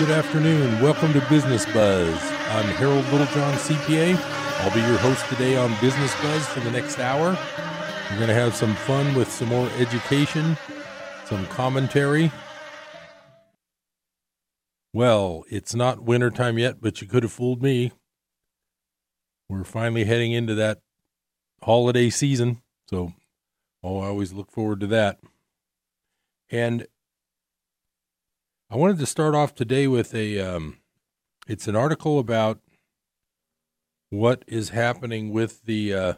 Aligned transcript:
Good 0.00 0.12
afternoon. 0.12 0.80
Welcome 0.80 1.12
to 1.12 1.20
Business 1.28 1.66
Buzz. 1.66 2.08
I'm 2.48 2.64
Harold 2.76 3.04
Littlejohn, 3.12 3.52
CPA. 3.52 4.16
I'll 4.60 4.74
be 4.74 4.80
your 4.80 4.96
host 4.96 5.28
today 5.28 5.58
on 5.58 5.78
Business 5.78 6.18
Buzz 6.22 6.46
for 6.46 6.60
the 6.60 6.70
next 6.70 6.98
hour. 6.98 7.38
We're 8.10 8.16
going 8.16 8.28
to 8.28 8.34
have 8.34 8.54
some 8.54 8.74
fun 8.76 9.14
with 9.14 9.30
some 9.30 9.48
more 9.48 9.68
education, 9.76 10.56
some 11.26 11.44
commentary. 11.48 12.32
Well, 14.94 15.44
it's 15.50 15.74
not 15.74 16.02
wintertime 16.02 16.56
yet, 16.56 16.80
but 16.80 17.02
you 17.02 17.06
could 17.06 17.22
have 17.22 17.32
fooled 17.32 17.62
me. 17.62 17.92
We're 19.50 19.64
finally 19.64 20.04
heading 20.04 20.32
into 20.32 20.54
that 20.54 20.80
holiday 21.62 22.08
season, 22.08 22.62
so 22.88 23.12
oh, 23.82 24.00
I 24.00 24.06
always 24.06 24.32
look 24.32 24.50
forward 24.50 24.80
to 24.80 24.86
that. 24.86 25.20
And 26.48 26.86
I 28.72 28.76
wanted 28.76 28.98
to 29.00 29.06
start 29.06 29.34
off 29.34 29.52
today 29.52 29.88
with 29.88 30.14
a 30.14 30.38
um, 30.38 30.76
it's 31.48 31.66
an 31.66 31.74
article 31.74 32.20
about 32.20 32.60
what 34.10 34.44
is 34.46 34.68
happening 34.68 35.32
with 35.32 35.64
the 35.64 35.92
uh, 35.92 36.12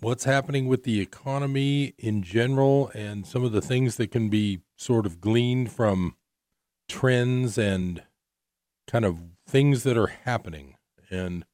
what's 0.00 0.24
happening 0.24 0.66
with 0.66 0.84
the 0.84 1.00
economy 1.00 1.94
in 1.96 2.22
general 2.22 2.90
and 2.94 3.26
some 3.26 3.44
of 3.44 3.52
the 3.52 3.62
things 3.62 3.96
that 3.96 4.10
can 4.10 4.28
be 4.28 4.60
sort 4.76 5.06
of 5.06 5.22
gleaned 5.22 5.72
from 5.72 6.16
trends 6.86 7.56
and 7.56 8.02
kind 8.86 9.06
of 9.06 9.22
things 9.48 9.84
that 9.84 9.96
are 9.96 10.08
happening. 10.24 10.76
And 11.10 11.46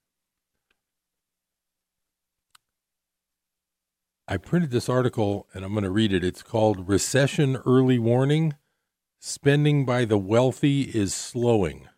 I 4.29 4.39
printed 4.39 4.73
this 4.73 4.89
article 4.89 5.47
and 5.55 5.65
I'm 5.65 5.73
going 5.73 5.85
to 5.85 5.91
read 5.91 6.13
it. 6.13 6.25
It's 6.25 6.43
called 6.43 6.89
Recession 6.89 7.57
Early 7.65 7.99
Warning 7.99 8.55
Spending 9.21 9.85
by 9.85 10.05
the 10.05 10.19
Wealthy 10.19 10.83
is 10.83 11.15
Slowing. 11.15 11.89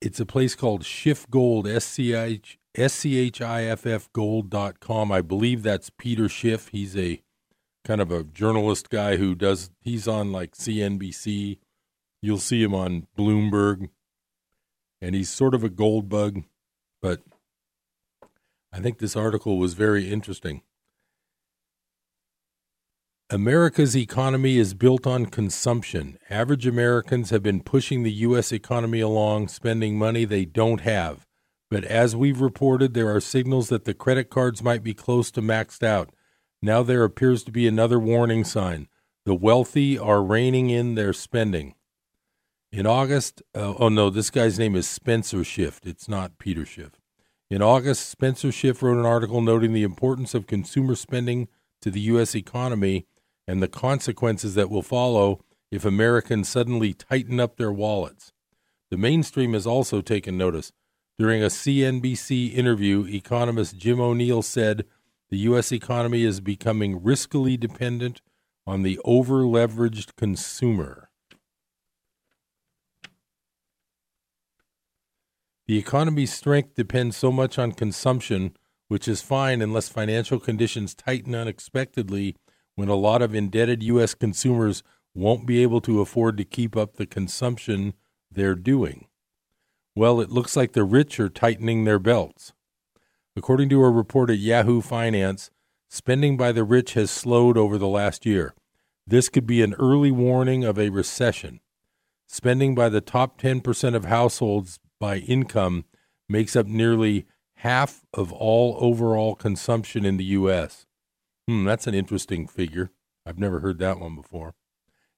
It's 0.00 0.20
a 0.20 0.26
place 0.26 0.54
called 0.54 0.84
Schiff 0.84 1.28
Gold, 1.28 1.66
S-C-H, 1.66 2.58
S-C-H-I-F-F 2.76 4.12
gold.com. 4.12 5.12
I 5.12 5.22
believe 5.22 5.62
that's 5.62 5.90
Peter 5.90 6.28
Schiff. 6.28 6.68
He's 6.68 6.96
a 6.96 7.20
kind 7.84 8.00
of 8.00 8.12
a 8.12 8.22
journalist 8.22 8.90
guy 8.90 9.16
who 9.16 9.34
does, 9.34 9.70
he's 9.80 10.06
on 10.06 10.30
like 10.30 10.52
CNBC. 10.52 11.58
You'll 12.22 12.38
see 12.38 12.62
him 12.62 12.74
on 12.74 13.08
Bloomberg. 13.16 13.88
And 15.00 15.14
he's 15.14 15.30
sort 15.30 15.54
of 15.54 15.64
a 15.64 15.68
gold 15.68 16.08
bug, 16.08 16.44
but– 17.02 17.22
I 18.72 18.80
think 18.80 18.98
this 18.98 19.16
article 19.16 19.58
was 19.58 19.74
very 19.74 20.10
interesting. 20.10 20.62
America's 23.30 23.94
economy 23.94 24.56
is 24.56 24.72
built 24.72 25.06
on 25.06 25.26
consumption. 25.26 26.18
Average 26.30 26.66
Americans 26.66 27.28
have 27.28 27.42
been 27.42 27.62
pushing 27.62 28.02
the 28.02 28.12
U.S. 28.12 28.52
economy 28.52 29.00
along, 29.00 29.48
spending 29.48 29.98
money 29.98 30.24
they 30.24 30.46
don't 30.46 30.80
have. 30.80 31.26
But 31.70 31.84
as 31.84 32.16
we've 32.16 32.40
reported, 32.40 32.94
there 32.94 33.14
are 33.14 33.20
signals 33.20 33.68
that 33.68 33.84
the 33.84 33.92
credit 33.92 34.30
cards 34.30 34.62
might 34.62 34.82
be 34.82 34.94
close 34.94 35.30
to 35.32 35.42
maxed 35.42 35.82
out. 35.82 36.10
Now 36.62 36.82
there 36.82 37.04
appears 37.04 37.44
to 37.44 37.52
be 37.52 37.68
another 37.68 37.98
warning 37.98 38.44
sign. 38.44 38.88
The 39.26 39.34
wealthy 39.34 39.98
are 39.98 40.22
reining 40.22 40.70
in 40.70 40.94
their 40.94 41.12
spending. 41.12 41.74
In 42.72 42.86
August, 42.86 43.42
uh, 43.54 43.74
oh 43.78 43.90
no, 43.90 44.08
this 44.08 44.30
guy's 44.30 44.58
name 44.58 44.74
is 44.74 44.88
Spencer 44.88 45.44
Schiff. 45.44 45.80
It's 45.84 46.08
not 46.08 46.38
Peter 46.38 46.64
Schiff. 46.64 46.98
In 47.50 47.62
August, 47.62 48.10
Spencer 48.10 48.52
Schiff 48.52 48.82
wrote 48.82 48.98
an 48.98 49.06
article 49.06 49.40
noting 49.40 49.72
the 49.72 49.82
importance 49.82 50.34
of 50.34 50.46
consumer 50.46 50.94
spending 50.94 51.48
to 51.80 51.90
the 51.90 52.00
U.S. 52.00 52.34
economy 52.34 53.06
and 53.46 53.62
the 53.62 53.68
consequences 53.68 54.54
that 54.54 54.68
will 54.68 54.82
follow 54.82 55.40
if 55.70 55.86
Americans 55.86 56.46
suddenly 56.46 56.92
tighten 56.92 57.40
up 57.40 57.56
their 57.56 57.72
wallets. 57.72 58.32
The 58.90 58.98
mainstream 58.98 59.54
has 59.54 59.66
also 59.66 60.02
taken 60.02 60.36
notice. 60.36 60.72
During 61.18 61.42
a 61.42 61.46
CNBC 61.46 62.54
interview, 62.54 63.06
economist 63.06 63.78
Jim 63.78 63.98
O'Neill 63.98 64.42
said 64.42 64.84
the 65.30 65.38
U.S. 65.38 65.72
economy 65.72 66.24
is 66.24 66.40
becoming 66.40 67.00
riskily 67.00 67.58
dependent 67.58 68.20
on 68.66 68.82
the 68.82 69.00
over 69.06 69.42
leveraged 69.42 70.16
consumer. 70.16 71.07
The 75.68 75.78
economy's 75.78 76.32
strength 76.32 76.74
depends 76.74 77.14
so 77.14 77.30
much 77.30 77.58
on 77.58 77.72
consumption, 77.72 78.56
which 78.88 79.06
is 79.06 79.20
fine 79.20 79.60
unless 79.60 79.90
financial 79.90 80.40
conditions 80.40 80.94
tighten 80.94 81.34
unexpectedly 81.34 82.36
when 82.74 82.88
a 82.88 82.94
lot 82.94 83.20
of 83.20 83.34
indebted 83.34 83.82
U.S. 83.82 84.14
consumers 84.14 84.82
won't 85.14 85.46
be 85.46 85.62
able 85.62 85.82
to 85.82 86.00
afford 86.00 86.38
to 86.38 86.44
keep 86.44 86.74
up 86.74 86.96
the 86.96 87.04
consumption 87.04 87.92
they're 88.32 88.54
doing. 88.54 89.08
Well, 89.94 90.22
it 90.22 90.30
looks 90.30 90.56
like 90.56 90.72
the 90.72 90.84
rich 90.84 91.20
are 91.20 91.28
tightening 91.28 91.84
their 91.84 91.98
belts. 91.98 92.54
According 93.36 93.68
to 93.68 93.84
a 93.84 93.90
report 93.90 94.30
at 94.30 94.38
Yahoo 94.38 94.80
Finance, 94.80 95.50
spending 95.90 96.38
by 96.38 96.50
the 96.50 96.64
rich 96.64 96.94
has 96.94 97.10
slowed 97.10 97.58
over 97.58 97.76
the 97.76 97.88
last 97.88 98.24
year. 98.24 98.54
This 99.06 99.28
could 99.28 99.46
be 99.46 99.62
an 99.62 99.74
early 99.74 100.12
warning 100.12 100.64
of 100.64 100.78
a 100.78 100.88
recession. 100.88 101.60
Spending 102.26 102.74
by 102.74 102.88
the 102.88 103.00
top 103.02 103.38
10% 103.40 103.94
of 103.94 104.06
households 104.06 104.78
by 104.98 105.18
income 105.18 105.84
makes 106.28 106.56
up 106.56 106.66
nearly 106.66 107.26
half 107.56 108.04
of 108.14 108.32
all 108.32 108.76
overall 108.80 109.34
consumption 109.34 110.04
in 110.04 110.16
the 110.16 110.24
U.S. 110.24 110.86
Hmm, 111.46 111.64
that's 111.64 111.86
an 111.86 111.94
interesting 111.94 112.46
figure. 112.46 112.90
I've 113.26 113.38
never 113.38 113.60
heard 113.60 113.78
that 113.78 113.98
one 113.98 114.14
before. 114.14 114.54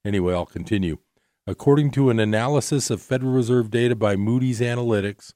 Anyway, 0.04 0.34
I'll 0.34 0.46
continue. 0.46 0.98
According 1.46 1.90
to 1.92 2.10
an 2.10 2.18
analysis 2.18 2.90
of 2.90 3.02
Federal 3.02 3.32
Reserve 3.32 3.70
data 3.70 3.94
by 3.96 4.16
Moody's 4.16 4.60
Analytics, 4.60 5.34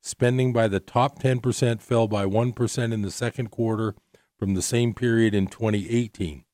spending 0.00 0.52
by 0.52 0.68
the 0.68 0.80
top 0.80 1.20
10% 1.20 1.80
fell 1.82 2.06
by 2.06 2.24
1% 2.24 2.92
in 2.92 3.02
the 3.02 3.10
second 3.10 3.50
quarter 3.50 3.94
from 4.38 4.54
the 4.54 4.62
same 4.62 4.94
period 4.94 5.34
in 5.34 5.46
2018, 5.46 6.44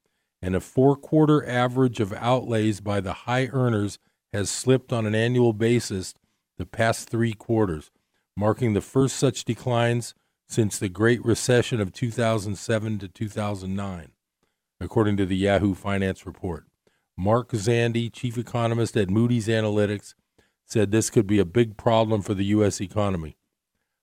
and 0.40 0.56
a 0.56 0.60
four 0.60 0.96
quarter 0.96 1.46
average 1.46 2.00
of 2.00 2.12
outlays 2.14 2.80
by 2.80 3.00
the 3.00 3.12
high 3.12 3.48
earners 3.52 3.98
has 4.32 4.48
slipped 4.48 4.92
on 4.92 5.04
an 5.06 5.14
annual 5.14 5.52
basis 5.52 6.14
the 6.62 6.66
past 6.66 7.10
three 7.10 7.32
quarters, 7.32 7.90
marking 8.36 8.72
the 8.72 8.80
first 8.80 9.16
such 9.16 9.44
declines 9.44 10.14
since 10.46 10.78
the 10.78 10.88
Great 10.88 11.24
Recession 11.24 11.80
of 11.80 11.92
2007 11.92 13.00
to 13.00 13.08
2009, 13.08 14.12
according 14.80 15.16
to 15.16 15.26
the 15.26 15.36
Yahoo 15.36 15.74
Finance 15.74 16.24
report. 16.24 16.66
Mark 17.18 17.50
Zandi, 17.50 18.12
chief 18.12 18.38
economist 18.38 18.96
at 18.96 19.10
Moody's 19.10 19.48
Analytics, 19.48 20.14
said 20.64 20.92
this 20.92 21.10
could 21.10 21.26
be 21.26 21.40
a 21.40 21.44
big 21.44 21.76
problem 21.76 22.22
for 22.22 22.34
the 22.34 22.44
U.S. 22.44 22.80
economy. 22.80 23.36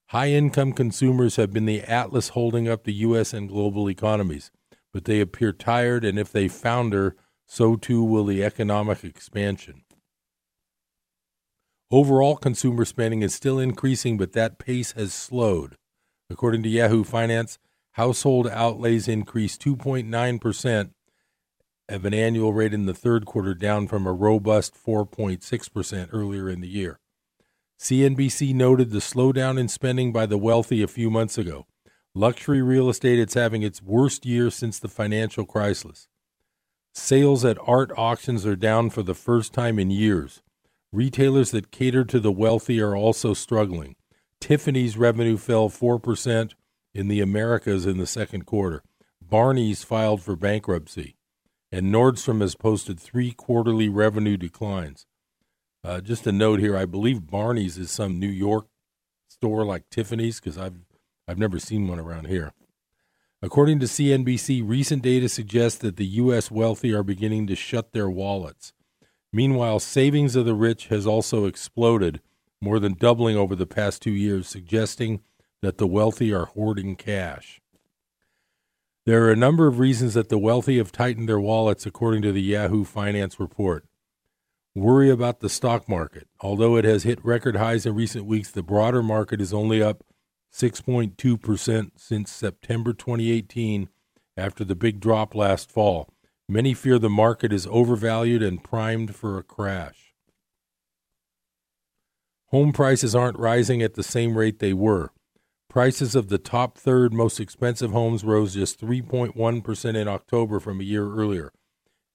High 0.08 0.32
income 0.32 0.74
consumers 0.74 1.38
have 1.38 1.54
been 1.54 1.66
the 1.66 1.84
atlas 1.84 2.30
holding 2.30 2.68
up 2.68 2.84
the 2.84 2.94
U.S. 3.08 3.34
and 3.34 3.48
global 3.48 3.90
economies, 3.90 4.52
but 4.92 5.06
they 5.06 5.22
appear 5.22 5.54
tired, 5.54 6.04
and 6.04 6.20
if 6.20 6.30
they 6.30 6.50
founder, 6.50 7.16
so 7.46 7.78
too 7.78 8.04
will 8.04 8.26
the 8.26 8.44
economic 8.44 9.06
expansion. 9.06 9.84
Overall 11.92 12.36
consumer 12.36 12.86
spending 12.86 13.24
is 13.24 13.34
still 13.34 13.58
increasing, 13.58 14.18
but 14.18 14.34
that 14.34 14.60
pace 14.60 14.92
has 14.92 15.12
slowed. 15.12 15.76
According 16.30 16.62
to 16.64 16.70
Yahoo 16.70 17.04
Finance, 17.04 17.58
household 17.94 18.48
outlays 18.48 19.08
increased 19.08 19.64
2.9% 19.64 20.92
of 21.90 22.06
an 22.06 22.14
annual 22.14 22.54
rate 22.54 22.76
in 22.76 22.86
the 22.86 22.94
third 22.94 23.26
quarter, 23.26 23.56
down 23.56 23.88
from 23.88 24.06
a 24.06 24.14
robust 24.14 24.76
4.6% 24.76 26.10
earlier 26.12 26.48
in 26.48 26.62
the 26.62 26.68
year. 26.68 27.00
CNBC 27.80 28.54
noted 28.54 28.92
the 28.92 29.00
slowdown 29.00 29.60
in 29.60 29.68
spending 29.68 30.14
by 30.14 30.28
the 30.28 30.38
wealthy 30.38 30.84
a 30.84 30.88
few 30.88 31.10
months 31.10 31.40
ago. 31.40 31.66
Luxury 32.14 32.62
real 32.62 32.90
estate 32.90 33.18
is 33.18 33.34
having 33.34 33.64
its 33.64 33.82
worst 33.82 34.28
year 34.28 34.52
since 34.52 34.78
the 34.78 34.88
financial 34.88 35.46
crisis. 35.46 36.08
Sales 36.94 37.44
at 37.44 37.58
art 37.66 37.92
auctions 37.98 38.46
are 38.46 38.56
down 38.56 38.92
for 38.92 39.02
the 39.02 39.16
first 39.16 39.54
time 39.54 39.80
in 39.80 39.90
years. 39.90 40.44
Retailers 40.92 41.52
that 41.52 41.72
cater 41.72 42.04
to 42.06 42.20
the 42.20 42.32
wealthy 42.32 42.82
are 42.82 42.96
also 42.96 43.34
struggling. 43.34 43.96
Tiffany's 44.40 44.98
revenue 44.98 45.38
fell 45.38 45.70
4% 45.70 46.54
in 46.94 47.08
the 47.08 47.22
Americas 47.22 47.86
in 47.86 47.98
the 47.98 48.08
second 48.08 48.46
quarter. 48.46 48.84
Barney's 49.22 49.84
filed 49.84 50.22
for 50.22 50.36
bankruptcy. 50.36 51.16
And 51.72 51.94
Nordstrom 51.94 52.42
has 52.42 52.56
posted 52.56 53.00
three 53.00 53.32
quarterly 53.32 53.90
revenue 53.90 54.38
declines. 54.38 55.06
Uh, 55.84 56.02
just 56.02 56.26
a 56.26 56.32
note 56.32 56.60
here, 56.60 56.76
I 56.76 56.86
believe 56.86 57.28
Barney's 57.28 57.78
is 57.78 57.92
some 57.92 58.20
New 58.20 58.28
York 58.28 58.66
store 59.28 59.64
like 59.64 59.90
Tiffany's 59.90 60.40
because 60.40 60.58
I've 60.58 60.80
I've 61.28 61.38
never 61.38 61.60
seen 61.60 61.88
one 61.88 62.00
around 62.00 62.26
here. 62.26 62.54
According 63.42 63.80
to 63.82 63.86
CNBC, 63.86 64.68
recent 64.68 65.04
data 65.04 65.30
suggests 65.30 65.78
that 65.80 65.96
the 65.96 66.06
U.S. 66.06 66.50
wealthy 66.50 66.92
are 66.92 67.04
beginning 67.04 67.46
to 67.48 67.56
shut 67.56 67.94
their 67.94 68.10
wallets. 68.10 68.74
Meanwhile, 69.32 69.80
savings 69.80 70.36
of 70.36 70.46
the 70.46 70.56
rich 70.56 70.88
has 70.88 71.06
also 71.06 71.46
exploded, 71.46 72.22
more 72.62 72.80
than 72.80 72.94
doubling 72.96 73.38
over 73.38 73.56
the 73.56 73.68
past 73.68 74.02
two 74.02 74.12
years, 74.12 74.48
suggesting 74.48 75.22
that 75.62 75.78
the 75.78 75.88
wealthy 75.88 76.34
are 76.34 76.46
hoarding 76.46 76.96
cash. 76.96 77.62
There 79.06 79.24
are 79.26 79.32
a 79.32 79.36
number 79.36 79.68
of 79.68 79.80
reasons 79.80 80.14
that 80.14 80.30
the 80.30 80.38
wealthy 80.38 80.78
have 80.78 80.92
tightened 80.92 81.30
their 81.30 81.40
wallets, 81.40 81.86
according 81.86 82.22
to 82.24 82.32
the 82.32 82.42
Yahoo 82.42 82.84
Finance 82.84 83.40
report. 83.40 83.86
Worry 84.76 85.10
about 85.10 85.40
the 85.40 85.50
stock 85.50 85.90
market. 85.90 86.28
Although 86.42 86.76
it 86.78 86.86
has 86.86 87.04
hit 87.04 87.24
record 87.24 87.56
highs 87.56 87.86
in 87.86 87.96
recent 87.96 88.26
weeks, 88.26 88.52
the 88.52 88.64
broader 88.64 89.02
market 89.02 89.42
is 89.42 89.54
only 89.54 89.82
up 89.82 90.04
6.2% 90.54 91.92
since 91.96 92.32
September 92.32 92.94
2018 92.94 93.90
after 94.38 94.64
the 94.64 94.76
big 94.76 95.00
drop 95.00 95.36
last 95.36 95.72
fall. 95.72 96.10
Many 96.52 96.74
fear 96.74 96.98
the 96.98 97.12
market 97.12 97.54
is 97.54 97.68
overvalued 97.68 98.42
and 98.42 98.64
primed 98.64 99.16
for 99.16 99.38
a 99.38 99.44
crash. 99.44 100.16
Home 102.48 102.74
prices 102.74 103.14
aren't 103.14 103.38
rising 103.38 103.84
at 103.84 103.94
the 103.94 104.02
same 104.02 104.36
rate 104.36 104.58
they 104.58 104.74
were. 104.74 105.12
Prices 105.70 106.16
of 106.16 106.30
the 106.30 106.40
top 106.40 106.76
third 106.76 107.14
most 107.14 107.40
expensive 107.40 107.92
homes 107.92 108.24
rose 108.24 108.56
just 108.56 108.82
3.1% 108.82 109.96
in 109.96 110.08
October 110.08 110.60
from 110.60 110.82
a 110.82 110.84
year 110.84 111.08
earlier. 111.08 111.52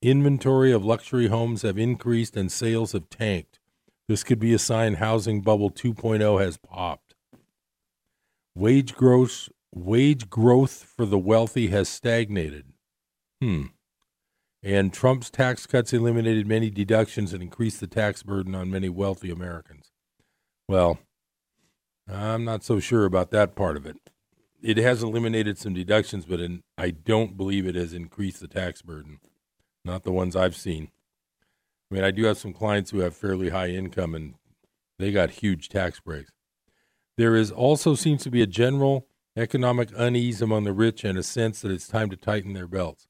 Inventory 0.02 0.72
of 0.72 0.84
luxury 0.84 1.28
homes 1.28 1.62
have 1.62 1.78
increased 1.78 2.36
and 2.36 2.50
sales 2.50 2.90
have 2.90 3.08
tanked. 3.08 3.60
This 4.08 4.24
could 4.24 4.40
be 4.40 4.52
a 4.52 4.58
sign 4.58 4.94
housing 4.94 5.42
bubble 5.42 5.70
2.0 5.70 6.40
has 6.40 6.56
popped. 6.56 7.14
Wage 8.56 8.96
growth 8.96 9.48
wage 9.72 10.28
growth 10.28 10.82
for 10.96 11.06
the 11.06 11.18
wealthy 11.18 11.68
has 11.68 11.88
stagnated. 11.88 12.64
Hmm. 13.40 13.66
And 14.64 14.94
Trump's 14.94 15.28
tax 15.28 15.66
cuts 15.66 15.92
eliminated 15.92 16.46
many 16.46 16.70
deductions 16.70 17.34
and 17.34 17.42
increased 17.42 17.80
the 17.80 17.86
tax 17.86 18.22
burden 18.22 18.54
on 18.54 18.70
many 18.70 18.88
wealthy 18.88 19.30
Americans. 19.30 19.92
Well, 20.66 21.00
I'm 22.10 22.46
not 22.46 22.64
so 22.64 22.80
sure 22.80 23.04
about 23.04 23.30
that 23.30 23.54
part 23.54 23.76
of 23.76 23.84
it. 23.84 23.98
It 24.62 24.78
has 24.78 25.02
eliminated 25.02 25.58
some 25.58 25.74
deductions, 25.74 26.24
but 26.24 26.40
in, 26.40 26.62
I 26.78 26.92
don't 26.92 27.36
believe 27.36 27.66
it 27.66 27.74
has 27.74 27.92
increased 27.92 28.40
the 28.40 28.48
tax 28.48 28.80
burden. 28.80 29.18
Not 29.84 30.02
the 30.02 30.12
ones 30.12 30.34
I've 30.34 30.56
seen. 30.56 30.88
I 31.90 31.94
mean, 31.94 32.04
I 32.04 32.10
do 32.10 32.24
have 32.24 32.38
some 32.38 32.54
clients 32.54 32.90
who 32.90 33.00
have 33.00 33.14
fairly 33.14 33.50
high 33.50 33.68
income 33.68 34.14
and 34.14 34.34
they 34.98 35.12
got 35.12 35.28
huge 35.30 35.68
tax 35.68 36.00
breaks. 36.00 36.32
There 37.18 37.36
is 37.36 37.50
also 37.50 37.94
seems 37.94 38.22
to 38.22 38.30
be 38.30 38.40
a 38.40 38.46
general 38.46 39.08
economic 39.36 39.90
unease 39.94 40.40
among 40.40 40.64
the 40.64 40.72
rich 40.72 41.04
and 41.04 41.18
a 41.18 41.22
sense 41.22 41.60
that 41.60 41.70
it's 41.70 41.86
time 41.86 42.08
to 42.08 42.16
tighten 42.16 42.54
their 42.54 42.66
belts. 42.66 43.08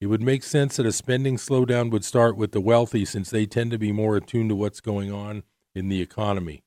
It 0.00 0.06
would 0.06 0.22
make 0.22 0.42
sense 0.42 0.76
that 0.76 0.86
a 0.86 0.92
spending 0.92 1.36
slowdown 1.36 1.90
would 1.90 2.04
start 2.04 2.36
with 2.36 2.52
the 2.52 2.60
wealthy 2.60 3.04
since 3.04 3.28
they 3.28 3.44
tend 3.44 3.70
to 3.72 3.78
be 3.78 3.92
more 3.92 4.16
attuned 4.16 4.48
to 4.48 4.56
what's 4.56 4.80
going 4.80 5.12
on 5.12 5.42
in 5.74 5.88
the 5.88 6.00
economy. 6.00 6.62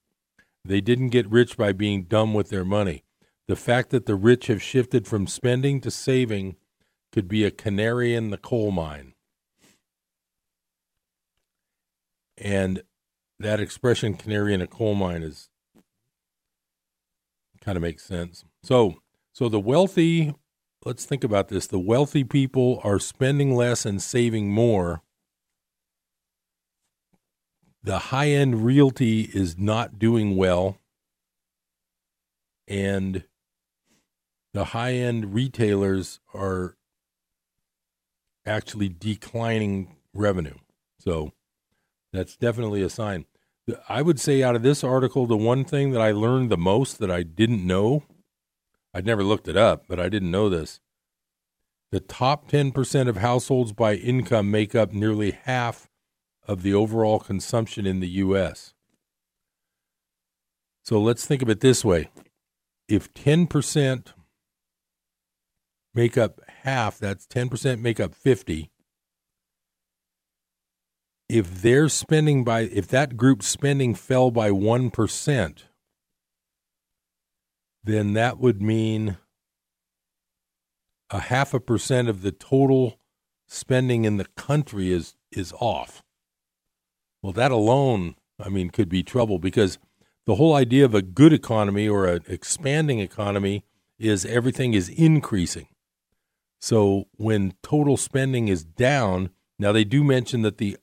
They 0.64 0.82
didn't 0.82 1.10
get 1.10 1.30
rich 1.30 1.58
by 1.58 1.74
being 1.74 2.04
dumb 2.04 2.34
with 2.34 2.50
their 2.50 2.64
money. 2.64 3.04
The 3.48 3.56
fact 3.56 3.90
that 3.90 4.06
the 4.06 4.16
rich 4.16 4.48
have 4.48 4.62
shifted 4.62 5.08
from 5.08 5.28
spending 5.28 5.82
to 5.82 5.92
saving 5.92 6.56
could 7.12 7.28
be 7.28 7.44
a 7.44 7.52
canary 7.52 8.14
in 8.14 8.30
the 8.30 8.38
coal 8.38 8.72
mine. 8.72 9.14
And 12.38 12.84
that 13.40 13.60
expression, 13.60 14.14
canary 14.14 14.54
in 14.54 14.62
a 14.62 14.68
coal 14.68 14.96
mine, 14.96 15.24
is 15.24 15.50
kind 17.62 17.76
of 17.76 17.82
makes 17.82 18.04
sense. 18.04 18.46
So, 18.64 18.96
so 19.34 19.50
the 19.50 19.60
wealthy, 19.60 20.34
let's 20.86 21.06
think 21.06 21.24
about 21.24 21.50
this. 21.50 21.68
The 21.68 21.80
wealthy 21.80 22.24
people 22.24 22.82
are 22.84 23.00
spending 23.00 23.56
less 23.56 23.86
and 23.86 24.02
saving 24.02 24.50
more 24.50 25.02
the 27.84 28.00
high 28.00 28.30
end 28.30 28.64
realty 28.64 29.30
is 29.34 29.58
not 29.58 30.00
doing 30.00 30.38
well, 30.38 30.78
and 32.68 33.26
the 34.54 34.66
high 34.66 34.94
end 34.94 35.34
retailers 35.34 36.22
are 36.34 36.78
actually 38.46 38.90
declining 38.90 39.98
revenue. 40.14 40.56
So 41.00 41.34
that's 42.14 42.38
definitely 42.38 42.82
a 42.82 42.90
sign. 42.90 43.26
I 43.90 44.02
would 44.02 44.20
say 44.20 44.44
out 44.44 44.56
of 44.56 44.64
this 44.64 44.84
article, 44.84 45.26
the 45.26 45.38
one 45.38 45.66
thing 45.66 45.92
that 45.92 46.02
I 46.02 46.12
learned 46.12 46.50
the 46.50 46.58
most 46.58 47.00
that 47.00 47.12
I 47.12 47.24
didn't 47.24 47.66
know, 47.66 48.04
I'd 48.94 49.06
never 49.06 49.24
looked 49.24 49.48
it 49.48 49.58
up, 49.58 49.86
but 49.88 50.00
I 50.00 50.10
didn't 50.10 50.32
know 50.32 50.50
this. 50.50 50.80
The 51.92 52.00
top 52.00 52.50
10% 52.50 53.08
of 53.08 53.18
households 53.18 53.72
by 53.72 53.96
income 53.96 54.50
make 54.50 54.76
up 54.76 54.94
nearly 54.94 55.32
half 55.32 55.90
of 56.48 56.64
the 56.64 56.74
overall 56.74 57.20
consumption 57.20 57.86
in 57.86 58.00
the 58.00 58.10
U.S. 58.10 58.74
So 60.84 61.00
let's 61.00 61.26
think 61.26 61.42
of 61.42 61.50
it 61.50 61.62
this 61.62 61.86
way 61.86 62.10
if 62.88 63.14
10% 63.14 64.08
make 65.94 66.18
up 66.18 66.42
half, 66.64 66.98
that's 66.98 67.26
10% 67.28 67.80
make 67.80 68.00
up 68.00 68.14
50. 68.14 68.70
If 71.30 71.62
their 71.62 71.90
spending 71.90 72.44
by, 72.44 72.62
if 72.62 72.88
that 72.90 73.18
group's 73.18 73.48
spending 73.48 73.96
fell 73.96 74.30
by 74.30 74.50
1%, 74.50 75.64
then 77.84 78.14
that 78.14 78.40
would 78.40 78.62
mean 78.62 79.18
a 81.10 81.20
half 81.20 81.54
a 81.54 81.60
percent 81.60 82.08
of 82.08 82.22
the 82.22 82.32
total 82.32 83.00
spending 83.48 84.06
in 84.06 84.18
the 84.18 84.26
country 84.38 84.92
is 84.92 85.16
is 85.32 85.54
off. 85.60 86.04
Well, 87.22 87.34
that 87.34 87.52
alone, 87.52 88.16
I 88.40 88.50
mean, 88.50 88.70
could 88.70 88.90
be 88.90 89.04
trouble 89.04 89.40
because 89.40 89.80
the 90.26 90.36
whole 90.36 90.54
idea 90.56 90.86
of 90.86 90.94
a 90.94 91.02
good 91.02 91.34
economy 91.34 91.88
or 91.88 92.06
an 92.06 92.24
expanding 92.28 93.00
economy 93.00 93.64
is 93.98 94.26
everything 94.26 94.74
is 94.74 94.90
increasing. 94.90 95.68
So 96.60 97.08
when 97.16 97.54
total 97.62 97.98
spending 97.98 98.48
is 98.48 98.64
down, 98.64 99.32
now 99.60 99.72
they 99.72 99.84
do 99.84 100.04
mention 100.04 100.42
that 100.44 100.58
the 100.58 100.78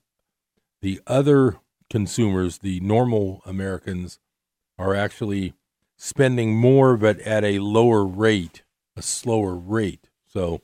the 0.82 1.00
other 1.06 1.56
consumers, 1.90 2.58
the 2.58 2.80
normal 2.80 3.42
Americans, 3.44 4.18
are 4.78 4.94
actually 4.94 5.52
spending 6.02 6.56
more 6.56 6.96
but 6.96 7.20
at 7.20 7.44
a 7.44 7.58
lower 7.58 8.06
rate, 8.06 8.62
a 8.96 9.02
slower 9.02 9.54
rate. 9.54 10.08
So 10.26 10.62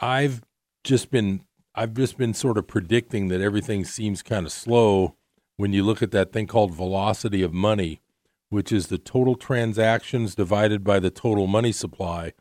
I've 0.00 0.40
just 0.82 1.10
been 1.10 1.44
I've 1.74 1.92
just 1.92 2.16
been 2.16 2.32
sort 2.32 2.56
of 2.56 2.66
predicting 2.66 3.28
that 3.28 3.42
everything 3.42 3.84
seems 3.84 4.22
kind 4.22 4.46
of 4.46 4.52
slow 4.52 5.16
when 5.58 5.74
you 5.74 5.82
look 5.82 6.02
at 6.02 6.10
that 6.12 6.32
thing 6.32 6.46
called 6.46 6.72
velocity 6.72 7.42
of 7.42 7.52
money, 7.52 8.00
which 8.48 8.72
is 8.72 8.86
the 8.86 8.98
total 8.98 9.34
transactions 9.34 10.34
divided 10.34 10.82
by 10.82 10.98
the 10.98 11.10
total 11.10 11.46
money 11.46 11.72
supply. 11.72 12.32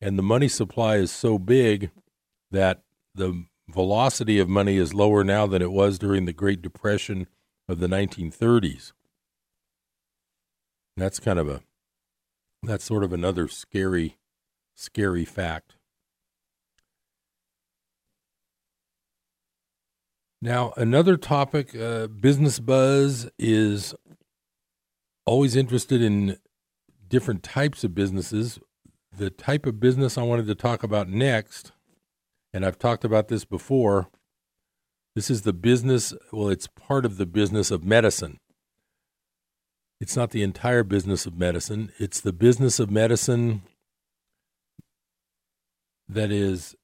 And 0.00 0.18
the 0.18 0.22
money 0.22 0.48
supply 0.48 0.96
is 0.96 1.12
so 1.12 1.38
big 1.38 1.92
that 2.50 2.82
the 3.14 3.44
velocity 3.68 4.40
of 4.40 4.48
money 4.48 4.78
is 4.78 4.94
lower 4.94 5.22
now 5.22 5.46
than 5.46 5.62
it 5.62 5.70
was 5.70 5.98
during 5.98 6.24
the 6.24 6.32
Great 6.32 6.60
Depression 6.60 7.28
of 7.68 7.78
the 7.80 7.86
1930s. 7.86 8.92
That's 10.96 11.20
kind 11.20 11.38
of 11.38 11.48
a 11.48 11.60
that's 12.62 12.84
sort 12.84 13.04
of 13.04 13.12
another 13.12 13.46
scary 13.46 14.16
scary 14.74 15.24
fact. 15.24 15.74
Now, 20.40 20.72
another 20.76 21.16
topic, 21.16 21.74
uh, 21.74 22.06
Business 22.06 22.60
Buzz 22.60 23.28
is 23.38 23.94
always 25.26 25.56
interested 25.56 26.00
in 26.00 26.38
different 27.08 27.42
types 27.42 27.82
of 27.82 27.94
businesses. 27.94 28.60
The 29.16 29.30
type 29.30 29.66
of 29.66 29.80
business 29.80 30.16
I 30.16 30.22
wanted 30.22 30.46
to 30.46 30.54
talk 30.54 30.84
about 30.84 31.08
next, 31.08 31.72
and 32.52 32.64
I've 32.64 32.78
talked 32.78 33.04
about 33.04 33.26
this 33.26 33.44
before, 33.44 34.08
this 35.18 35.30
is 35.30 35.42
the 35.42 35.52
business, 35.52 36.14
well, 36.30 36.48
it's 36.48 36.68
part 36.68 37.04
of 37.04 37.16
the 37.16 37.26
business 37.26 37.72
of 37.72 37.82
medicine. 37.82 38.38
It's 39.98 40.14
not 40.14 40.30
the 40.30 40.44
entire 40.44 40.84
business 40.84 41.26
of 41.26 41.36
medicine, 41.36 41.90
it's 41.98 42.20
the 42.20 42.32
business 42.32 42.78
of 42.78 42.88
medicine 42.88 43.62
that 46.08 46.30
is 46.30 46.76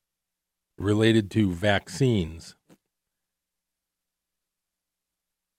related 0.77 1.31
to 1.31 1.53
vaccines. 1.53 2.57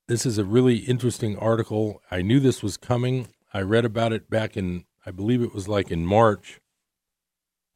This 0.09 0.25
is 0.25 0.37
a 0.37 0.43
really 0.43 0.79
interesting 0.79 1.37
article. 1.37 2.01
I 2.11 2.21
knew 2.21 2.41
this 2.41 2.61
was 2.61 2.75
coming. 2.75 3.29
I 3.53 3.61
read 3.61 3.85
about 3.85 4.11
it 4.11 4.29
back 4.29 4.57
in, 4.57 4.83
I 5.05 5.11
believe 5.11 5.41
it 5.41 5.53
was 5.53 5.69
like 5.69 5.91
in 5.91 6.05
March. 6.05 6.59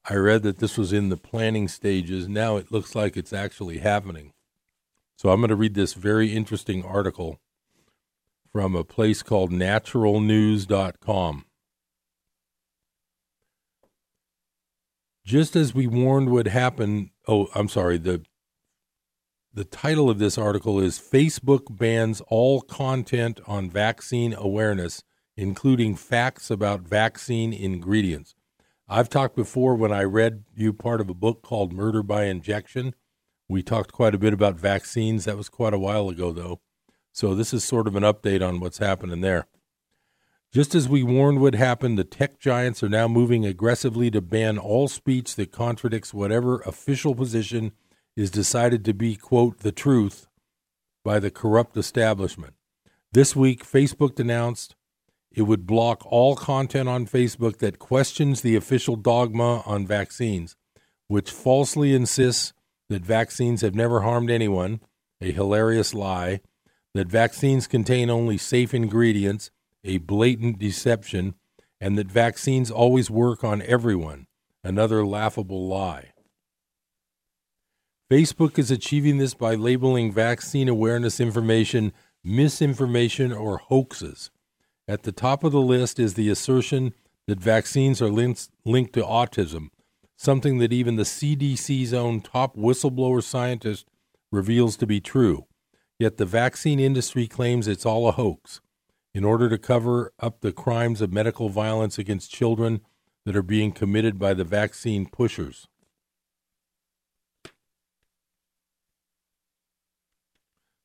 I 0.10 0.16
read 0.16 0.44
that 0.44 0.58
this 0.58 0.78
was 0.78 0.92
in 0.92 1.08
the 1.08 1.16
planning 1.16 1.70
stages. 1.70 2.28
Now 2.28 2.58
it 2.58 2.70
looks 2.70 2.96
like 2.96 3.16
it's 3.16 3.32
actually 3.32 3.78
happening. 3.78 4.34
So 5.20 5.32
I'm 5.32 5.42
going 5.42 5.50
to 5.50 5.56
read 5.58 5.74
this 5.74 5.96
very 5.96 6.34
interesting 6.34 6.86
article 6.86 7.42
from 8.54 8.74
a 8.74 8.86
place 8.86 9.22
called 9.22 9.52
naturalnews.com. 9.52 11.46
Just 15.26 15.58
as 15.58 15.76
we 15.76 15.88
warned 15.88 16.30
would 16.30 16.48
happen, 16.48 17.12
oh, 17.28 17.50
I'm 17.54 17.68
sorry, 17.68 17.98
the 17.98 18.24
the 19.54 19.66
title 19.66 20.10
of 20.10 20.20
this 20.20 20.38
article 20.38 20.80
is 20.80 20.98
Facebook 20.98 21.66
bans 21.78 22.22
all 22.30 22.62
content 22.62 23.42
on 23.46 23.70
vaccine 23.70 24.34
awareness, 24.34 25.04
including 25.36 25.98
facts 25.98 26.50
about 26.50 26.88
vaccine 26.88 27.52
ingredients. 27.52 28.36
I've 28.88 29.10
talked 29.10 29.36
before 29.36 29.76
when 29.76 29.92
I 29.92 30.04
read 30.04 30.46
you 30.56 30.72
part 30.72 31.02
of 31.02 31.10
a 31.10 31.14
book 31.14 31.42
called 31.42 31.74
Murder 31.74 32.04
by 32.04 32.24
Injection. 32.24 32.96
We 33.50 33.64
talked 33.64 33.92
quite 33.92 34.14
a 34.14 34.20
bit 34.20 34.32
about 34.32 34.60
vaccines. 34.60 35.26
That 35.26 35.36
was 35.36 35.50
quite 35.50 35.74
a 35.74 35.80
while 35.80 36.08
ago, 36.08 36.32
though. 36.32 36.62
So 37.12 37.34
this 37.34 37.52
is 37.54 37.64
sort 37.64 37.88
of 37.88 37.96
an 37.96 38.04
update 38.04 38.48
on 38.48 38.60
what's 38.60 38.78
happening 38.78 39.22
there. 39.22 39.48
Just 40.54 40.76
as 40.76 40.88
we 40.88 41.04
warned 41.04 41.40
would 41.40 41.56
happen, 41.56 41.96
the 41.96 42.04
tech 42.04 42.40
giants 42.40 42.82
are 42.84 42.90
now 42.90 43.08
moving 43.08 43.46
aggressively 43.46 44.10
to 44.12 44.22
ban 44.22 44.58
all 44.58 44.88
speech 44.88 45.36
that 45.36 45.52
contradicts 45.52 46.14
whatever 46.14 46.60
official 46.62 47.16
position 47.16 47.72
is 48.16 48.32
decided 48.32 48.86
to 48.86 48.94
be, 48.94 49.16
quote, 49.16 49.60
the 49.60 49.72
truth 49.72 50.28
by 51.04 51.20
the 51.20 51.32
corrupt 51.32 51.76
establishment. 51.76 52.54
This 53.12 53.36
week, 53.36 53.66
Facebook 53.66 54.20
announced 54.20 54.76
it 55.32 55.44
would 55.44 55.68
block 55.68 56.04
all 56.06 56.36
content 56.36 56.90
on 56.90 57.08
Facebook 57.08 57.58
that 57.60 57.80
questions 57.80 58.42
the 58.42 58.56
official 58.56 58.96
dogma 58.96 59.64
on 59.66 59.88
vaccines, 59.88 60.56
which 61.08 61.32
falsely 61.32 61.94
insists 61.94 62.54
that 62.90 63.06
vaccines 63.06 63.62
have 63.62 63.76
never 63.76 64.02
harmed 64.02 64.30
anyone, 64.30 64.82
a 65.22 65.32
hilarious 65.32 65.94
lie, 65.94 66.42
that 66.94 67.08
vaccines 67.08 67.68
contain 67.68 68.10
only 68.10 68.38
safe 68.38 68.74
ingredients, 68.74 69.52
a 69.84 70.00
blatant 70.00 70.60
deception, 70.60 71.36
and 71.80 71.98
that 71.98 72.12
vaccines 72.12 72.72
always 72.72 73.10
work 73.10 73.44
on 73.44 73.62
everyone, 73.62 74.28
another 74.64 75.06
laughable 75.06 75.68
lie. 75.68 76.12
Facebook 78.12 78.58
is 78.58 78.72
achieving 78.72 79.20
this 79.20 79.36
by 79.36 79.54
labeling 79.54 80.12
vaccine 80.12 80.68
awareness 80.68 81.20
information 81.20 81.94
misinformation 82.24 83.32
or 83.32 83.58
hoaxes. 83.58 84.32
At 84.88 85.04
the 85.04 85.12
top 85.12 85.44
of 85.44 85.52
the 85.52 85.62
list 85.62 86.00
is 86.00 86.16
the 86.16 86.30
assertion 86.30 86.94
that 87.28 87.40
vaccines 87.40 88.02
are 88.02 88.10
linked, 88.10 88.50
to 88.66 89.04
autism, 89.04 89.70
something 90.20 90.58
that 90.58 90.74
even 90.74 90.98
the 90.98 91.04
CDC's 91.04 91.94
own 91.94 92.20
top 92.20 92.58
whistleblower 92.58 93.24
scientist 93.24 93.86
reveals 94.34 94.76
to 94.76 94.86
be 94.86 95.00
true. 95.00 95.46
Yet 95.98 96.18
the 96.18 96.26
vaccine 96.26 96.78
industry 96.78 97.26
claims 97.26 97.70
it's 97.70 97.86
all 97.86 98.06
a 98.06 98.12
hoax 98.12 98.60
in 99.14 99.24
order 99.24 99.48
to 99.48 99.58
cover 99.58 100.12
up 100.20 100.42
the 100.42 100.52
crimes 100.52 101.00
of 101.00 101.14
medical 101.14 101.48
violence 101.48 101.98
against 101.98 102.34
children 102.34 102.82
that 103.26 103.36
are 103.36 103.42
being 103.42 103.72
committed 103.72 104.20
by 104.20 104.34
the 104.34 104.44
vaccine 104.44 105.06
pushers. 105.06 105.70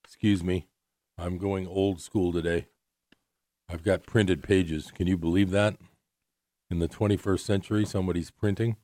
Excuse 0.04 0.44
me, 0.44 0.68
I'm 1.18 1.38
going 1.38 1.66
old 1.66 2.00
school 2.00 2.32
today. 2.32 2.68
I've 3.68 3.82
got 3.82 4.06
printed 4.06 4.44
pages. 4.44 4.92
Can 4.92 5.08
you 5.08 5.18
believe 5.18 5.50
that? 5.50 5.76
In 6.70 6.78
the 6.78 6.88
21st 6.88 7.40
century, 7.40 7.84
somebody's 7.84 8.30
printing. 8.30 8.76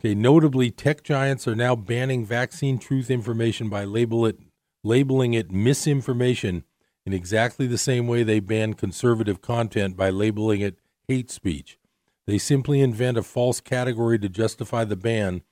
Okay, 0.00 0.14
notably, 0.14 0.70
tech 0.70 1.02
giants 1.02 1.48
are 1.48 1.56
now 1.56 1.74
banning 1.74 2.24
vaccine 2.24 2.78
truth 2.78 3.10
information 3.10 3.68
by 3.68 3.84
label 3.84 4.24
it, 4.26 4.38
labeling 4.84 5.34
it 5.34 5.50
misinformation 5.50 6.62
in 7.04 7.12
exactly 7.12 7.66
the 7.66 7.78
same 7.78 8.06
way 8.06 8.22
they 8.22 8.38
ban 8.38 8.74
conservative 8.74 9.40
content 9.40 9.96
by 9.96 10.10
labeling 10.10 10.60
it 10.60 10.78
hate 11.08 11.32
speech. 11.32 11.78
They 12.28 12.38
simply 12.38 12.80
invent 12.80 13.18
a 13.18 13.24
false 13.24 13.60
category 13.60 14.20
to 14.20 14.28
justify 14.28 14.84
the 14.84 14.94
ban, 14.94 15.42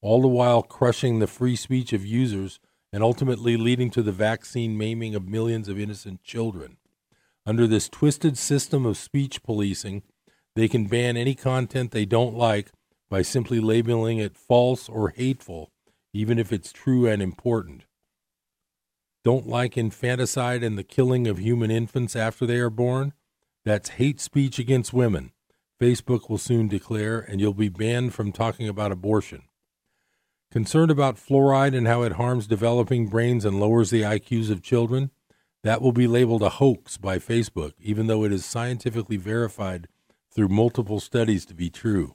all 0.00 0.22
the 0.22 0.28
while 0.28 0.62
crushing 0.62 1.18
the 1.18 1.26
free 1.26 1.56
speech 1.56 1.92
of 1.92 2.06
users 2.06 2.60
and 2.92 3.02
ultimately 3.02 3.56
leading 3.56 3.90
to 3.90 4.02
the 4.02 4.12
vaccine 4.12 4.78
maiming 4.78 5.16
of 5.16 5.26
millions 5.26 5.68
of 5.68 5.80
innocent 5.80 6.22
children. 6.22 6.76
Under 7.44 7.66
this 7.66 7.88
twisted 7.88 8.38
system 8.38 8.86
of 8.86 8.96
speech 8.96 9.42
policing, 9.42 10.02
they 10.54 10.68
can 10.68 10.86
ban 10.86 11.16
any 11.16 11.34
content 11.34 11.90
they 11.90 12.04
don't 12.04 12.36
like 12.36 12.70
by 13.08 13.22
simply 13.22 13.60
labeling 13.60 14.18
it 14.18 14.36
false 14.36 14.88
or 14.88 15.10
hateful, 15.10 15.70
even 16.12 16.38
if 16.38 16.52
it's 16.52 16.72
true 16.72 17.06
and 17.06 17.22
important 17.22 17.84
don't 19.26 19.48
like 19.48 19.76
infanticide 19.76 20.62
and 20.62 20.78
the 20.78 20.84
killing 20.84 21.26
of 21.26 21.40
human 21.40 21.68
infants 21.68 22.14
after 22.14 22.46
they 22.46 22.58
are 22.58 22.70
born? 22.70 23.12
That's 23.64 23.88
hate 23.88 24.20
speech 24.20 24.60
against 24.60 24.92
women. 24.92 25.32
Facebook 25.80 26.30
will 26.30 26.38
soon 26.38 26.68
declare, 26.68 27.18
and 27.18 27.40
you'll 27.40 27.52
be 27.52 27.68
banned 27.68 28.14
from 28.14 28.30
talking 28.30 28.68
about 28.68 28.92
abortion. 28.92 29.42
Concerned 30.52 30.92
about 30.92 31.16
fluoride 31.16 31.76
and 31.76 31.88
how 31.88 32.02
it 32.02 32.12
harms 32.12 32.46
developing 32.46 33.08
brains 33.08 33.44
and 33.44 33.58
lowers 33.58 33.90
the 33.90 34.02
IQs 34.02 34.48
of 34.48 34.62
children? 34.62 35.10
That 35.64 35.82
will 35.82 35.90
be 35.90 36.06
labeled 36.06 36.44
a 36.44 36.48
hoax 36.48 36.96
by 36.96 37.18
Facebook, 37.18 37.72
even 37.80 38.06
though 38.06 38.22
it 38.22 38.32
is 38.32 38.44
scientifically 38.44 39.16
verified 39.16 39.88
through 40.32 40.50
multiple 40.50 41.00
studies 41.00 41.44
to 41.46 41.54
be 41.54 41.68
true. 41.68 42.14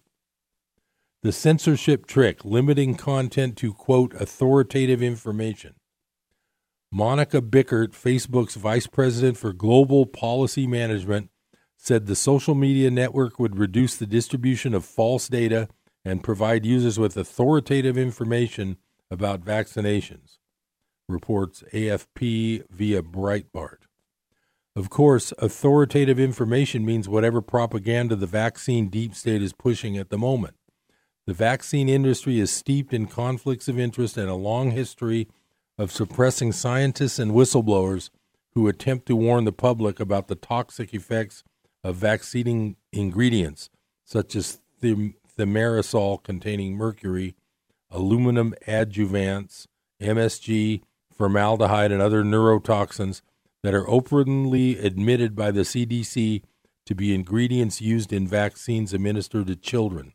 The 1.24 1.32
censorship 1.32 2.08
trick, 2.08 2.44
limiting 2.44 2.96
content 2.96 3.56
to, 3.58 3.74
quote, 3.74 4.16
authoritative 4.16 5.04
information. 5.04 5.76
Monika 6.92 7.48
Bickert, 7.48 7.90
Facebook's 7.90 8.56
vice 8.56 8.88
president 8.88 9.38
for 9.38 9.54
global 9.54 10.08
policy 10.08 10.66
management, 10.66 11.30
said 11.78 12.08
the 12.08 12.16
social 12.16 12.56
media 12.56 12.90
network 12.90 13.38
would 13.38 13.60
reduce 13.60 13.96
the 13.96 14.08
distribution 14.08 14.74
of 14.74 14.84
false 14.84 15.28
data 15.28 15.70
and 16.04 16.24
provide 16.24 16.66
users 16.66 16.98
with 16.98 17.16
authoritative 17.16 18.00
information 18.00 18.78
about 19.12 19.46
vaccinations, 19.46 20.40
reports 21.08 21.64
AFP 21.72 22.64
via 22.72 23.04
Breitbart. 23.04 23.84
Of 24.76 24.90
course, 24.90 25.34
authoritative 25.38 26.20
information 26.20 26.84
means 26.84 27.08
whatever 27.08 27.42
propaganda 27.42 28.16
the 28.16 28.26
vaccine 28.26 28.90
deep 28.90 29.14
state 29.14 29.44
is 29.44 29.54
pushing 29.54 29.98
at 29.98 30.10
the 30.10 30.18
moment. 30.18 30.56
The 31.28 31.34
vaccine 31.34 31.88
industry 31.88 32.40
is 32.40 32.52
steeped 32.52 32.94
in 32.94 33.06
conflicts 33.06 33.68
of 33.68 33.78
interest 33.78 34.18
and 34.18 34.30
a 34.30 34.36
long 34.36 34.72
history 34.72 35.28
of 35.78 35.92
suppressing 35.92 36.52
scientists 36.52 37.20
and 37.20 37.32
whistleblowers 37.32 38.10
who 38.54 38.68
attempt 38.68 39.06
to 39.06 39.16
warn 39.16 39.46
the 39.46 39.52
public 39.52 40.00
about 40.00 40.28
the 40.28 40.36
toxic 40.36 40.94
effects 40.94 41.44
of 41.84 41.96
vaccine 41.96 42.76
ingredients, 42.92 43.70
such 44.04 44.36
as 44.36 44.60
thimerosal 44.82 46.22
containing 46.24 46.76
mercury, 46.76 47.36
aluminum 47.90 48.54
adjuvants, 48.68 49.68
MSG, 50.02 50.82
formaldehyde, 51.14 51.92
and 51.92 52.02
other 52.02 52.24
neurotoxins 52.24 53.22
that 53.64 53.74
are 53.76 53.88
openly 53.88 54.78
admitted 54.80 55.36
by 55.36 55.52
the 55.52 55.62
CDC 55.62 56.42
to 56.86 56.96
be 56.96 57.14
ingredients 57.14 57.80
used 57.80 58.12
in 58.12 58.28
vaccines 58.28 58.94
administered 58.94 59.48
to 59.48 59.56
children. 59.56 60.14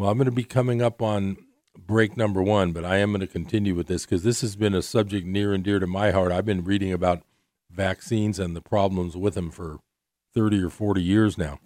Well, 0.00 0.08
I'm 0.08 0.16
going 0.16 0.24
to 0.24 0.32
be 0.32 0.44
coming 0.44 0.80
up 0.80 1.02
on 1.02 1.36
break 1.76 2.16
number 2.16 2.42
one, 2.42 2.72
but 2.72 2.86
I 2.86 2.96
am 2.96 3.10
going 3.10 3.20
to 3.20 3.26
continue 3.26 3.74
with 3.74 3.86
this 3.86 4.06
because 4.06 4.22
this 4.22 4.40
has 4.40 4.56
been 4.56 4.74
a 4.74 4.80
subject 4.80 5.26
near 5.26 5.52
and 5.52 5.62
dear 5.62 5.78
to 5.78 5.86
my 5.86 6.10
heart. 6.10 6.32
I've 6.32 6.46
been 6.46 6.64
reading 6.64 6.90
about 6.90 7.22
vaccines 7.70 8.38
and 8.38 8.56
the 8.56 8.62
problems 8.62 9.14
with 9.14 9.34
them 9.34 9.50
for 9.50 9.76
30 10.32 10.62
or 10.62 10.70
40 10.70 11.02
years 11.02 11.36
now. 11.36 11.58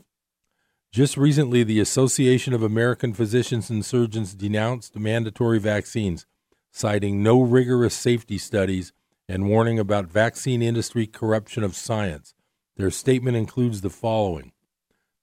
Just 0.90 1.16
recently, 1.16 1.62
the 1.62 1.78
Association 1.78 2.52
of 2.52 2.64
American 2.64 3.14
Physicians 3.14 3.70
and 3.70 3.84
Surgeons 3.84 4.34
denounced 4.34 4.96
mandatory 4.96 5.60
vaccines, 5.60 6.26
citing 6.72 7.22
no 7.22 7.40
rigorous 7.40 7.94
safety 7.94 8.36
studies 8.36 8.92
and 9.28 9.48
warning 9.48 9.78
about 9.78 10.06
vaccine 10.06 10.60
industry 10.60 11.06
corruption 11.06 11.62
of 11.62 11.76
science. 11.76 12.34
Their 12.76 12.90
statement 12.90 13.36
includes 13.36 13.82
the 13.82 13.90
following. 13.90 14.50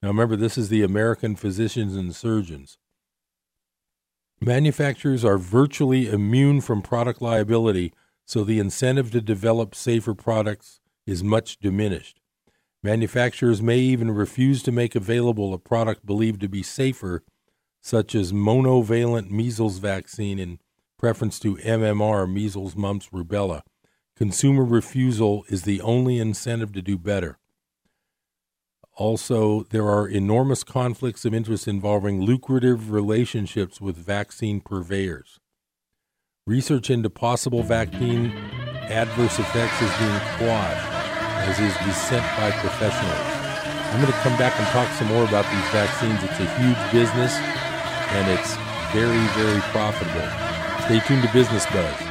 Now, 0.01 0.07
remember, 0.07 0.37
this 0.37 0.57
is 0.57 0.69
the 0.69 0.81
American 0.81 1.35
Physicians 1.35 1.97
and 1.97 2.15
Surgeons. 2.15 2.77
Manufacturers 4.43 5.23
are 5.23 5.37
virtually 5.37 6.09
immune 6.09 6.61
from 6.61 6.81
product 6.81 7.21
liability, 7.21 7.93
so 8.25 8.43
the 8.43 8.57
incentive 8.57 9.11
to 9.11 9.21
develop 9.21 9.75
safer 9.75 10.15
products 10.15 10.79
is 11.05 11.23
much 11.23 11.59
diminished. 11.59 12.19
Manufacturers 12.81 13.61
may 13.61 13.77
even 13.77 14.09
refuse 14.09 14.63
to 14.63 14.71
make 14.71 14.95
available 14.95 15.53
a 15.53 15.59
product 15.59 16.07
believed 16.07 16.41
to 16.41 16.49
be 16.49 16.63
safer, 16.63 17.23
such 17.81 18.15
as 18.15 18.33
monovalent 18.33 19.29
measles 19.29 19.77
vaccine 19.77 20.39
in 20.39 20.57
preference 20.97 21.37
to 21.37 21.57
MMR, 21.57 22.27
measles, 22.31 22.75
mumps, 22.75 23.09
rubella. 23.09 23.61
Consumer 24.15 24.65
refusal 24.65 25.45
is 25.49 25.63
the 25.63 25.81
only 25.81 26.17
incentive 26.17 26.73
to 26.73 26.81
do 26.81 26.97
better. 26.97 27.37
Also, 28.97 29.63
there 29.69 29.87
are 29.87 30.07
enormous 30.07 30.63
conflicts 30.63 31.23
of 31.25 31.33
interest 31.33 31.67
involving 31.67 32.21
lucrative 32.21 32.91
relationships 32.91 33.79
with 33.79 33.95
vaccine 33.95 34.59
purveyors. 34.59 35.39
Research 36.45 36.89
into 36.89 37.09
possible 37.09 37.63
vaccine 37.63 38.31
adverse 38.89 39.39
effects 39.39 39.81
is 39.81 39.89
being 39.97 40.19
quashed, 40.37 40.87
as 41.47 41.59
is 41.59 41.73
dissent 41.85 42.25
by 42.37 42.51
professionals. 42.59 43.41
I'm 43.93 44.01
going 44.01 44.11
to 44.11 44.19
come 44.19 44.37
back 44.37 44.57
and 44.59 44.67
talk 44.67 44.89
some 44.97 45.07
more 45.07 45.23
about 45.23 45.45
these 45.51 45.69
vaccines. 45.71 46.21
It's 46.23 46.39
a 46.39 46.49
huge 46.59 46.91
business 46.91 47.35
and 48.13 48.29
it's 48.29 48.55
very, 48.91 49.25
very 49.39 49.61
profitable. 49.71 50.27
Stay 50.85 50.99
tuned 51.07 51.23
to 51.23 51.31
Business 51.31 51.65
Buzz. 51.67 52.10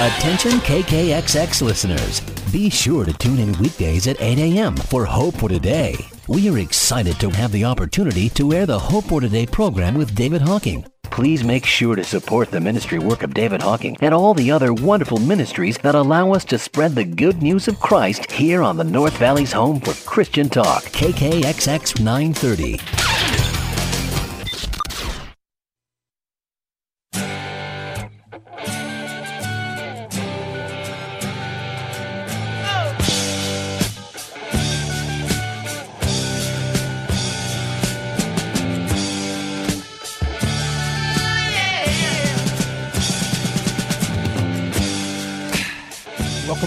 Attention 0.00 0.52
KKXX 0.52 1.60
listeners. 1.60 2.20
Be 2.50 2.70
sure 2.70 3.04
to 3.04 3.12
tune 3.12 3.38
in 3.38 3.52
weekdays 3.58 4.06
at 4.06 4.18
8 4.18 4.38
a.m. 4.38 4.74
for 4.74 5.04
Hope 5.04 5.34
for 5.34 5.50
Today. 5.50 5.94
We 6.26 6.48
are 6.48 6.56
excited 6.56 7.20
to 7.20 7.28
have 7.28 7.52
the 7.52 7.66
opportunity 7.66 8.30
to 8.30 8.54
air 8.54 8.64
the 8.64 8.78
Hope 8.78 9.04
for 9.04 9.20
Today 9.20 9.44
program 9.44 9.92
with 9.96 10.14
David 10.14 10.40
Hocking. 10.40 10.86
Please 11.02 11.44
make 11.44 11.66
sure 11.66 11.96
to 11.96 12.02
support 12.02 12.50
the 12.50 12.62
ministry 12.62 12.98
work 12.98 13.22
of 13.22 13.34
David 13.34 13.60
Hocking 13.60 13.94
and 14.00 14.14
all 14.14 14.32
the 14.32 14.50
other 14.50 14.72
wonderful 14.72 15.18
ministries 15.18 15.76
that 15.82 15.94
allow 15.94 16.32
us 16.32 16.46
to 16.46 16.56
spread 16.58 16.94
the 16.94 17.04
good 17.04 17.42
news 17.42 17.68
of 17.68 17.78
Christ 17.78 18.32
here 18.32 18.62
on 18.62 18.78
the 18.78 18.84
North 18.84 19.18
Valley's 19.18 19.52
home 19.52 19.80
for 19.80 19.92
Christian 20.08 20.48
Talk, 20.48 20.84
KKXX 20.84 22.00
930. 22.00 23.09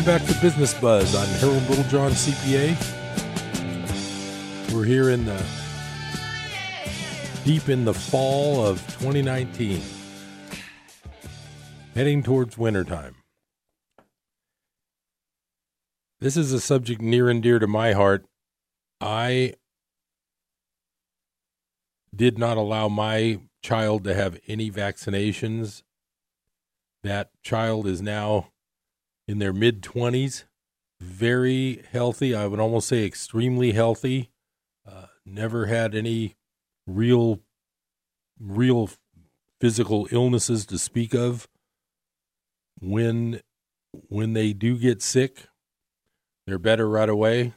Welcome 0.03 0.27
back 0.27 0.36
to 0.36 0.41
Business 0.41 0.74
Buzz. 0.74 1.15
I'm 1.15 1.29
Harold 1.39 1.63
Littlejohn, 1.69 2.12
CPA. 2.12 2.75
We're 4.74 4.83
here 4.83 5.10
in 5.10 5.24
the 5.24 5.41
deep 7.45 7.69
in 7.69 7.86
the 7.86 7.93
fall 7.93 8.65
of 8.65 8.86
2019, 8.99 9.82
heading 11.95 12.21
towards 12.21 12.58
wintertime. 12.58 13.15
This 16.19 16.36
is 16.36 16.51
a 16.51 16.60
subject 16.60 16.99
near 16.99 17.30
and 17.30 17.41
dear 17.41 17.60
to 17.60 17.67
my 17.67 17.93
heart. 17.93 18.25
I 18.99 19.54
did 22.13 22.38
not 22.38 22.58
allow 22.58 22.89
my 22.89 23.39
child 23.62 24.04
to 24.04 24.13
have 24.13 24.38
any 24.49 24.69
vaccinations. 24.69 25.82
That 27.04 27.30
child 27.41 27.88
is 27.88 28.01
now 28.01 28.49
in 29.27 29.39
their 29.39 29.53
mid 29.53 29.81
20s, 29.81 30.43
very 30.99 31.83
healthy. 31.91 32.33
I 32.36 32.47
would 32.47 32.59
almost 32.59 32.88
say 32.88 33.05
extremely 33.05 33.71
healthy. 33.71 34.31
Uh, 34.88 35.07
never 35.25 35.67
had 35.67 35.95
any 35.95 36.36
real, 36.86 37.39
real 38.39 38.89
physical 39.59 40.07
illnesses 40.12 40.65
to 40.67 40.77
speak 40.77 41.13
of. 41.13 41.47
When 42.79 43.41
when 44.09 44.33
they 44.33 44.53
do 44.53 44.77
get 44.77 45.01
sick, 45.01 45.47
they're 46.45 46.57
better 46.59 46.89
right 46.89 47.09
away. 47.09 47.53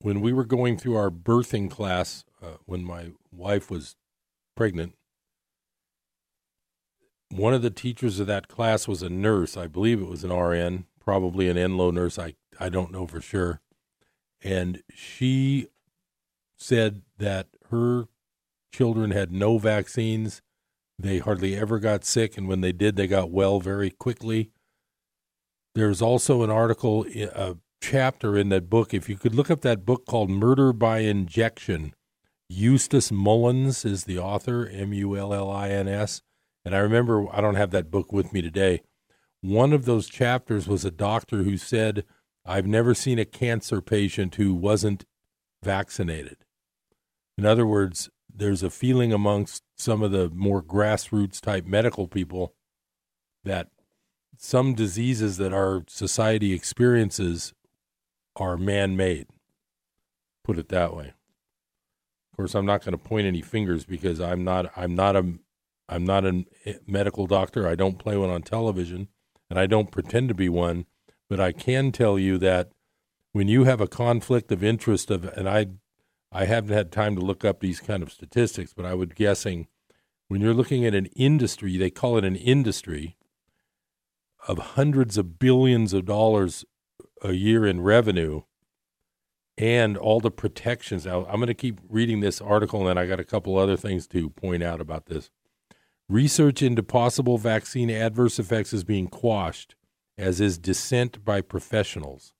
When 0.00 0.20
we 0.20 0.32
were 0.32 0.44
going 0.44 0.76
through 0.76 0.96
our 0.96 1.10
birthing 1.10 1.70
class, 1.70 2.24
uh, 2.42 2.58
when 2.66 2.84
my 2.84 3.12
wife 3.30 3.70
was 3.70 3.96
pregnant, 4.56 4.94
one 7.32 7.54
of 7.54 7.62
the 7.62 7.70
teachers 7.70 8.20
of 8.20 8.26
that 8.26 8.48
class 8.48 8.86
was 8.86 9.02
a 9.02 9.08
nurse. 9.08 9.56
I 9.56 9.66
believe 9.66 10.00
it 10.00 10.08
was 10.08 10.22
an 10.22 10.32
RN, 10.32 10.84
probably 11.00 11.48
an 11.48 11.56
Enloe 11.56 11.92
nurse. 11.92 12.18
I, 12.18 12.34
I 12.60 12.68
don't 12.68 12.92
know 12.92 13.06
for 13.06 13.20
sure. 13.20 13.60
And 14.42 14.82
she 14.94 15.68
said 16.56 17.02
that 17.18 17.48
her 17.70 18.08
children 18.72 19.12
had 19.12 19.32
no 19.32 19.56
vaccines. 19.58 20.42
They 20.98 21.18
hardly 21.18 21.56
ever 21.56 21.78
got 21.78 22.04
sick. 22.04 22.36
And 22.36 22.48
when 22.48 22.60
they 22.60 22.72
did, 22.72 22.96
they 22.96 23.06
got 23.06 23.30
well 23.30 23.60
very 23.60 23.90
quickly. 23.90 24.50
There's 25.74 26.02
also 26.02 26.42
an 26.42 26.50
article, 26.50 27.06
a 27.14 27.56
chapter 27.80 28.36
in 28.36 28.50
that 28.50 28.68
book. 28.68 28.92
If 28.92 29.08
you 29.08 29.16
could 29.16 29.34
look 29.34 29.50
up 29.50 29.62
that 29.62 29.86
book 29.86 30.04
called 30.06 30.28
Murder 30.28 30.72
by 30.74 30.98
Injection, 30.98 31.94
Eustace 32.48 33.10
Mullins 33.10 33.86
is 33.86 34.04
the 34.04 34.18
author, 34.18 34.68
M 34.68 34.92
U 34.92 35.16
L 35.16 35.32
L 35.32 35.50
I 35.50 35.70
N 35.70 35.88
S 35.88 36.20
and 36.64 36.74
I 36.74 36.78
remember, 36.78 37.26
I 37.32 37.40
don't 37.40 37.56
have 37.56 37.70
that 37.72 37.90
book 37.90 38.12
with 38.12 38.32
me 38.32 38.42
today. 38.42 38.82
One 39.40 39.72
of 39.72 39.84
those 39.84 40.08
chapters 40.08 40.68
was 40.68 40.84
a 40.84 40.90
doctor 40.90 41.42
who 41.42 41.56
said, 41.56 42.04
I've 42.44 42.66
never 42.66 42.94
seen 42.94 43.18
a 43.18 43.24
cancer 43.24 43.80
patient 43.80 44.36
who 44.36 44.54
wasn't 44.54 45.04
vaccinated. 45.62 46.38
In 47.36 47.46
other 47.46 47.66
words, 47.66 48.10
there's 48.32 48.62
a 48.62 48.70
feeling 48.70 49.12
amongst 49.12 49.62
some 49.76 50.02
of 50.02 50.12
the 50.12 50.30
more 50.30 50.62
grassroots 50.62 51.40
type 51.40 51.66
medical 51.66 52.06
people 52.06 52.54
that 53.44 53.68
some 54.38 54.74
diseases 54.74 55.36
that 55.36 55.52
our 55.52 55.84
society 55.88 56.52
experiences 56.52 57.52
are 58.36 58.56
man 58.56 58.96
made. 58.96 59.26
Put 60.44 60.58
it 60.58 60.68
that 60.68 60.94
way. 60.94 61.08
Of 62.32 62.36
course, 62.36 62.54
I'm 62.54 62.66
not 62.66 62.84
going 62.84 62.92
to 62.92 62.98
point 62.98 63.26
any 63.26 63.42
fingers 63.42 63.84
because 63.84 64.20
I'm 64.20 64.42
not 64.42 64.72
I'm 64.76 64.94
not 64.94 65.16
a 65.16 65.34
I'm 65.88 66.04
not 66.04 66.24
a 66.24 66.44
eh, 66.64 66.74
medical 66.86 67.26
doctor. 67.26 67.66
I 67.66 67.74
don't 67.74 67.98
play 67.98 68.16
one 68.16 68.30
on 68.30 68.42
television, 68.42 69.08
and 69.50 69.58
I 69.58 69.66
don't 69.66 69.90
pretend 69.90 70.28
to 70.28 70.34
be 70.34 70.48
one. 70.48 70.86
But 71.28 71.40
I 71.40 71.52
can 71.52 71.92
tell 71.92 72.18
you 72.18 72.38
that 72.38 72.72
when 73.32 73.48
you 73.48 73.64
have 73.64 73.80
a 73.80 73.88
conflict 73.88 74.52
of 74.52 74.62
interest 74.62 75.10
of, 75.10 75.24
and 75.24 75.48
I, 75.48 75.66
I 76.30 76.44
haven't 76.44 76.74
had 76.74 76.92
time 76.92 77.16
to 77.16 77.22
look 77.22 77.44
up 77.44 77.60
these 77.60 77.80
kind 77.80 78.02
of 78.02 78.12
statistics, 78.12 78.72
but 78.74 78.84
I 78.84 78.94
would 78.94 79.14
guessing 79.14 79.68
when 80.28 80.40
you're 80.40 80.54
looking 80.54 80.84
at 80.86 80.94
an 80.94 81.06
industry, 81.16 81.76
they 81.76 81.90
call 81.90 82.18
it 82.18 82.24
an 82.24 82.36
industry 82.36 83.16
of 84.48 84.58
hundreds 84.58 85.16
of 85.18 85.38
billions 85.38 85.92
of 85.92 86.04
dollars 86.04 86.64
a 87.22 87.32
year 87.32 87.66
in 87.66 87.80
revenue 87.80 88.42
and 89.58 89.96
all 89.96 90.20
the 90.20 90.30
protections. 90.30 91.06
Now, 91.06 91.26
I'm 91.26 91.36
going 91.36 91.48
to 91.48 91.54
keep 91.54 91.80
reading 91.88 92.20
this 92.20 92.40
article, 92.40 92.80
and 92.80 92.88
then 92.88 92.98
I 92.98 93.06
got 93.06 93.20
a 93.20 93.24
couple 93.24 93.56
other 93.56 93.76
things 93.76 94.06
to 94.08 94.30
point 94.30 94.62
out 94.62 94.80
about 94.80 95.06
this. 95.06 95.30
Research 96.12 96.60
into 96.60 96.82
possible 96.82 97.38
vaccine 97.38 97.88
adverse 97.88 98.38
effects 98.38 98.74
is 98.74 98.84
being 98.84 99.06
quashed, 99.06 99.76
as 100.18 100.42
is 100.42 100.58
dissent 100.58 101.24
by 101.24 101.40
professionals. 101.40 102.34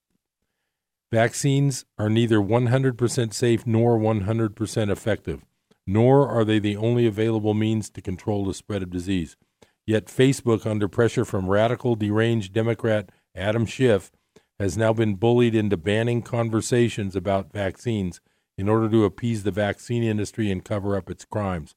Vaccines 1.10 1.86
are 1.96 2.10
neither 2.10 2.36
100% 2.36 3.32
safe 3.32 3.66
nor 3.66 3.98
100% 3.98 4.90
effective, 4.90 5.40
nor 5.86 6.28
are 6.28 6.44
they 6.44 6.58
the 6.58 6.76
only 6.76 7.06
available 7.06 7.54
means 7.54 7.88
to 7.88 8.02
control 8.02 8.44
the 8.44 8.52
spread 8.52 8.82
of 8.82 8.90
disease. 8.90 9.38
Yet, 9.86 10.04
Facebook, 10.04 10.66
under 10.66 10.86
pressure 10.86 11.24
from 11.24 11.48
radical, 11.48 11.96
deranged 11.96 12.52
Democrat 12.52 13.08
Adam 13.34 13.64
Schiff, 13.64 14.12
has 14.60 14.76
now 14.76 14.92
been 14.92 15.14
bullied 15.14 15.54
into 15.54 15.78
banning 15.78 16.20
conversations 16.20 17.16
about 17.16 17.54
vaccines 17.54 18.20
in 18.58 18.68
order 18.68 18.90
to 18.90 19.06
appease 19.06 19.44
the 19.44 19.50
vaccine 19.50 20.02
industry 20.02 20.50
and 20.50 20.62
cover 20.62 20.94
up 20.94 21.08
its 21.08 21.24
crimes. 21.24 21.74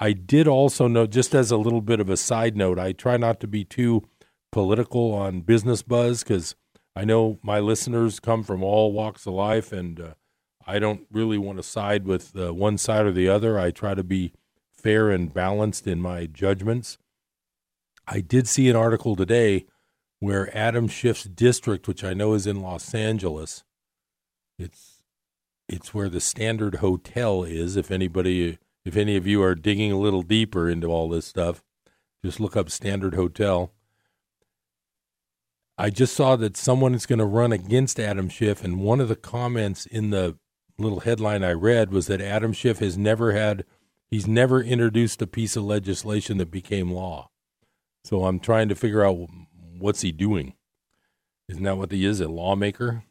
I 0.00 0.12
did 0.12 0.46
also 0.46 0.86
note, 0.86 1.10
just 1.10 1.34
as 1.34 1.50
a 1.50 1.56
little 1.56 1.80
bit 1.80 1.98
of 2.00 2.08
a 2.08 2.16
side 2.16 2.56
note, 2.56 2.78
I 2.78 2.92
try 2.92 3.16
not 3.16 3.40
to 3.40 3.48
be 3.48 3.64
too 3.64 4.08
political 4.52 5.12
on 5.12 5.40
business 5.40 5.82
buzz 5.82 6.22
because 6.22 6.54
I 6.94 7.04
know 7.04 7.38
my 7.42 7.58
listeners 7.58 8.20
come 8.20 8.42
from 8.42 8.62
all 8.62 8.92
walks 8.92 9.26
of 9.26 9.34
life, 9.34 9.72
and 9.72 10.00
uh, 10.00 10.14
I 10.66 10.78
don't 10.78 11.06
really 11.10 11.38
want 11.38 11.58
to 11.58 11.62
side 11.62 12.06
with 12.06 12.36
uh, 12.36 12.54
one 12.54 12.78
side 12.78 13.06
or 13.06 13.12
the 13.12 13.28
other. 13.28 13.58
I 13.58 13.70
try 13.70 13.94
to 13.94 14.04
be 14.04 14.32
fair 14.72 15.10
and 15.10 15.34
balanced 15.34 15.86
in 15.86 16.00
my 16.00 16.26
judgments. 16.26 16.98
I 18.06 18.20
did 18.20 18.48
see 18.48 18.68
an 18.68 18.76
article 18.76 19.16
today 19.16 19.66
where 20.20 20.56
Adam 20.56 20.88
Schiff's 20.88 21.24
district, 21.24 21.88
which 21.88 22.04
I 22.04 22.14
know 22.14 22.34
is 22.34 22.46
in 22.46 22.62
Los 22.62 22.94
Angeles, 22.94 23.64
it's 24.58 25.02
it's 25.68 25.92
where 25.92 26.08
the 26.08 26.20
Standard 26.20 26.76
Hotel 26.76 27.44
is. 27.44 27.76
If 27.76 27.90
anybody, 27.90 28.58
if 28.88 28.96
any 28.96 29.16
of 29.16 29.26
you 29.26 29.42
are 29.42 29.54
digging 29.54 29.92
a 29.92 29.98
little 29.98 30.22
deeper 30.22 30.66
into 30.66 30.86
all 30.86 31.10
this 31.10 31.26
stuff, 31.26 31.62
just 32.24 32.40
look 32.40 32.56
up 32.56 32.70
Standard 32.70 33.14
Hotel. 33.14 33.70
I 35.76 35.90
just 35.90 36.16
saw 36.16 36.36
that 36.36 36.56
someone 36.56 36.94
is 36.94 37.04
going 37.04 37.18
to 37.18 37.26
run 37.26 37.52
against 37.52 38.00
Adam 38.00 38.30
Schiff, 38.30 38.64
and 38.64 38.80
one 38.80 38.98
of 38.98 39.08
the 39.08 39.14
comments 39.14 39.84
in 39.84 40.08
the 40.08 40.38
little 40.78 41.00
headline 41.00 41.44
I 41.44 41.52
read 41.52 41.92
was 41.92 42.06
that 42.06 42.22
Adam 42.22 42.54
Schiff 42.54 42.78
has 42.78 42.96
never 42.96 43.32
had, 43.32 43.66
he's 44.10 44.26
never 44.26 44.62
introduced 44.62 45.20
a 45.20 45.26
piece 45.26 45.54
of 45.54 45.64
legislation 45.64 46.38
that 46.38 46.50
became 46.50 46.90
law. 46.90 47.28
So 48.04 48.24
I'm 48.24 48.40
trying 48.40 48.70
to 48.70 48.74
figure 48.74 49.04
out 49.04 49.28
what's 49.78 50.00
he 50.00 50.12
doing. 50.12 50.54
Isn't 51.50 51.64
that 51.64 51.76
what 51.76 51.92
he 51.92 52.06
is, 52.06 52.20
a 52.22 52.28
lawmaker? 52.28 53.04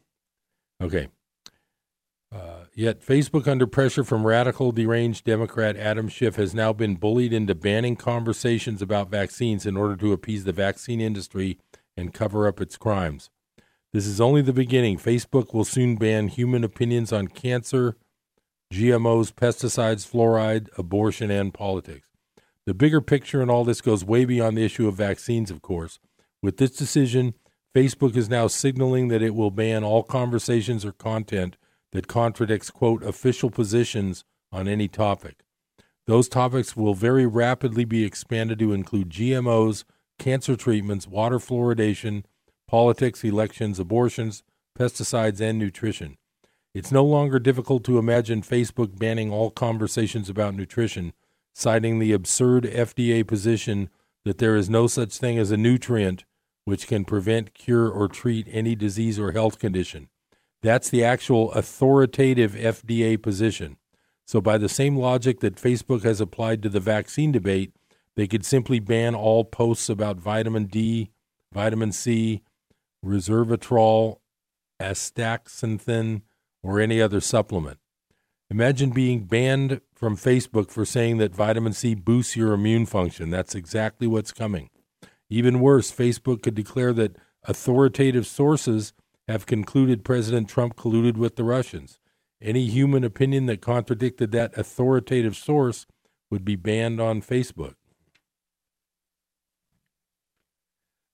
Okay. 0.82 1.06
Uh, 2.34 2.64
yet, 2.78 3.04
Facebook, 3.04 3.48
under 3.48 3.66
pressure 3.66 4.04
from 4.04 4.26
radical, 4.26 4.70
deranged 4.70 5.24
Democrat 5.24 5.76
Adam 5.76 6.08
Schiff, 6.08 6.36
has 6.36 6.54
now 6.54 6.72
been 6.72 6.94
bullied 6.94 7.32
into 7.32 7.54
banning 7.54 7.96
conversations 7.96 8.80
about 8.80 9.10
vaccines 9.10 9.66
in 9.66 9.76
order 9.76 9.96
to 9.96 10.12
appease 10.12 10.44
the 10.44 10.52
vaccine 10.52 11.00
industry 11.00 11.58
and 11.96 12.14
cover 12.14 12.46
up 12.46 12.60
its 12.60 12.76
crimes. 12.76 13.30
This 13.92 14.06
is 14.06 14.20
only 14.20 14.42
the 14.42 14.52
beginning. 14.52 14.96
Facebook 14.96 15.52
will 15.52 15.64
soon 15.64 15.96
ban 15.96 16.28
human 16.28 16.62
opinions 16.62 17.12
on 17.12 17.26
cancer, 17.26 17.96
GMOs, 18.72 19.32
pesticides, 19.32 20.08
fluoride, 20.08 20.68
abortion, 20.78 21.30
and 21.30 21.52
politics. 21.52 22.08
The 22.64 22.74
bigger 22.74 23.00
picture 23.00 23.42
in 23.42 23.50
all 23.50 23.64
this 23.64 23.80
goes 23.80 24.04
way 24.04 24.24
beyond 24.24 24.56
the 24.56 24.64
issue 24.64 24.86
of 24.86 24.94
vaccines, 24.94 25.50
of 25.50 25.62
course. 25.62 25.98
With 26.42 26.58
this 26.58 26.72
decision, 26.72 27.34
Facebook 27.74 28.14
is 28.14 28.28
now 28.28 28.46
signaling 28.46 29.08
that 29.08 29.22
it 29.22 29.34
will 29.34 29.50
ban 29.50 29.82
all 29.82 30.02
conversations 30.02 30.84
or 30.84 30.92
content 30.92 31.56
that 31.98 32.06
contradicts, 32.06 32.70
quote, 32.70 33.02
official 33.02 33.50
positions 33.50 34.22
on 34.52 34.68
any 34.68 34.86
topic. 34.86 35.42
Those 36.06 36.28
topics 36.28 36.76
will 36.76 36.94
very 36.94 37.26
rapidly 37.26 37.84
be 37.84 38.04
expanded 38.04 38.60
to 38.60 38.72
include 38.72 39.10
GMOs, 39.10 39.82
cancer 40.16 40.54
treatments, 40.54 41.08
water 41.08 41.40
fluoridation, 41.40 42.22
politics, 42.68 43.24
elections, 43.24 43.80
abortions, 43.80 44.44
pesticides, 44.78 45.40
and 45.40 45.58
nutrition. 45.58 46.18
It's 46.72 46.92
no 46.92 47.04
longer 47.04 47.40
difficult 47.40 47.82
to 47.86 47.98
imagine 47.98 48.42
Facebook 48.42 48.96
banning 48.96 49.32
all 49.32 49.50
conversations 49.50 50.30
about 50.30 50.54
nutrition, 50.54 51.12
citing 51.52 51.98
the 51.98 52.12
absurd 52.12 52.62
FDA 52.62 53.26
position 53.26 53.90
that 54.24 54.38
there 54.38 54.54
is 54.54 54.70
no 54.70 54.86
such 54.86 55.18
thing 55.18 55.36
as 55.36 55.50
a 55.50 55.56
nutrient 55.56 56.24
which 56.64 56.86
can 56.86 57.04
prevent, 57.04 57.54
cure, 57.54 57.88
or 57.88 58.06
treat 58.06 58.46
any 58.52 58.76
disease 58.76 59.18
or 59.18 59.32
health 59.32 59.58
condition. 59.58 60.08
That's 60.62 60.90
the 60.90 61.04
actual 61.04 61.52
authoritative 61.52 62.52
FDA 62.52 63.20
position. 63.20 63.76
So, 64.26 64.40
by 64.40 64.58
the 64.58 64.68
same 64.68 64.96
logic 64.96 65.40
that 65.40 65.56
Facebook 65.56 66.02
has 66.02 66.20
applied 66.20 66.62
to 66.62 66.68
the 66.68 66.80
vaccine 66.80 67.32
debate, 67.32 67.72
they 68.16 68.26
could 68.26 68.44
simply 68.44 68.80
ban 68.80 69.14
all 69.14 69.44
posts 69.44 69.88
about 69.88 70.18
vitamin 70.18 70.64
D, 70.64 71.10
vitamin 71.52 71.92
C, 71.92 72.42
resveratrol, 73.04 74.18
astaxanthin, 74.80 76.22
or 76.62 76.80
any 76.80 77.00
other 77.00 77.20
supplement. 77.20 77.78
Imagine 78.50 78.90
being 78.90 79.24
banned 79.24 79.80
from 79.94 80.16
Facebook 80.16 80.70
for 80.70 80.84
saying 80.84 81.18
that 81.18 81.34
vitamin 81.34 81.72
C 81.72 81.94
boosts 81.94 82.36
your 82.36 82.52
immune 82.52 82.86
function. 82.86 83.30
That's 83.30 83.54
exactly 83.54 84.06
what's 84.06 84.32
coming. 84.32 84.70
Even 85.30 85.60
worse, 85.60 85.92
Facebook 85.92 86.42
could 86.42 86.54
declare 86.54 86.92
that 86.94 87.16
authoritative 87.44 88.26
sources 88.26 88.94
have 89.28 89.46
concluded 89.46 90.04
President 90.04 90.48
Trump 90.48 90.74
colluded 90.74 91.16
with 91.16 91.36
the 91.36 91.44
Russians. 91.44 91.98
Any 92.40 92.66
human 92.66 93.04
opinion 93.04 93.46
that 93.46 93.60
contradicted 93.60 94.32
that 94.32 94.56
authoritative 94.56 95.36
source 95.36 95.86
would 96.30 96.44
be 96.44 96.56
banned 96.56 97.00
on 97.00 97.20
Facebook. 97.20 97.74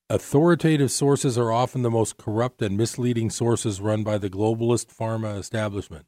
Authoritative 0.09 0.91
sources 0.91 1.37
are 1.37 1.51
often 1.51 1.81
the 1.81 1.89
most 1.89 2.17
corrupt 2.17 2.61
and 2.61 2.77
misleading 2.77 3.31
sources 3.31 3.81
run 3.81 4.03
by 4.03 4.19
the 4.19 4.29
globalist 4.29 4.95
pharma 4.95 5.37
establishment. 5.37 6.05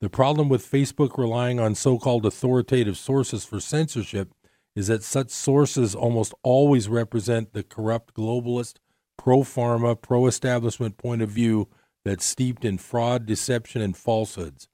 The 0.00 0.10
problem 0.10 0.48
with 0.48 0.68
Facebook 0.68 1.16
relying 1.16 1.60
on 1.60 1.74
so 1.74 1.98
called 1.98 2.26
authoritative 2.26 2.98
sources 2.98 3.44
for 3.44 3.60
censorship 3.60 4.32
is 4.74 4.88
that 4.88 5.02
such 5.02 5.30
sources 5.30 5.94
almost 5.94 6.34
always 6.42 6.88
represent 6.88 7.52
the 7.52 7.62
corrupt 7.62 8.14
globalist, 8.14 8.74
pro 9.18 9.40
pharma, 9.40 10.00
pro 10.00 10.26
establishment 10.26 10.96
point 10.96 11.20
of 11.20 11.28
view 11.28 11.68
that's 12.04 12.24
steeped 12.24 12.64
in 12.64 12.78
fraud, 12.78 13.26
deception, 13.26 13.82
and 13.82 13.94
falsehoods. 13.94 14.68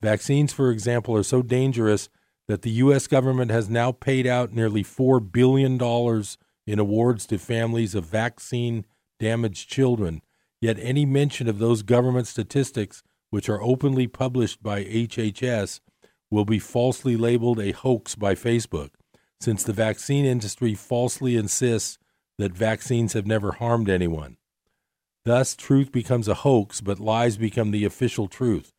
Vaccines, 0.00 0.52
for 0.52 0.70
example, 0.70 1.16
are 1.16 1.24
so 1.24 1.42
dangerous 1.42 2.08
that 2.46 2.62
the 2.62 2.70
U.S. 2.70 3.08
government 3.08 3.50
has 3.50 3.68
now 3.68 3.90
paid 3.90 4.26
out 4.26 4.52
nearly 4.52 4.84
$4 4.84 5.32
billion 5.32 5.80
in 6.66 6.78
awards 6.78 7.26
to 7.26 7.38
families 7.38 7.94
of 7.94 8.04
vaccine 8.04 8.84
damaged 9.18 9.68
children. 9.68 10.22
Yet 10.60 10.78
any 10.80 11.04
mention 11.04 11.48
of 11.48 11.58
those 11.58 11.82
government 11.82 12.26
statistics, 12.26 13.02
which 13.30 13.48
are 13.48 13.62
openly 13.62 14.06
published 14.06 14.62
by 14.62 14.84
HHS, 14.84 15.80
will 16.30 16.44
be 16.44 16.58
falsely 16.58 17.16
labeled 17.16 17.58
a 17.58 17.72
hoax 17.72 18.14
by 18.14 18.34
Facebook, 18.34 18.90
since 19.40 19.62
the 19.62 19.72
vaccine 19.72 20.24
industry 20.24 20.74
falsely 20.74 21.36
insists 21.36 21.98
that 22.38 22.52
vaccines 22.52 23.12
have 23.12 23.26
never 23.26 23.52
harmed 23.52 23.88
anyone. 23.88 24.36
Thus, 25.24 25.56
truth 25.56 25.90
becomes 25.90 26.28
a 26.28 26.34
hoax, 26.34 26.80
but 26.80 27.00
lies 27.00 27.36
become 27.36 27.70
the 27.70 27.84
official 27.84 28.28
truth. 28.28 28.72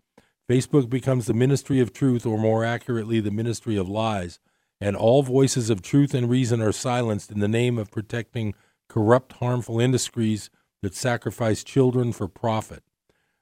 Facebook 0.50 0.90
becomes 0.90 1.26
the 1.26 1.34
ministry 1.34 1.80
of 1.82 1.92
truth, 1.92 2.26
or 2.26 2.38
more 2.38 2.64
accurately, 2.64 3.20
the 3.20 3.32
ministry 3.32 3.76
of 3.76 3.90
lies, 3.90 4.40
and 4.80 4.96
all 4.96 5.24
voices 5.24 5.70
of 5.70 5.82
truth 5.82 6.14
and 6.14 6.30
reason 6.30 6.62
are 6.62 6.72
silenced 6.72 7.32
in 7.32 7.40
the 7.40 7.48
name 7.48 7.78
of 7.78 7.92
protecting 7.92 8.54
corrupt, 8.88 9.34
harmful 9.34 9.80
industries 9.80 10.50
that 10.82 10.96
sacrifice 10.96 11.64
children 11.64 12.14
for 12.14 12.28
profit. 12.28 12.84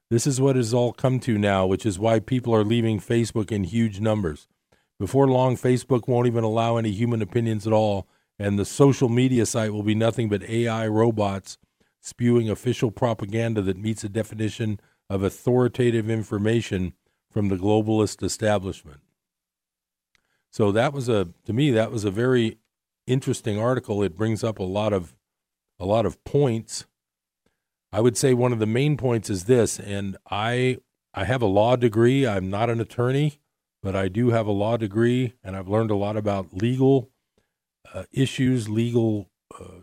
This 0.09 0.25
is 0.25 0.41
what 0.41 0.55
has 0.55 0.73
all 0.73 0.93
come 0.93 1.19
to 1.21 1.37
now, 1.37 1.65
which 1.65 1.85
is 1.85 1.99
why 1.99 2.19
people 2.19 2.55
are 2.55 2.63
leaving 2.63 2.99
Facebook 2.99 3.51
in 3.51 3.65
huge 3.65 3.99
numbers. 3.99 4.47
Before 4.99 5.27
long, 5.27 5.57
Facebook 5.57 6.07
won't 6.07 6.27
even 6.27 6.43
allow 6.43 6.77
any 6.77 6.91
human 6.91 7.21
opinions 7.21 7.67
at 7.67 7.73
all, 7.73 8.07
and 8.37 8.59
the 8.59 8.65
social 8.65 9.09
media 9.09 9.45
site 9.45 9.73
will 9.73 9.83
be 9.83 9.95
nothing 9.95 10.29
but 10.29 10.43
AI 10.43 10.87
robots 10.87 11.57
spewing 12.01 12.49
official 12.49 12.91
propaganda 12.91 13.61
that 13.61 13.77
meets 13.77 14.03
the 14.03 14.09
definition 14.09 14.79
of 15.09 15.23
authoritative 15.23 16.09
information 16.09 16.93
from 17.31 17.49
the 17.49 17.55
globalist 17.55 18.23
establishment. 18.23 18.99
So 20.51 20.71
that 20.71 20.93
was 20.93 21.09
a 21.09 21.29
to 21.45 21.53
me 21.53 21.71
that 21.71 21.91
was 21.91 22.05
a 22.05 22.11
very 22.11 22.59
interesting 23.07 23.59
article. 23.59 24.01
It 24.03 24.15
brings 24.15 24.43
up 24.43 24.59
a 24.59 24.63
lot 24.63 24.93
of 24.93 25.15
a 25.79 25.85
lot 25.85 26.05
of 26.05 26.23
points. 26.23 26.85
I 27.91 28.01
would 28.01 28.17
say 28.17 28.33
one 28.33 28.53
of 28.53 28.59
the 28.59 28.65
main 28.65 28.97
points 28.97 29.29
is 29.29 29.45
this, 29.45 29.79
and 29.79 30.17
I 30.29 30.77
I 31.13 31.25
have 31.25 31.41
a 31.41 31.47
law 31.47 31.75
degree. 31.75 32.25
I'm 32.27 32.49
not 32.49 32.69
an 32.69 32.79
attorney, 32.79 33.39
but 33.81 33.95
I 33.95 34.07
do 34.07 34.29
have 34.29 34.47
a 34.47 34.51
law 34.51 34.77
degree, 34.77 35.33
and 35.43 35.55
I've 35.55 35.67
learned 35.67 35.91
a 35.91 35.95
lot 35.95 36.17
about 36.17 36.53
legal 36.53 37.09
uh, 37.93 38.03
issues, 38.11 38.69
legal 38.69 39.29
uh, 39.59 39.81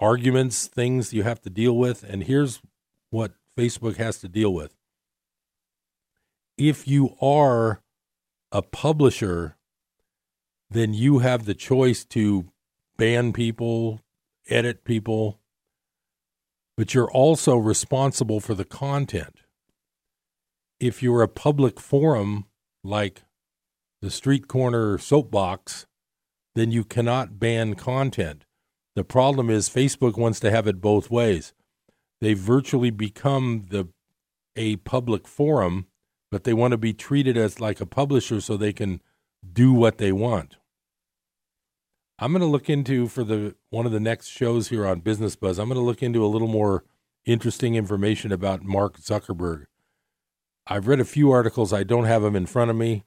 arguments, 0.00 0.66
things 0.66 1.12
you 1.12 1.22
have 1.22 1.40
to 1.42 1.50
deal 1.50 1.76
with. 1.76 2.02
And 2.02 2.24
here's 2.24 2.60
what 3.10 3.32
Facebook 3.56 3.96
has 3.96 4.18
to 4.18 4.28
deal 4.28 4.52
with. 4.52 4.74
If 6.56 6.86
you 6.86 7.16
are 7.20 7.80
a 8.52 8.62
publisher, 8.62 9.56
then 10.70 10.94
you 10.94 11.18
have 11.20 11.44
the 11.44 11.54
choice 11.54 12.04
to 12.04 12.46
ban 12.96 13.32
people, 13.32 14.00
edit 14.48 14.84
people, 14.84 15.40
but 16.76 16.94
you're 16.94 17.10
also 17.10 17.56
responsible 17.56 18.40
for 18.40 18.54
the 18.54 18.64
content. 18.64 19.40
If 20.80 21.02
you're 21.02 21.22
a 21.22 21.28
public 21.28 21.80
forum 21.80 22.46
like 22.82 23.22
the 24.02 24.10
street 24.10 24.48
corner 24.48 24.98
soapbox, 24.98 25.86
then 26.54 26.70
you 26.70 26.84
cannot 26.84 27.38
ban 27.38 27.74
content. 27.74 28.44
The 28.94 29.04
problem 29.04 29.50
is 29.50 29.68
Facebook 29.68 30.16
wants 30.16 30.40
to 30.40 30.50
have 30.50 30.66
it 30.66 30.80
both 30.80 31.10
ways. 31.10 31.52
They've 32.20 32.38
virtually 32.38 32.90
become 32.90 33.66
the 33.70 33.88
a 34.56 34.76
public 34.76 35.26
forum 35.26 35.86
but 36.34 36.42
they 36.42 36.52
want 36.52 36.72
to 36.72 36.76
be 36.76 36.92
treated 36.92 37.36
as 37.36 37.60
like 37.60 37.80
a 37.80 37.86
publisher 37.86 38.40
so 38.40 38.56
they 38.56 38.72
can 38.72 39.00
do 39.52 39.72
what 39.72 39.98
they 39.98 40.10
want. 40.10 40.56
I'm 42.18 42.32
going 42.32 42.40
to 42.40 42.46
look 42.46 42.68
into 42.68 43.06
for 43.06 43.22
the 43.22 43.54
one 43.70 43.86
of 43.86 43.92
the 43.92 44.00
next 44.00 44.30
shows 44.30 44.66
here 44.66 44.84
on 44.84 44.98
Business 44.98 45.36
Buzz. 45.36 45.60
I'm 45.60 45.68
going 45.68 45.78
to 45.78 45.84
look 45.84 46.02
into 46.02 46.24
a 46.24 46.26
little 46.26 46.48
more 46.48 46.82
interesting 47.24 47.76
information 47.76 48.32
about 48.32 48.64
Mark 48.64 48.98
Zuckerberg. 48.98 49.66
I've 50.66 50.88
read 50.88 50.98
a 50.98 51.04
few 51.04 51.30
articles. 51.30 51.72
I 51.72 51.84
don't 51.84 52.06
have 52.06 52.22
them 52.22 52.34
in 52.34 52.46
front 52.46 52.68
of 52.68 52.76
me. 52.76 53.04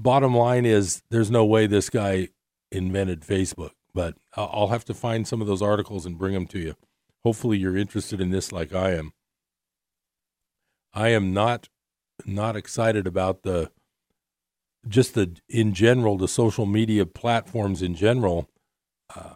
Bottom 0.00 0.32
line 0.32 0.64
is 0.64 1.02
there's 1.10 1.28
no 1.28 1.44
way 1.44 1.66
this 1.66 1.90
guy 1.90 2.28
invented 2.70 3.22
Facebook, 3.22 3.72
But 3.92 4.14
I'll 4.36 4.68
have 4.68 4.84
to 4.84 4.94
find 4.94 5.26
some 5.26 5.40
of 5.40 5.48
those 5.48 5.60
articles 5.60 6.06
and 6.06 6.16
bring 6.16 6.34
them 6.34 6.46
to 6.48 6.60
you. 6.60 6.74
Hopefully, 7.24 7.58
you're 7.58 7.76
interested 7.76 8.20
in 8.20 8.30
this 8.30 8.52
like 8.52 8.72
I 8.72 8.92
am. 8.92 9.10
I 10.94 11.08
am 11.08 11.34
not 11.34 11.68
not 12.24 12.54
excited 12.54 13.08
about 13.08 13.42
the 13.42 13.72
just 14.86 15.14
the 15.14 15.36
in 15.48 15.74
general 15.74 16.16
the 16.16 16.28
social 16.28 16.64
media 16.64 17.04
platforms 17.04 17.82
in 17.82 17.96
general. 17.96 18.48
Uh, 19.14 19.34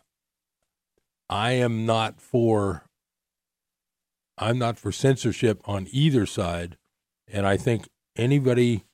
I 1.29 1.53
am 1.53 1.85
not 1.87 2.21
for 2.21 2.85
I'm 4.39 4.59
not 4.59 4.79
for 4.79 4.93
censorship 4.93 5.61
on 5.65 5.89
either 5.91 6.25
side, 6.25 6.77
and 7.27 7.49
I 7.49 7.57
think 7.57 7.89
anybody 8.15 8.85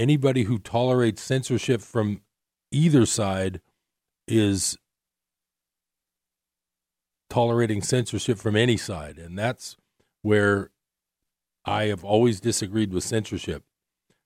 anybody 0.00 0.44
who 0.44 0.58
tolerates 0.58 1.22
censorship 1.22 1.82
from 1.82 2.22
either 2.72 3.04
side 3.04 3.60
is 4.26 4.78
tolerating 7.28 7.82
censorship 7.82 8.38
from 8.38 8.56
any 8.56 8.76
side, 8.76 9.18
and 9.18 9.38
that's 9.38 9.76
where 10.22 10.70
I 11.64 11.84
have 11.84 12.02
always 12.02 12.40
disagreed 12.40 12.92
with 12.92 13.04
censorship. 13.04 13.62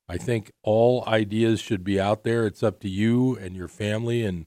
I 0.09 0.17
think 0.17 0.53
all 0.63 1.05
ideas 1.07 1.61
should 1.61 1.83
be 1.83 2.01
out 2.01 2.23
there. 2.23 2.47
It's 2.47 2.63
up 2.63 2.79
to 2.81 2.89
you 2.89 3.37
and 3.37 3.57
your 3.57 3.69
family 3.69 4.25
and 4.25 4.47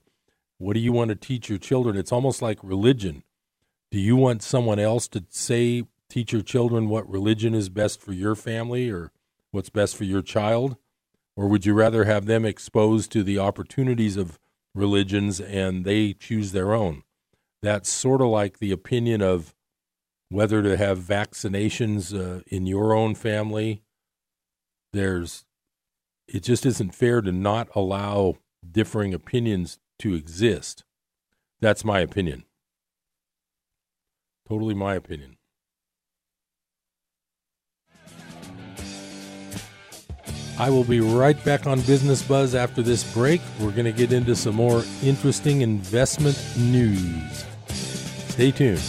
what 0.60 0.74
do 0.74 0.80
you 0.80 0.92
want 0.92 1.10
to 1.10 1.16
teach 1.16 1.50
your 1.50 1.58
children? 1.58 1.98
It's 1.98 2.12
almost 2.12 2.42
like 2.42 2.58
religion. 2.63 3.24
Do 3.92 4.00
you 4.00 4.16
want 4.16 4.42
someone 4.42 4.80
else 4.80 5.08
to 5.10 5.24
say 5.30 5.84
teach 6.10 6.32
your 6.32 6.42
children 6.42 6.90
what 6.90 7.10
religion 7.10 7.54
is 7.54 7.70
best 7.70 8.02
for 8.02 8.13
your 8.13 8.34
family 8.34 8.90
or 8.90 9.12
what's 9.52 9.70
best 9.70 9.96
for 9.96 10.04
your 10.04 10.22
child? 10.22 10.78
Or 11.38 11.47
would 11.47 11.67
you 11.67 11.76
rather 11.76 12.06
have 12.06 12.26
them 12.26 12.45
exposed 12.45 13.12
to 13.12 13.21
the 13.21 13.38
opportunities 13.38 14.17
of 14.17 14.39
religions 14.73 15.39
and 15.39 15.86
they 15.86 16.13
choose 16.13 16.52
their 16.52 16.73
own? 16.73 17.04
That's 17.62 17.89
sort 17.89 18.21
of 18.21 18.28
like 18.28 18.58
the 18.58 18.71
opinion 18.71 19.21
of 19.21 19.54
whether 20.30 20.63
to 20.63 20.76
have 20.76 20.97
vaccinations 20.97 22.12
uh, 22.12 22.41
in 22.47 22.65
your 22.65 22.91
own 22.91 23.13
family. 23.13 23.84
There's, 24.93 25.45
it 26.28 26.41
just 26.41 26.65
isn't 26.65 26.95
fair 26.95 27.21
to 27.21 27.32
not 27.32 27.69
allow 27.76 28.38
differing 28.69 29.13
opinions 29.13 29.78
to 30.00 30.15
exist. 30.15 30.84
That's 31.62 31.86
my 31.86 32.00
opinion. 32.00 32.45
Totally 34.50 34.73
my 34.73 34.95
opinion. 34.95 35.37
I 40.60 40.72
will 40.72 40.84
be 40.84 41.02
right 41.02 41.41
back 41.46 41.67
on 41.67 41.82
Business 41.82 42.24
Buzz 42.24 42.56
after 42.56 42.82
this 42.82 43.04
break. 43.13 43.41
We're 43.60 43.72
going 43.72 43.86
to 43.86 43.91
get 43.91 44.12
into 44.12 44.36
some 44.36 44.56
more 44.56 44.84
interesting 45.04 45.62
investment 45.62 46.36
news. 46.58 47.46
Stay 47.67 48.50
tuned. 48.50 48.82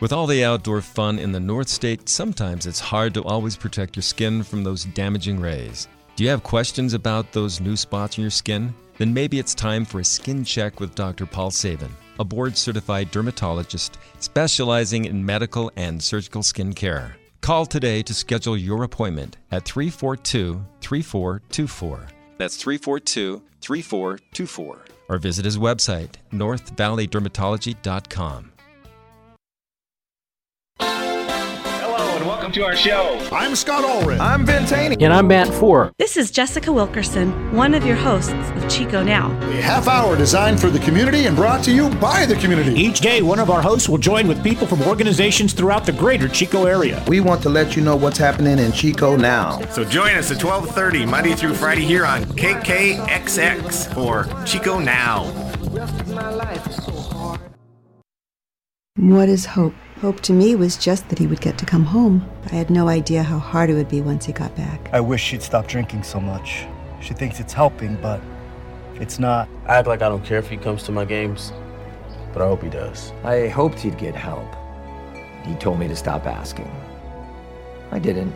With 0.00 0.12
all 0.12 0.26
the 0.26 0.44
outdoor 0.44 0.80
fun 0.80 1.18
in 1.18 1.32
the 1.32 1.40
North 1.40 1.68
State, 1.68 2.08
sometimes 2.08 2.64
it's 2.64 2.80
hard 2.80 3.12
to 3.14 3.24
always 3.24 3.56
protect 3.56 3.96
your 3.96 4.02
skin 4.02 4.44
from 4.44 4.62
those 4.62 4.84
damaging 4.84 5.40
rays. 5.40 5.88
Do 6.14 6.22
you 6.22 6.30
have 6.30 6.42
questions 6.42 6.94
about 6.94 7.32
those 7.32 7.60
new 7.60 7.76
spots 7.76 8.16
on 8.18 8.22
your 8.22 8.30
skin? 8.30 8.72
Then 9.00 9.12
maybe 9.14 9.38
it's 9.38 9.54
time 9.54 9.86
for 9.86 10.00
a 10.00 10.04
skin 10.04 10.44
check 10.44 10.78
with 10.78 10.94
Dr. 10.94 11.24
Paul 11.24 11.50
Sabin, 11.50 11.88
a 12.18 12.24
board 12.24 12.54
certified 12.54 13.10
dermatologist 13.10 13.96
specializing 14.18 15.06
in 15.06 15.24
medical 15.24 15.72
and 15.74 16.02
surgical 16.02 16.42
skin 16.42 16.74
care. 16.74 17.16
Call 17.40 17.64
today 17.64 18.02
to 18.02 18.12
schedule 18.12 18.58
your 18.58 18.84
appointment 18.84 19.38
at 19.52 19.64
342 19.64 20.62
3424. 20.82 22.08
That's 22.36 22.56
342 22.56 23.40
3424. 23.62 24.78
Or 25.08 25.16
visit 25.16 25.46
his 25.46 25.56
website, 25.56 26.10
northvalleydermatology.com. 26.30 28.52
and 32.20 32.28
welcome 32.28 32.52
to 32.52 32.62
our 32.62 32.76
show. 32.76 33.18
I'm 33.32 33.56
Scott 33.56 33.82
Allred. 33.82 34.20
I'm 34.20 34.44
Ben 34.44 34.66
Taney. 34.66 34.96
And 35.00 35.10
I'm 35.10 35.26
Matt 35.26 35.48
Four. 35.54 35.90
This 35.98 36.18
is 36.18 36.30
Jessica 36.30 36.70
Wilkerson, 36.70 37.30
one 37.56 37.72
of 37.72 37.86
your 37.86 37.96
hosts 37.96 38.32
of 38.32 38.68
Chico 38.68 39.02
Now. 39.02 39.30
A 39.40 39.62
half 39.62 39.88
hour 39.88 40.16
designed 40.16 40.60
for 40.60 40.68
the 40.68 40.80
community 40.80 41.24
and 41.24 41.34
brought 41.34 41.64
to 41.64 41.72
you 41.72 41.88
by 41.88 42.26
the 42.26 42.34
community. 42.36 42.78
Each 42.78 43.00
day, 43.00 43.22
one 43.22 43.38
of 43.38 43.48
our 43.48 43.62
hosts 43.62 43.88
will 43.88 43.98
join 43.98 44.28
with 44.28 44.44
people 44.44 44.66
from 44.66 44.82
organizations 44.82 45.54
throughout 45.54 45.86
the 45.86 45.92
greater 45.92 46.28
Chico 46.28 46.66
area. 46.66 47.02
We 47.08 47.20
want 47.20 47.42
to 47.42 47.48
let 47.48 47.74
you 47.74 47.82
know 47.82 47.96
what's 47.96 48.18
happening 48.18 48.58
in 48.58 48.70
Chico 48.72 49.16
now. 49.16 49.58
So 49.70 49.82
join 49.82 50.14
us 50.14 50.30
at 50.30 50.38
12:30 50.38 51.06
Monday 51.06 51.34
through 51.34 51.54
Friday 51.54 51.86
here 51.86 52.04
on 52.04 52.24
KKXX 52.36 53.94
for 53.94 54.28
Chico 54.44 54.78
Now. 54.78 55.24
What 58.96 59.30
is 59.30 59.46
hope? 59.46 59.72
Hope 60.00 60.20
to 60.20 60.32
me 60.32 60.54
was 60.54 60.78
just 60.78 61.06
that 61.10 61.18
he 61.18 61.26
would 61.26 61.42
get 61.42 61.58
to 61.58 61.66
come 61.66 61.84
home. 61.84 62.26
I 62.50 62.54
had 62.54 62.70
no 62.70 62.88
idea 62.88 63.22
how 63.22 63.38
hard 63.38 63.68
it 63.68 63.74
would 63.74 63.90
be 63.90 64.00
once 64.00 64.24
he 64.24 64.32
got 64.32 64.56
back. 64.56 64.88
I 64.94 65.00
wish 65.00 65.22
she'd 65.22 65.42
stop 65.42 65.66
drinking 65.66 66.04
so 66.04 66.18
much. 66.18 66.64
She 67.02 67.12
thinks 67.12 67.38
it's 67.38 67.52
helping, 67.52 67.96
but 67.96 68.18
it's 68.94 69.18
not. 69.18 69.46
I 69.66 69.76
act 69.76 69.88
like 69.88 70.00
I 70.00 70.08
don't 70.08 70.24
care 70.24 70.38
if 70.38 70.48
he 70.48 70.56
comes 70.56 70.84
to 70.84 70.92
my 70.92 71.04
games, 71.04 71.52
but 72.32 72.40
I 72.40 72.46
hope 72.46 72.62
he 72.62 72.70
does. 72.70 73.12
I 73.24 73.48
hoped 73.48 73.78
he'd 73.80 73.98
get 73.98 74.14
help. 74.14 74.48
He 75.44 75.54
told 75.56 75.78
me 75.78 75.86
to 75.88 75.96
stop 75.96 76.26
asking. 76.26 76.70
I 77.90 77.98
didn't. 77.98 78.32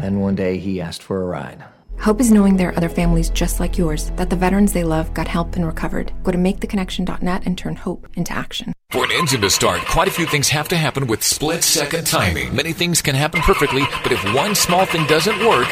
Then 0.00 0.18
one 0.18 0.34
day 0.34 0.58
he 0.58 0.80
asked 0.80 1.04
for 1.04 1.22
a 1.22 1.26
ride. 1.26 1.64
Hope 2.00 2.20
is 2.20 2.32
knowing 2.32 2.56
there 2.56 2.70
are 2.70 2.76
other 2.76 2.88
families 2.88 3.30
just 3.30 3.60
like 3.60 3.78
yours, 3.78 4.10
that 4.16 4.28
the 4.28 4.34
veterans 4.34 4.72
they 4.72 4.82
love 4.82 5.14
got 5.14 5.28
help 5.28 5.54
and 5.54 5.64
recovered. 5.64 6.12
Go 6.24 6.32
to 6.32 6.38
maketheconnection.net 6.38 7.46
and 7.46 7.56
turn 7.56 7.76
hope 7.76 8.08
into 8.16 8.32
action. 8.32 8.72
For 8.92 9.04
an 9.04 9.10
engine 9.10 9.40
to 9.40 9.48
start, 9.48 9.80
quite 9.86 10.06
a 10.06 10.10
few 10.10 10.26
things 10.26 10.50
have 10.50 10.68
to 10.68 10.76
happen 10.76 11.06
with 11.06 11.22
split 11.22 11.64
second 11.64 12.06
timing. 12.06 12.54
Many 12.54 12.74
things 12.74 13.00
can 13.00 13.14
happen 13.14 13.40
perfectly, 13.40 13.84
but 14.02 14.12
if 14.12 14.22
one 14.34 14.54
small 14.54 14.84
thing 14.84 15.06
doesn't 15.06 15.38
work, 15.46 15.66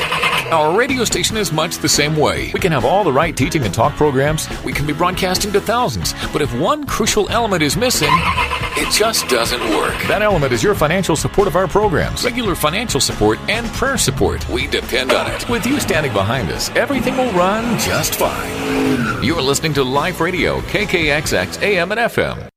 our 0.51 0.75
radio 0.75 1.05
station 1.05 1.37
is 1.37 1.53
much 1.53 1.77
the 1.77 1.89
same 1.89 2.17
way. 2.17 2.51
We 2.55 2.61
can 2.61 2.73
have 2.73 2.87
all 2.87 3.05
the 3.05 3.13
right 3.13 3.37
teaching 3.37 3.63
and 3.63 3.75
talk 3.75 3.95
programs, 3.95 4.49
we 4.65 4.73
can 4.73 4.87
be 4.87 4.95
broadcasting 4.95 5.53
to 5.53 5.61
thousands, 5.61 6.15
but 6.33 6.41
if 6.41 6.51
one 6.59 6.87
crucial 6.87 7.29
element 7.29 7.63
is 7.63 7.77
missing, 7.77 8.09
it 8.11 8.91
just 8.91 9.29
doesn't 9.29 9.61
work. 9.77 10.01
That 10.09 10.23
element 10.23 10.55
is 10.55 10.63
your 10.63 10.75
financial 10.75 11.15
support 11.15 11.47
of 11.47 11.57
our 11.57 11.69
programs, 11.69 12.25
regular 12.25 12.55
financial 12.55 13.01
support, 13.03 13.39
and 13.51 13.67
prayer 13.67 13.99
support. 13.99 14.49
We 14.49 14.67
depend 14.67 15.13
on 15.13 15.31
it. 15.31 15.47
With 15.47 15.67
you 15.67 15.79
standing 15.79 16.15
behind 16.15 16.51
us, 16.51 16.71
everything 16.71 17.19
will 17.19 17.33
run 17.33 17.79
just 17.79 18.15
fine. 18.15 19.23
You're 19.23 19.43
listening 19.43 19.75
to 19.75 19.85
Life 19.85 20.21
Radio, 20.21 20.61
KKXX 20.63 21.61
AM 21.61 21.93
and 21.93 22.01
FM. 22.01 22.49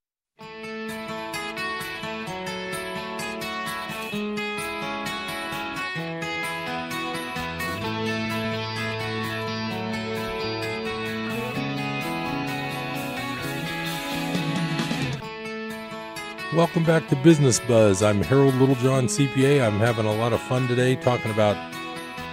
Welcome 16.55 16.83
back 16.83 17.07
to 17.07 17.15
Business 17.15 17.59
Buzz. 17.61 18.03
I'm 18.03 18.21
Harold 18.21 18.53
Littlejohn, 18.53 19.07
CPA. 19.07 19.65
I'm 19.65 19.79
having 19.79 20.05
a 20.05 20.13
lot 20.13 20.33
of 20.33 20.41
fun 20.41 20.67
today 20.67 20.95
talking 20.95 21.31
about 21.31 21.57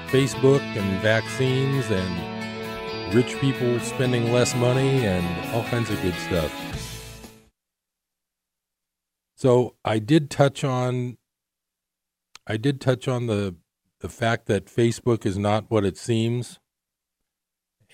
Facebook 0.08 0.60
and 0.60 1.00
vaccines 1.00 1.86
and 1.90 3.14
rich 3.14 3.34
people 3.40 3.80
spending 3.80 4.30
less 4.30 4.54
money 4.54 5.06
and 5.06 5.54
all 5.54 5.64
kinds 5.64 5.88
of 5.88 6.02
good 6.02 6.12
stuff. 6.16 6.52
So 9.36 9.76
I 9.86 9.98
did 9.98 10.28
touch 10.28 10.64
on 10.64 11.16
I 12.46 12.58
did 12.58 12.78
touch 12.78 13.08
on 13.08 13.26
the 13.26 13.56
the 14.00 14.10
fact 14.10 14.44
that 14.48 14.66
Facebook 14.66 15.24
is 15.24 15.38
not 15.38 15.70
what 15.70 15.86
it 15.86 15.96
seems. 15.96 16.58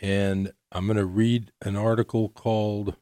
And 0.03 0.51
I'm 0.73 0.87
going 0.87 0.97
to 0.97 1.07
read 1.07 1.53
an 1.63 1.77
article 1.77 2.31
called 2.31 2.97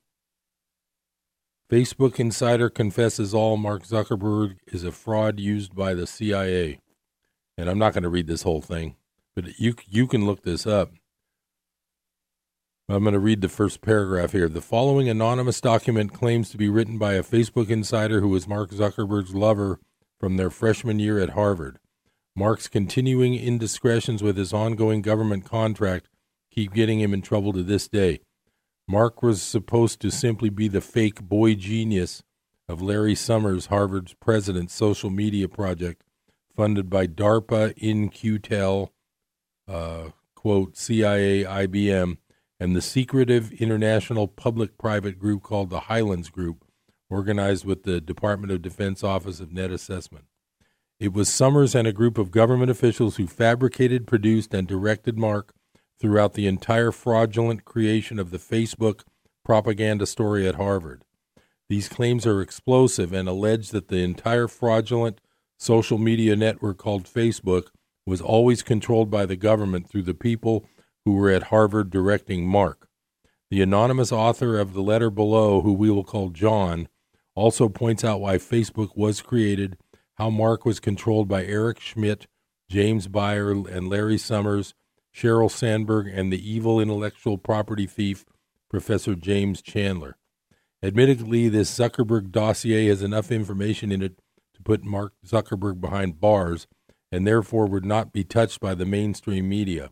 Facebook 1.75 2.21
insider 2.21 2.71
confesses 2.71 3.35
all 3.35 3.57
Mark 3.57 3.83
Zuckerberg 3.83 4.59
is 4.69 4.85
a 4.85 4.93
fraud 4.93 5.41
used 5.41 5.75
by 5.75 5.93
the 5.93 6.07
CIA. 6.07 6.79
And 7.59 7.69
I'm 7.69 7.81
not 7.81 7.95
going 7.95 8.05
to 8.05 8.09
read 8.09 8.29
this 8.29 8.43
whole 8.43 8.61
thing, 8.61 8.95
but 9.35 9.59
you 9.59 9.75
you 9.89 10.07
can 10.07 10.25
look 10.25 10.45
this 10.45 10.69
up. 10.69 10.93
I'm 12.89 13.03
going 13.03 13.15
to 13.15 13.19
read 13.19 13.41
the 13.41 13.49
first 13.49 13.81
paragraph 13.81 14.31
here. 14.31 14.49
The 14.49 14.61
following 14.61 15.09
anonymous 15.09 15.61
document 15.61 16.13
claims 16.13 16.49
to 16.51 16.57
be 16.57 16.69
written 16.69 16.97
by 16.97 17.15
a 17.15 17.25
Facebook 17.25 17.69
insider 17.69 18.21
who 18.21 18.29
was 18.29 18.47
Mark 18.47 18.71
Zuckerberg's 18.71 19.35
lover 19.35 19.81
from 20.21 20.37
their 20.37 20.51
freshman 20.51 21.01
year 21.01 21.19
at 21.19 21.31
Harvard. 21.31 21.81
Mark's 22.37 22.69
continuing 22.69 23.35
indiscretions 23.35 24.23
with 24.23 24.37
his 24.37 24.53
ongoing 24.53 25.03
government 25.03 25.45
contract 25.45 26.09
keep 26.53 26.73
getting 26.73 27.01
him 27.01 27.13
in 27.13 27.21
trouble 27.21 27.53
to 27.53 27.65
this 27.65 27.89
day. 27.89 28.21
Mark 28.87 29.23
was 29.23 29.41
supposed 29.41 30.01
to 30.01 30.11
simply 30.11 30.51
be 30.51 30.69
the 30.69 30.81
fake 30.81 31.23
boy 31.23 31.55
genius 31.55 32.23
of 32.69 32.83
Larry 32.83 33.15
Summers, 33.15 33.67
Harvard's 33.67 34.15
president's 34.15 34.75
social 34.75 35.11
media 35.11 35.49
project, 35.49 36.03
funded 36.55 36.91
by 36.91 37.07
DARPA, 37.07 37.75
In-Q-Tel, 37.79 38.93
uh, 39.67 40.11
quote, 40.35 40.77
CIA, 40.77 41.45
IBM, 41.45 42.19
and 42.61 42.77
the 42.77 42.83
secretive 42.83 43.53
international 43.53 44.29
public 44.29 44.77
private 44.79 45.19
group 45.19 45.43
called 45.43 45.71
the 45.71 45.81
Highlands 45.81 46.31
Group, 46.31 46.65
organized 47.11 47.65
with 47.65 47.83
the 47.83 48.01
Department 48.01 48.53
of 48.53 48.63
Defense 48.63 49.03
Office 49.03 49.41
of 49.41 49.53
Net 49.53 49.71
Assessment. 49.71 50.27
It 51.01 51.13
was 51.13 51.29
Summers 51.29 51.75
and 51.75 51.89
a 51.89 51.93
group 51.93 52.19
of 52.19 52.31
government 52.31 52.71
officials 52.71 53.17
who 53.17 53.27
fabricated, 53.27 54.07
produced, 54.07 54.55
and 54.55 54.69
directed 54.69 55.19
Mark 55.19 55.55
throughout 56.05 56.35
the 56.35 56.47
entire 56.47 56.93
fraudulent 56.93 57.65
creation 57.65 58.19
of 58.19 58.31
the 58.31 58.37
Facebook 58.37 59.05
propaganda 59.43 60.05
story 60.05 60.47
at 60.47 60.57
Harvard. 60.57 61.03
These 61.71 61.89
claims 61.89 62.27
are 62.27 62.43
explosive 62.43 63.15
and 63.15 63.27
allege 63.27 63.71
that 63.71 63.89
the 63.89 64.05
entire 64.05 64.47
fraudulent 64.47 65.19
social 65.59 65.97
media 65.97 66.37
network 66.37 66.77
called 66.77 67.05
Facebook 67.05 67.69
was 68.05 68.21
always 68.21 68.63
controlled 68.63 69.11
by 69.11 69.25
the 69.25 69.35
government 69.35 69.89
through 69.89 70.03
the 70.03 70.13
people 70.13 70.67
who 71.07 71.15
were 71.15 71.31
at 71.31 71.45
Harvard 71.45 71.89
directing 71.89 72.47
Mark. 72.47 72.87
The 73.51 73.63
anonymous 73.63 74.13
author 74.13 74.59
of 74.61 74.75
the 74.75 74.83
letter 74.83 75.09
below, 75.09 75.63
who 75.63 75.73
we 75.73 75.89
will 75.89 76.05
call 76.05 76.29
John, 76.29 76.87
also 77.35 77.71
points 77.71 78.05
out 78.05 78.21
why 78.21 78.37
Facebook 78.37 78.95
was 78.95 79.23
created, 79.23 79.79
how 80.17 80.29
Mark 80.29 80.67
was 80.67 80.81
controlled 80.81 81.29
by 81.29 81.47
Eric 81.47 81.81
Schmidt, 81.81 82.27
James 82.69 83.09
Breyer, 83.09 83.67
and 83.67 83.89
Larry 83.89 84.19
Summers, 84.19 84.75
Sheryl 85.15 85.51
Sandberg, 85.51 86.09
and 86.09 86.33
the 86.33 86.51
evil 86.51 86.81
intellectual 86.81 87.39
property 87.39 87.87
thief, 87.87 88.25
Professor 88.69 89.15
James 89.15 89.63
Chandler. 89.63 90.17
Admittedly, 90.83 91.49
this 91.49 91.71
Zuckerberg 91.71 92.31
dossier 92.31 92.89
has 92.89 93.03
enough 93.03 93.31
information 93.31 93.93
in 93.93 94.03
it 94.03 94.19
to 94.55 94.63
put 94.63 94.85
Mark 94.85 95.13
Zuckerberg 95.25 95.81
behind 95.81 96.21
bars 96.21 96.67
and 97.13 97.27
therefore 97.27 97.67
would 97.67 97.85
not 97.85 98.13
be 98.13 98.25
touched 98.25 98.61
by 98.61 98.75
the 98.75 98.85
mainstream 98.85 99.49
media. 99.49 99.91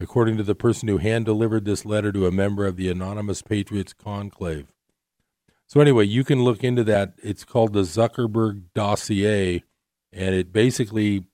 According 0.00 0.38
to 0.38 0.42
the 0.42 0.54
person 0.54 0.88
who 0.88 0.96
hand 0.96 1.26
delivered 1.26 1.66
this 1.66 1.84
letter 1.84 2.10
to 2.10 2.26
a 2.26 2.32
member 2.32 2.66
of 2.66 2.76
the 2.76 2.88
Anonymous 2.88 3.42
Patriots 3.42 3.92
Conclave. 3.92 4.72
So, 5.66 5.80
anyway, 5.80 6.06
you 6.06 6.24
can 6.24 6.42
look 6.42 6.64
into 6.64 6.82
that. 6.84 7.14
It's 7.22 7.44
called 7.44 7.74
the 7.74 7.82
Zuckerberg 7.82 8.64
dossier, 8.74 9.62
and 10.12 10.34
it 10.34 10.52
basically 10.52 11.26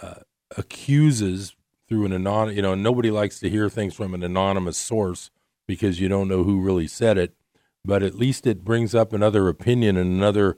uh, 0.00 0.20
accuses 0.56 1.54
through 1.94 2.06
an 2.06 2.12
anonymous, 2.12 2.56
you 2.56 2.62
know, 2.62 2.74
nobody 2.74 3.08
likes 3.08 3.38
to 3.38 3.48
hear 3.48 3.68
things 3.68 3.94
from 3.94 4.14
an 4.14 4.24
anonymous 4.24 4.76
source 4.76 5.30
because 5.68 6.00
you 6.00 6.08
don't 6.08 6.26
know 6.26 6.42
who 6.42 6.60
really 6.60 6.88
said 6.88 7.16
it, 7.16 7.36
but 7.84 8.02
at 8.02 8.16
least 8.16 8.48
it 8.48 8.64
brings 8.64 8.96
up 8.96 9.12
another 9.12 9.46
opinion 9.46 9.96
and 9.96 10.10
another, 10.10 10.56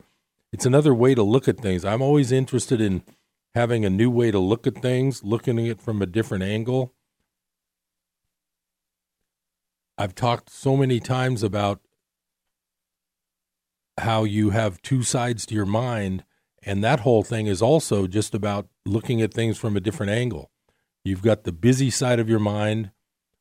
it's 0.51 0.65
another 0.65 0.95
way 0.95 1.15
to 1.15 1.23
look 1.23 1.47
at 1.47 1.61
things. 1.61 1.85
I'm 1.85 2.01
always 2.01 2.33
interested 2.33 2.81
in 2.81 3.03
having 3.55 3.85
a 3.85 3.91
new 3.91 4.11
way 4.11 4.31
to 4.31 4.39
look 4.39 4.67
at 4.67 4.81
things, 4.81 5.23
looking 5.23 5.59
at 5.59 5.67
it 5.67 5.83
from 5.83 6.01
a 6.01 6.07
different 6.07 6.43
angle. 6.43 6.95
I've 9.99 10.15
talked 10.15 10.49
so 10.49 10.75
many 10.75 11.01
times 11.01 11.43
about 11.43 11.83
how 13.99 14.25
you 14.25 14.51
have 14.51 14.81
two 14.81 15.03
sides 15.03 15.45
to 15.47 15.55
your 15.55 15.67
mind, 15.67 16.25
and 16.63 16.83
that 16.83 17.01
whole 17.01 17.23
thing 17.23 17.47
is 17.47 17.61
also 17.61 18.07
just 18.07 18.35
about 18.35 18.69
looking 18.87 19.21
at 19.21 19.35
things 19.35 19.59
from 19.59 19.77
a 19.77 19.81
different 19.81 20.13
angle. 20.13 20.51
You've 21.07 21.23
got 21.23 21.45
the 21.45 21.53
busy 21.53 21.89
side 21.89 22.19
of 22.19 22.29
your 22.29 22.41
mind 22.41 22.91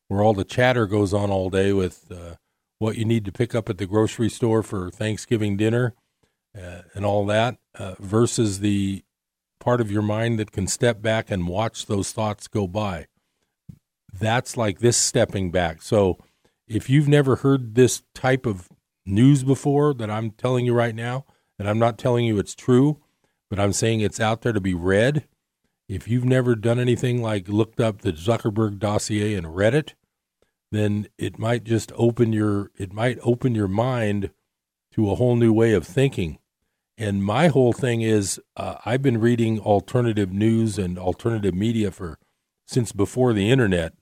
where 0.06 0.22
all 0.22 0.34
the 0.34 0.44
chatter 0.44 0.86
goes 0.86 1.12
on 1.12 1.32
all 1.32 1.50
day 1.50 1.72
with 1.72 2.12
uh, 2.12 2.36
what 2.78 2.96
you 2.96 3.04
need 3.04 3.24
to 3.24 3.32
pick 3.32 3.56
up 3.56 3.68
at 3.68 3.78
the 3.78 3.86
grocery 3.86 4.28
store 4.28 4.62
for 4.62 4.88
Thanksgiving 4.88 5.56
dinner 5.56 5.92
uh, 6.56 6.82
and 6.94 7.04
all 7.04 7.26
that, 7.26 7.58
uh, 7.74 7.96
versus 7.98 8.60
the 8.60 9.02
part 9.58 9.80
of 9.80 9.90
your 9.90 10.02
mind 10.02 10.38
that 10.38 10.52
can 10.52 10.68
step 10.68 11.02
back 11.02 11.28
and 11.28 11.48
watch 11.48 11.86
those 11.86 12.12
thoughts 12.12 12.46
go 12.46 12.68
by. 12.68 13.08
That's 14.12 14.56
like 14.56 14.78
this 14.78 14.96
stepping 14.96 15.50
back. 15.50 15.82
So 15.82 16.18
if 16.68 16.88
you've 16.88 17.08
never 17.08 17.34
heard 17.34 17.74
this 17.74 18.04
type 18.14 18.46
of 18.46 18.68
news 19.04 19.42
before 19.42 19.92
that 19.94 20.08
I'm 20.08 20.30
telling 20.30 20.66
you 20.66 20.72
right 20.72 20.94
now, 20.94 21.24
and 21.58 21.68
I'm 21.68 21.80
not 21.80 21.98
telling 21.98 22.26
you 22.26 22.38
it's 22.38 22.54
true, 22.54 23.00
but 23.50 23.58
I'm 23.58 23.72
saying 23.72 24.02
it's 24.02 24.20
out 24.20 24.42
there 24.42 24.52
to 24.52 24.60
be 24.60 24.74
read. 24.74 25.26
If 25.88 26.08
you've 26.08 26.24
never 26.24 26.56
done 26.56 26.80
anything 26.80 27.22
like 27.22 27.48
looked 27.48 27.80
up 27.80 28.00
the 28.00 28.12
Zuckerberg 28.12 28.78
dossier 28.78 29.34
and 29.34 29.54
read 29.54 29.74
it, 29.74 29.94
then 30.72 31.08
it 31.16 31.38
might 31.38 31.64
just 31.64 31.92
open 31.96 32.32
your 32.32 32.70
it 32.76 32.92
might 32.92 33.18
open 33.22 33.54
your 33.54 33.68
mind 33.68 34.30
to 34.92 35.10
a 35.10 35.14
whole 35.14 35.36
new 35.36 35.52
way 35.52 35.72
of 35.72 35.86
thinking. 35.86 36.38
And 36.98 37.22
my 37.22 37.48
whole 37.48 37.72
thing 37.72 38.00
is 38.00 38.40
uh, 38.56 38.76
I've 38.84 39.02
been 39.02 39.20
reading 39.20 39.60
alternative 39.60 40.32
news 40.32 40.78
and 40.78 40.98
alternative 40.98 41.54
media 41.54 41.90
for 41.90 42.18
since 42.66 42.92
before 42.92 43.32
the 43.32 43.50
internet. 43.50 43.92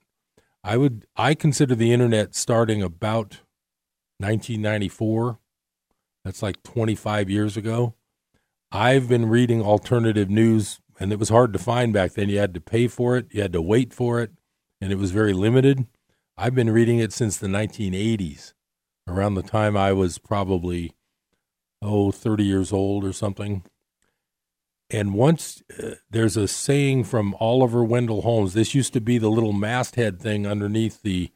I 0.63 0.77
would 0.77 1.05
I 1.15 1.35
consider 1.35 1.75
the 1.75 1.93
internet 1.93 2.33
starting 2.35 2.81
about 2.81 3.41
1994. 4.17 5.39
That's 6.23 6.41
like 6.41 6.63
25 6.63 7.29
years 7.29 7.55
ago. 7.55 7.93
I've 8.71 9.07
been 9.07 9.29
reading 9.29 9.61
alternative 9.61 10.29
news, 10.29 10.79
and 10.99 11.11
it 11.11 11.19
was 11.19 11.29
hard 11.29 11.53
to 11.53 11.59
find 11.59 11.93
back 11.93 12.13
then. 12.13 12.29
You 12.29 12.39
had 12.39 12.53
to 12.53 12.61
pay 12.61 12.87
for 12.87 13.17
it, 13.17 13.27
you 13.31 13.41
had 13.41 13.53
to 13.53 13.61
wait 13.61 13.93
for 13.93 14.21
it, 14.21 14.31
and 14.81 14.91
it 14.91 14.97
was 14.97 15.11
very 15.11 15.33
limited. 15.33 15.85
I've 16.37 16.55
been 16.55 16.69
reading 16.69 16.99
it 16.99 17.13
since 17.13 17.37
the 17.37 17.47
1980s, 17.47 18.53
around 19.07 19.35
the 19.35 19.43
time 19.43 19.77
I 19.77 19.93
was 19.93 20.17
probably, 20.17 20.93
oh, 21.81 22.11
30 22.11 22.43
years 22.43 22.73
old 22.73 23.05
or 23.05 23.13
something. 23.13 23.63
And 24.89 25.13
once 25.13 25.63
uh, 25.81 25.95
there's 26.09 26.37
a 26.37 26.47
saying 26.47 27.05
from 27.05 27.35
Oliver 27.39 27.83
Wendell 27.83 28.21
Holmes, 28.21 28.53
this 28.53 28.75
used 28.75 28.93
to 28.93 29.01
be 29.01 29.17
the 29.17 29.29
little 29.29 29.53
masthead 29.53 30.19
thing 30.19 30.45
underneath 30.45 31.01
the 31.01 31.31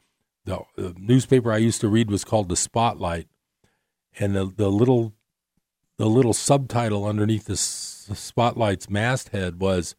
the, 0.46 0.60
the 0.76 0.96
newspaper 0.98 1.52
I 1.52 1.58
used 1.58 1.82
to 1.82 1.90
read 1.90 2.10
was 2.10 2.24
called 2.24 2.50
the 2.50 2.56
Spotlight, 2.56 3.28
and 4.20 4.36
the 4.36 4.46
the 4.46 4.70
little 4.70 5.14
the 5.98 6.08
little 6.08 6.34
subtitle 6.34 7.06
underneath 7.06 7.46
the 7.46 7.58
Spotlight's 8.16 8.90
masthead 8.90 9.60
was 9.60 9.96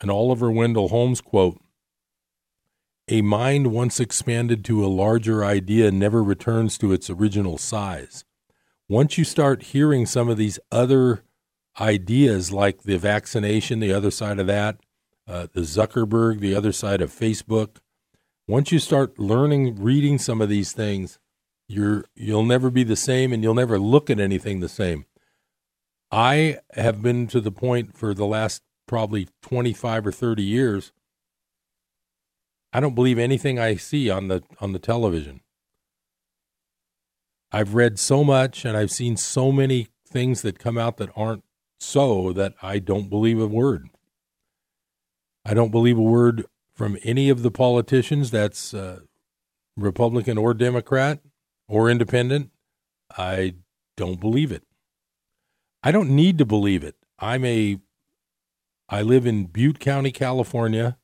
an 0.00 0.10
Oliver 0.10 0.50
Wendell 0.50 0.88
Holmes 0.88 1.20
quote. 1.20 1.60
A 3.08 3.22
mind 3.22 3.68
once 3.68 4.00
expanded 4.00 4.64
to 4.64 4.84
a 4.84 4.88
larger 4.88 5.44
idea 5.44 5.90
never 5.90 6.22
returns 6.22 6.78
to 6.78 6.92
its 6.92 7.10
original 7.10 7.58
size. 7.58 8.24
Once 8.88 9.18
you 9.18 9.24
start 9.24 9.62
hearing 9.64 10.06
some 10.06 10.28
of 10.28 10.36
these 10.36 10.58
other 10.70 11.22
ideas, 11.80 12.52
like 12.52 12.82
the 12.82 12.98
vaccination, 12.98 13.80
the 13.80 13.92
other 13.92 14.10
side 14.10 14.38
of 14.38 14.46
that, 14.46 14.80
uh, 15.26 15.46
the 15.52 15.62
Zuckerberg, 15.62 16.40
the 16.40 16.54
other 16.54 16.72
side 16.72 17.00
of 17.00 17.10
Facebook, 17.10 17.76
once 18.46 18.70
you 18.70 18.78
start 18.78 19.18
learning, 19.18 19.82
reading 19.82 20.18
some 20.18 20.40
of 20.40 20.48
these 20.48 20.72
things, 20.72 21.18
you're 21.66 22.04
you'll 22.14 22.44
never 22.44 22.70
be 22.70 22.84
the 22.84 22.96
same, 22.96 23.32
and 23.32 23.42
you'll 23.42 23.54
never 23.54 23.78
look 23.78 24.10
at 24.10 24.20
anything 24.20 24.60
the 24.60 24.68
same. 24.68 25.06
I 26.14 26.58
have 26.74 27.02
been 27.02 27.26
to 27.28 27.40
the 27.40 27.50
point 27.50 27.96
for 27.96 28.14
the 28.14 28.24
last 28.24 28.62
probably 28.86 29.26
25 29.42 30.06
or 30.06 30.12
30 30.12 30.44
years. 30.44 30.92
I 32.72 32.78
don't 32.78 32.94
believe 32.94 33.18
anything 33.18 33.58
I 33.58 33.74
see 33.74 34.08
on 34.08 34.28
the 34.28 34.44
on 34.60 34.72
the 34.72 34.78
television. 34.78 35.40
I've 37.50 37.74
read 37.74 37.98
so 37.98 38.22
much 38.22 38.64
and 38.64 38.76
I've 38.76 38.92
seen 38.92 39.16
so 39.16 39.50
many 39.50 39.88
things 40.08 40.42
that 40.42 40.60
come 40.60 40.78
out 40.78 40.98
that 40.98 41.10
aren't 41.16 41.42
so 41.80 42.32
that 42.32 42.54
I 42.62 42.78
don't 42.78 43.10
believe 43.10 43.40
a 43.40 43.48
word. 43.48 43.88
I 45.44 45.52
don't 45.52 45.72
believe 45.72 45.98
a 45.98 46.02
word 46.02 46.46
from 46.72 46.96
any 47.02 47.28
of 47.28 47.42
the 47.42 47.50
politicians 47.50 48.30
that's 48.30 48.72
uh, 48.72 49.00
Republican 49.76 50.38
or 50.38 50.54
Democrat 50.54 51.18
or 51.66 51.90
independent. 51.90 52.52
I 53.18 53.56
don't 53.96 54.20
believe 54.20 54.52
it. 54.52 54.62
I 55.86 55.92
don't 55.92 56.08
need 56.08 56.38
to 56.38 56.46
believe 56.46 56.82
it. 56.82 56.96
I'm 57.18 57.44
a 57.44 57.78
I 58.88 59.02
live 59.02 59.26
in 59.26 59.46
Butte 59.46 59.78
County, 59.78 60.10
California. 60.10 60.96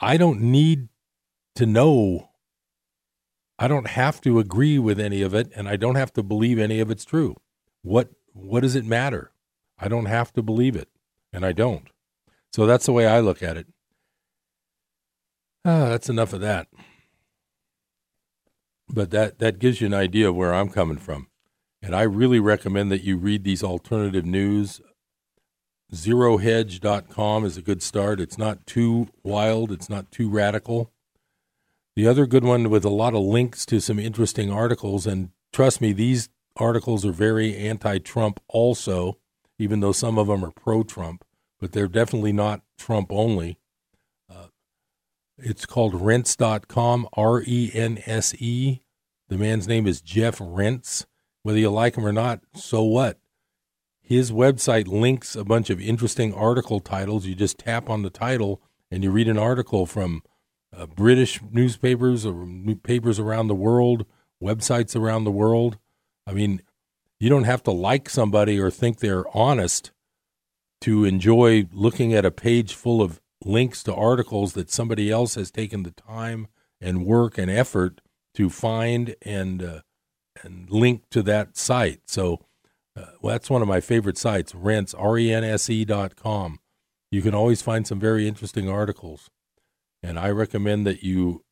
I 0.00 0.16
don't 0.16 0.40
need 0.40 0.88
to 1.54 1.66
know. 1.66 2.30
I 3.58 3.68
don't 3.68 3.86
have 3.86 4.20
to 4.22 4.40
agree 4.40 4.78
with 4.78 4.98
any 4.98 5.22
of 5.22 5.34
it 5.34 5.52
and 5.54 5.68
I 5.68 5.76
don't 5.76 5.94
have 5.94 6.12
to 6.14 6.22
believe 6.24 6.58
any 6.58 6.80
of 6.80 6.90
it's 6.90 7.04
true. 7.04 7.36
What 7.82 8.10
what 8.32 8.60
does 8.60 8.74
it 8.74 8.84
matter? 8.84 9.30
I 9.78 9.86
don't 9.86 10.06
have 10.06 10.32
to 10.32 10.42
believe 10.42 10.74
it 10.74 10.88
and 11.32 11.46
I 11.46 11.52
don't. 11.52 11.88
So 12.52 12.66
that's 12.66 12.86
the 12.86 12.92
way 12.92 13.06
I 13.06 13.20
look 13.20 13.40
at 13.40 13.56
it. 13.56 13.68
Ah, 15.64 15.88
that's 15.90 16.08
enough 16.08 16.32
of 16.32 16.40
that. 16.40 16.66
But 18.88 19.10
that, 19.10 19.38
that 19.38 19.58
gives 19.58 19.80
you 19.80 19.86
an 19.86 19.94
idea 19.94 20.28
of 20.28 20.36
where 20.36 20.54
I'm 20.54 20.70
coming 20.70 20.98
from. 20.98 21.28
And 21.86 21.94
I 21.94 22.02
really 22.02 22.40
recommend 22.40 22.90
that 22.90 23.04
you 23.04 23.16
read 23.16 23.44
these 23.44 23.62
alternative 23.62 24.26
news. 24.26 24.80
ZeroHedge.com 25.94 27.44
is 27.44 27.56
a 27.56 27.62
good 27.62 27.80
start. 27.80 28.20
It's 28.20 28.36
not 28.36 28.66
too 28.66 29.06
wild, 29.22 29.70
it's 29.70 29.88
not 29.88 30.10
too 30.10 30.28
radical. 30.28 30.90
The 31.94 32.08
other 32.08 32.26
good 32.26 32.42
one 32.42 32.70
with 32.70 32.84
a 32.84 32.88
lot 32.90 33.14
of 33.14 33.20
links 33.20 33.64
to 33.66 33.78
some 33.78 34.00
interesting 34.00 34.50
articles, 34.50 35.06
and 35.06 35.30
trust 35.52 35.80
me, 35.80 35.92
these 35.92 36.28
articles 36.56 37.06
are 37.06 37.12
very 37.12 37.56
anti 37.56 37.98
Trump, 37.98 38.40
also, 38.48 39.18
even 39.56 39.78
though 39.78 39.92
some 39.92 40.18
of 40.18 40.26
them 40.26 40.44
are 40.44 40.50
pro 40.50 40.82
Trump, 40.82 41.24
but 41.60 41.70
they're 41.70 41.86
definitely 41.86 42.32
not 42.32 42.62
Trump 42.76 43.12
only. 43.12 43.60
Uh, 44.28 44.48
it's 45.38 45.66
called 45.66 45.94
rense.com, 45.94 47.08
R 47.12 47.44
E 47.46 47.70
N 47.72 48.02
S 48.06 48.34
E. 48.40 48.80
The 49.28 49.38
man's 49.38 49.68
name 49.68 49.86
is 49.86 50.00
Jeff 50.00 50.38
Rense. 50.40 51.06
Whether 51.46 51.60
you 51.60 51.70
like 51.70 51.94
him 51.94 52.04
or 52.04 52.10
not, 52.10 52.40
so 52.56 52.82
what? 52.82 53.20
His 54.02 54.32
website 54.32 54.88
links 54.88 55.36
a 55.36 55.44
bunch 55.44 55.70
of 55.70 55.80
interesting 55.80 56.34
article 56.34 56.80
titles. 56.80 57.24
You 57.24 57.36
just 57.36 57.56
tap 57.56 57.88
on 57.88 58.02
the 58.02 58.10
title 58.10 58.60
and 58.90 59.04
you 59.04 59.12
read 59.12 59.28
an 59.28 59.38
article 59.38 59.86
from 59.86 60.24
uh, 60.76 60.86
British 60.86 61.40
newspapers 61.52 62.26
or 62.26 62.48
papers 62.82 63.20
around 63.20 63.46
the 63.46 63.54
world, 63.54 64.06
websites 64.42 64.96
around 64.96 65.22
the 65.22 65.30
world. 65.30 65.78
I 66.26 66.32
mean, 66.32 66.62
you 67.20 67.30
don't 67.30 67.44
have 67.44 67.62
to 67.62 67.70
like 67.70 68.10
somebody 68.10 68.58
or 68.58 68.68
think 68.68 68.98
they're 68.98 69.24
honest 69.32 69.92
to 70.80 71.04
enjoy 71.04 71.68
looking 71.70 72.12
at 72.12 72.24
a 72.24 72.32
page 72.32 72.74
full 72.74 73.00
of 73.00 73.20
links 73.44 73.84
to 73.84 73.94
articles 73.94 74.54
that 74.54 74.72
somebody 74.72 75.12
else 75.12 75.36
has 75.36 75.52
taken 75.52 75.84
the 75.84 75.92
time 75.92 76.48
and 76.80 77.06
work 77.06 77.38
and 77.38 77.48
effort 77.48 78.00
to 78.34 78.50
find 78.50 79.14
and 79.22 79.62
uh, 79.62 79.80
and 80.46 80.70
link 80.70 81.02
to 81.10 81.22
that 81.22 81.56
site. 81.56 82.00
So 82.06 82.40
uh, 82.96 83.04
well, 83.20 83.32
that's 83.32 83.50
one 83.50 83.62
of 83.62 83.68
my 83.68 83.80
favorite 83.80 84.16
sites, 84.16 84.54
Rense, 84.54 84.94
R-E-N-S-E 84.94 85.84
dot 85.84 86.16
com. 86.16 86.60
You 87.10 87.20
can 87.20 87.34
always 87.34 87.60
find 87.60 87.86
some 87.86 88.00
very 88.00 88.26
interesting 88.26 88.68
articles. 88.68 89.30
And 90.02 90.18
I 90.18 90.30
recommend 90.30 90.86
that 90.86 91.02
you, 91.02 91.44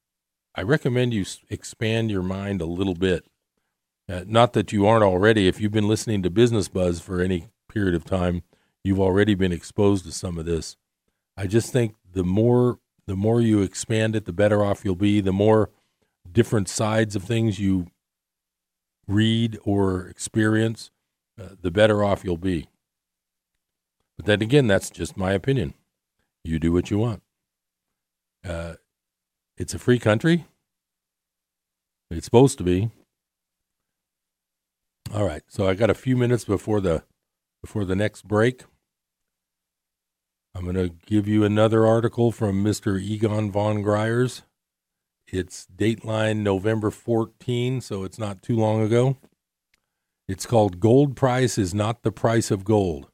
I 0.54 0.62
recommend 0.62 1.12
you 1.12 1.24
expand 1.50 2.10
your 2.10 2.22
mind 2.22 2.60
a 2.60 2.66
little 2.66 2.94
bit. 2.94 3.26
Uh, 4.08 4.24
not 4.26 4.52
that 4.54 4.72
you 4.72 4.86
aren't 4.86 5.04
already. 5.04 5.48
If 5.48 5.60
you've 5.60 5.72
been 5.72 5.88
listening 5.88 6.22
to 6.22 6.30
Business 6.30 6.68
Buzz 6.68 7.00
for 7.00 7.20
any 7.20 7.48
period 7.68 7.94
of 7.94 8.04
time, 8.04 8.42
you've 8.82 9.00
already 9.00 9.34
been 9.34 9.52
exposed 9.52 10.04
to 10.04 10.12
some 10.12 10.38
of 10.38 10.46
this. 10.46 10.76
I 11.36 11.46
just 11.46 11.72
think 11.72 11.94
the 12.12 12.24
more 12.24 12.78
the 13.06 13.16
more 13.16 13.40
you 13.40 13.60
expand 13.60 14.16
it, 14.16 14.24
the 14.24 14.32
better 14.32 14.64
off 14.64 14.82
you'll 14.82 14.94
be. 14.94 15.20
The 15.20 15.32
more 15.32 15.70
different 16.30 16.70
sides 16.70 17.14
of 17.14 17.22
things 17.22 17.58
you 17.58 17.86
read 19.06 19.58
or 19.64 20.06
experience, 20.06 20.90
uh, 21.40 21.50
the 21.60 21.70
better 21.70 22.04
off 22.04 22.24
you'll 22.24 22.36
be. 22.36 22.68
But 24.16 24.26
then 24.26 24.42
again, 24.42 24.66
that's 24.66 24.90
just 24.90 25.16
my 25.16 25.32
opinion. 25.32 25.74
You 26.44 26.58
do 26.58 26.72
what 26.72 26.90
you 26.90 26.98
want. 26.98 27.22
Uh, 28.46 28.74
it's 29.56 29.74
a 29.74 29.78
free 29.78 29.98
country. 29.98 30.46
It's 32.10 32.24
supposed 32.24 32.58
to 32.58 32.64
be. 32.64 32.90
All 35.12 35.24
right, 35.24 35.42
so 35.48 35.68
I 35.68 35.74
got 35.74 35.90
a 35.90 35.94
few 35.94 36.16
minutes 36.16 36.44
before 36.44 36.80
the 36.80 37.04
before 37.62 37.84
the 37.84 37.96
next 37.96 38.26
break. 38.26 38.64
I'm 40.54 40.64
going 40.64 40.76
to 40.76 40.94
give 41.06 41.26
you 41.26 41.44
another 41.44 41.86
article 41.86 42.30
from 42.30 42.62
Mr. 42.62 43.00
Egon 43.00 43.50
von 43.50 43.82
Greyerz. 43.82 44.42
It's 45.28 45.66
Dateline 45.74 46.38
November 46.38 46.90
14, 46.90 47.80
so 47.80 48.04
it's 48.04 48.18
not 48.18 48.42
too 48.42 48.56
long 48.56 48.82
ago. 48.82 49.16
It's 50.28 50.46
called 50.46 50.80
Gold 50.80 51.16
Price 51.16 51.56
is 51.56 51.74
Not 51.74 52.02
the 52.02 52.12
Price 52.12 52.50
of 52.50 52.64
Gold. 52.64 53.08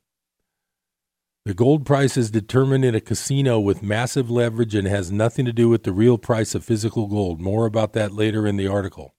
The 1.44 1.54
gold 1.54 1.86
price 1.86 2.16
is 2.16 2.30
determined 2.30 2.84
in 2.84 2.94
a 2.94 3.00
casino 3.00 3.58
with 3.58 3.82
massive 3.82 4.30
leverage 4.30 4.74
and 4.74 4.86
has 4.86 5.10
nothing 5.10 5.46
to 5.46 5.52
do 5.52 5.68
with 5.68 5.84
the 5.84 5.92
real 5.92 6.18
price 6.18 6.54
of 6.54 6.64
physical 6.64 7.06
gold. 7.06 7.40
More 7.40 7.64
about 7.64 7.94
that 7.94 8.12
later 8.12 8.46
in 8.46 8.56
the 8.56 8.66
article. 8.66 9.14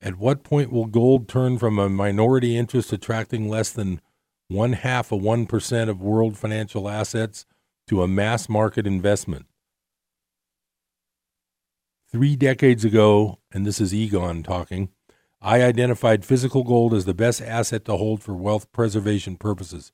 At 0.00 0.18
what 0.18 0.42
point 0.42 0.72
will 0.72 0.86
gold 0.86 1.28
turn 1.28 1.58
from 1.58 1.78
a 1.78 1.88
minority 1.88 2.56
interest 2.56 2.92
attracting 2.92 3.48
less 3.48 3.70
than 3.70 4.00
one 4.48 4.72
half 4.72 5.12
of 5.12 5.20
1% 5.20 5.88
of 5.88 6.02
world 6.02 6.36
financial 6.36 6.88
assets 6.88 7.46
to 7.86 8.02
a 8.02 8.08
mass 8.08 8.48
market 8.48 8.86
investment? 8.86 9.46
Three 12.12 12.36
decades 12.36 12.84
ago, 12.84 13.38
and 13.52 13.64
this 13.64 13.80
is 13.80 13.94
Egon 13.94 14.42
talking, 14.42 14.90
I 15.40 15.62
identified 15.62 16.26
physical 16.26 16.62
gold 16.62 16.92
as 16.92 17.06
the 17.06 17.14
best 17.14 17.40
asset 17.40 17.86
to 17.86 17.96
hold 17.96 18.22
for 18.22 18.34
wealth 18.34 18.70
preservation 18.70 19.36
purposes. 19.36 19.92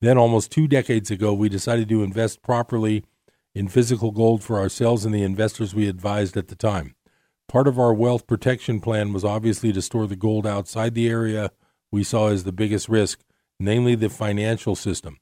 Then, 0.00 0.18
almost 0.18 0.50
two 0.50 0.66
decades 0.66 1.12
ago, 1.12 1.32
we 1.32 1.48
decided 1.48 1.88
to 1.90 2.02
invest 2.02 2.42
properly 2.42 3.04
in 3.54 3.68
physical 3.68 4.10
gold 4.10 4.42
for 4.42 4.58
ourselves 4.58 5.04
and 5.04 5.14
the 5.14 5.22
investors 5.22 5.72
we 5.72 5.86
advised 5.86 6.36
at 6.36 6.48
the 6.48 6.56
time. 6.56 6.96
Part 7.46 7.68
of 7.68 7.78
our 7.78 7.94
wealth 7.94 8.26
protection 8.26 8.80
plan 8.80 9.12
was 9.12 9.24
obviously 9.24 9.72
to 9.72 9.80
store 9.80 10.08
the 10.08 10.16
gold 10.16 10.48
outside 10.48 10.94
the 10.94 11.08
area 11.08 11.52
we 11.92 12.02
saw 12.02 12.30
as 12.30 12.42
the 12.42 12.50
biggest 12.50 12.88
risk, 12.88 13.20
namely 13.60 13.94
the 13.94 14.10
financial 14.10 14.74
system. 14.74 15.18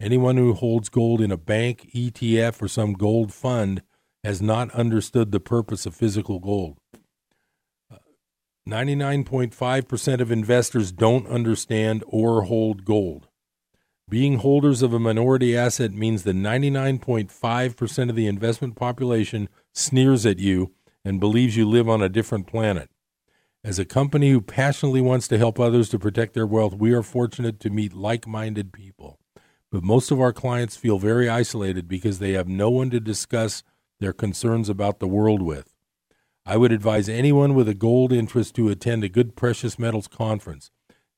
Anyone 0.00 0.38
who 0.38 0.54
holds 0.54 0.88
gold 0.88 1.20
in 1.20 1.30
a 1.30 1.36
bank, 1.36 1.90
ETF, 1.94 2.62
or 2.62 2.68
some 2.68 2.94
gold 2.94 3.34
fund 3.34 3.82
has 4.22 4.42
not 4.42 4.70
understood 4.72 5.32
the 5.32 5.40
purpose 5.40 5.86
of 5.86 5.94
physical 5.94 6.38
gold. 6.38 6.78
99.5% 8.68 10.20
of 10.20 10.30
investors 10.30 10.92
don't 10.92 11.26
understand 11.26 12.04
or 12.06 12.42
hold 12.42 12.84
gold. 12.84 13.26
Being 14.08 14.38
holders 14.38 14.82
of 14.82 14.92
a 14.92 14.98
minority 14.98 15.56
asset 15.56 15.92
means 15.92 16.24
that 16.24 16.36
99.5% 16.36 18.10
of 18.10 18.16
the 18.16 18.26
investment 18.26 18.76
population 18.76 19.48
sneers 19.72 20.26
at 20.26 20.38
you 20.38 20.72
and 21.04 21.20
believes 21.20 21.56
you 21.56 21.68
live 21.68 21.88
on 21.88 22.02
a 22.02 22.08
different 22.08 22.46
planet. 22.46 22.90
As 23.62 23.78
a 23.78 23.84
company 23.84 24.30
who 24.30 24.40
passionately 24.40 25.00
wants 25.00 25.28
to 25.28 25.38
help 25.38 25.60
others 25.60 25.88
to 25.90 25.98
protect 25.98 26.34
their 26.34 26.46
wealth, 26.46 26.74
we 26.74 26.92
are 26.92 27.02
fortunate 27.02 27.60
to 27.60 27.70
meet 27.70 27.92
like 27.92 28.26
minded 28.26 28.72
people. 28.72 29.18
But 29.70 29.84
most 29.84 30.10
of 30.10 30.20
our 30.20 30.32
clients 30.32 30.76
feel 30.76 30.98
very 30.98 31.28
isolated 31.28 31.86
because 31.86 32.18
they 32.18 32.32
have 32.32 32.48
no 32.48 32.70
one 32.70 32.90
to 32.90 33.00
discuss 33.00 33.62
their 34.00 34.12
concerns 34.12 34.68
about 34.68 34.98
the 34.98 35.06
world 35.06 35.42
with. 35.42 35.74
I 36.44 36.56
would 36.56 36.72
advise 36.72 37.08
anyone 37.08 37.54
with 37.54 37.68
a 37.68 37.74
gold 37.74 38.12
interest 38.12 38.54
to 38.56 38.68
attend 38.70 39.04
a 39.04 39.08
good 39.08 39.36
precious 39.36 39.78
metals 39.78 40.08
conference. 40.08 40.70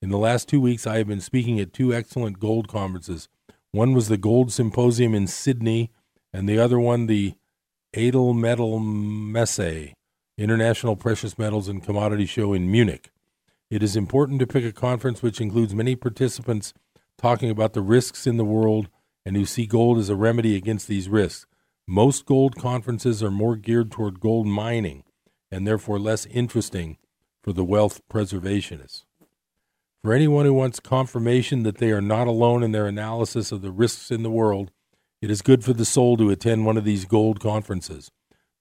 In 0.02 0.10
the 0.10 0.18
last 0.18 0.48
two 0.48 0.60
weeks, 0.60 0.86
I 0.86 0.98
have 0.98 1.06
been 1.06 1.20
speaking 1.20 1.60
at 1.60 1.72
two 1.72 1.94
excellent 1.94 2.40
gold 2.40 2.68
conferences. 2.68 3.28
One 3.70 3.94
was 3.94 4.08
the 4.08 4.18
Gold 4.18 4.52
Symposium 4.52 5.14
in 5.14 5.28
Sydney, 5.28 5.90
and 6.32 6.48
the 6.48 6.58
other 6.58 6.78
one, 6.78 7.06
the 7.06 7.34
Edelmetall 7.94 9.92
International 10.36 10.96
Precious 10.96 11.38
Metals 11.38 11.68
and 11.68 11.84
Commodity 11.84 12.26
Show 12.26 12.52
in 12.52 12.70
Munich. 12.70 13.10
It 13.70 13.82
is 13.82 13.96
important 13.96 14.40
to 14.40 14.46
pick 14.46 14.64
a 14.64 14.72
conference 14.72 15.22
which 15.22 15.40
includes 15.40 15.74
many 15.74 15.94
participants 15.94 16.74
talking 17.16 17.48
about 17.48 17.72
the 17.72 17.80
risks 17.80 18.26
in 18.26 18.38
the 18.38 18.44
world 18.44 18.88
and 19.24 19.36
who 19.36 19.46
see 19.46 19.66
gold 19.66 19.98
as 19.98 20.08
a 20.08 20.16
remedy 20.16 20.56
against 20.56 20.88
these 20.88 21.08
risks. 21.08 21.46
Most 21.88 22.26
gold 22.26 22.56
conferences 22.56 23.22
are 23.22 23.30
more 23.30 23.56
geared 23.56 23.90
toward 23.90 24.20
gold 24.20 24.46
mining 24.46 25.02
and 25.50 25.66
therefore 25.66 25.98
less 25.98 26.26
interesting 26.26 26.96
for 27.42 27.52
the 27.52 27.64
wealth 27.64 28.00
preservationists. 28.08 29.04
For 30.02 30.12
anyone 30.12 30.46
who 30.46 30.54
wants 30.54 30.80
confirmation 30.80 31.64
that 31.64 31.78
they 31.78 31.90
are 31.90 32.00
not 32.00 32.26
alone 32.26 32.62
in 32.62 32.72
their 32.72 32.86
analysis 32.86 33.52
of 33.52 33.62
the 33.62 33.70
risks 33.70 34.10
in 34.10 34.22
the 34.22 34.30
world, 34.30 34.70
it 35.20 35.30
is 35.30 35.42
good 35.42 35.64
for 35.64 35.72
the 35.72 35.84
soul 35.84 36.16
to 36.16 36.30
attend 36.30 36.66
one 36.66 36.76
of 36.76 36.84
these 36.84 37.04
gold 37.04 37.40
conferences. 37.40 38.10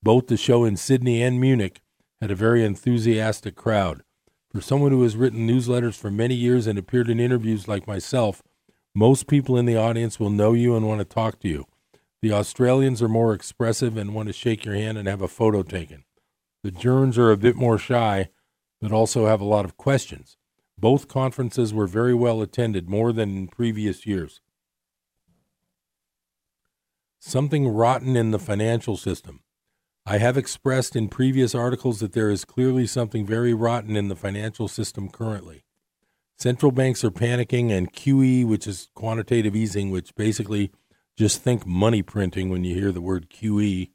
Both 0.04 0.28
the 0.28 0.38
show 0.38 0.66
in 0.66 0.78
Sydney 0.78 1.22
and 1.22 1.40
Munich 1.40 1.82
had 2.20 2.32
a 2.32 2.36
very 2.36 2.64
enthusiastic 2.64 3.56
crowd. 3.56 4.02
For 4.52 4.62
someone 4.62 4.92
who 4.92 5.04
has 5.04 5.16
written 5.16 5.48
newsletters 5.48 5.98
for 5.98 6.12
many 6.12 6.36
years 6.36 6.68
and 6.68 6.78
appeared 6.78 7.10
in 7.10 7.20
interviews 7.20 7.68
like 7.68 7.88
myself, 7.88 8.44
most 8.94 9.28
people 9.28 9.58
in 9.58 9.66
the 9.66 9.78
audience 9.78 10.20
will 10.20 10.30
know 10.30 10.54
you 10.54 10.76
and 10.76 10.88
want 10.88 11.00
to 11.00 11.06
talk 11.06 11.40
to 11.40 11.48
you. 11.48 11.66
The 12.22 12.34
Australians 12.34 13.02
are 13.02 13.08
more 13.08 13.34
expressive 13.34 13.98
and 13.98 14.14
want 14.14 14.28
to 14.28 14.34
shake 14.34 14.64
your 14.64 14.76
hand 14.76 14.98
and 14.98 15.08
have 15.08 15.24
a 15.24 15.28
photo 15.28 15.64
taken. 15.64 16.04
The 16.64 16.70
Germans 16.70 17.18
are 17.18 17.32
a 17.32 17.38
bit 17.38 17.56
more 17.56 17.80
shy, 17.80 18.30
but 18.80 18.92
also 18.92 19.26
have 19.26 19.42
a 19.42 19.46
lot 19.46 19.66
of 19.66 19.78
questions. 19.78 20.38
Both 20.78 21.08
conferences 21.08 21.74
were 21.74 21.88
very 21.88 22.14
well 22.14 22.42
attended, 22.42 22.88
more 22.88 23.12
than 23.12 23.36
in 23.36 23.48
previous 23.48 24.06
years. 24.06 24.40
Something 27.20 27.68
rotten 27.68 28.16
in 28.16 28.32
the 28.32 28.40
financial 28.40 28.98
system. 28.98 29.42
I 30.06 30.18
have 30.18 30.38
expressed 30.38 30.96
in 30.96 31.08
previous 31.08 31.56
articles 31.56 32.00
that 32.00 32.14
there 32.14 32.30
is 32.30 32.46
clearly 32.46 32.86
something 32.86 33.26
very 33.26 33.54
rotten 33.54 33.96
in 33.96 34.08
the 34.08 34.16
financial 34.16 34.68
system 34.68 35.10
currently. 35.10 35.64
Central 36.38 36.72
banks 36.72 37.04
are 37.04 37.12
panicking, 37.12 37.72
and 37.72 37.94
QE, 37.94 38.48
which 38.48 38.66
is 38.66 38.90
quantitative 38.96 39.56
easing, 39.56 39.92
which 39.92 40.16
basically 40.16 40.72
just 41.22 41.44
think 41.44 41.68
money 41.68 42.02
printing 42.02 42.50
when 42.50 42.64
you 42.64 42.74
hear 42.74 42.92
the 42.92 43.00
word 43.00 43.30
QE, 43.30 43.92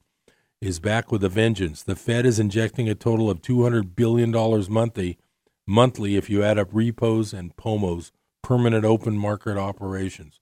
is 0.61 0.79
back 0.79 1.11
with 1.11 1.25
a 1.25 1.29
vengeance. 1.29 1.83
The 1.83 1.97
Fed 1.97 2.25
is 2.25 2.39
injecting 2.39 2.89
a 2.89 2.95
total 2.95 3.29
of 3.29 3.43
$200 3.43 3.97
billion 3.97 4.31
monthly, 4.71 5.19
monthly 5.67 6.15
if 6.15 6.31
you 6.31 6.45
add 6.45 6.57
up 6.57 6.69
repos 6.71 7.33
and 7.33 7.57
POMOs, 7.57 8.13
permanent 8.45 8.85
open 8.85 9.19
market 9.19 9.59
operations. 9.59 10.39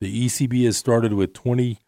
The 0.00 0.26
ECB 0.26 0.64
has 0.66 0.76
started 0.76 1.12
with 1.12 1.32
20 1.32 1.80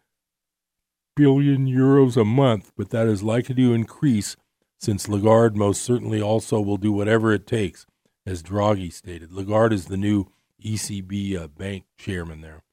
billion 1.15 1.65
euros 1.65 2.17
a 2.17 2.25
month, 2.25 2.73
but 2.75 2.89
that 2.89 3.07
is 3.07 3.23
likely 3.23 3.55
to 3.55 3.73
increase 3.73 4.35
since 4.77 5.07
Lagarde 5.07 5.55
most 5.55 5.81
certainly 5.81 6.21
also 6.21 6.59
will 6.59 6.75
do 6.75 6.91
whatever 6.91 7.31
it 7.31 7.47
takes 7.47 7.85
as 8.25 8.43
Draghi 8.43 8.91
stated. 8.91 9.31
Lagarde 9.31 9.73
is 9.73 9.85
the 9.85 9.95
new 9.95 10.25
ECB 10.61 11.37
uh, 11.41 11.47
bank 11.47 11.85
chairman 11.97 12.41
there. 12.41 12.64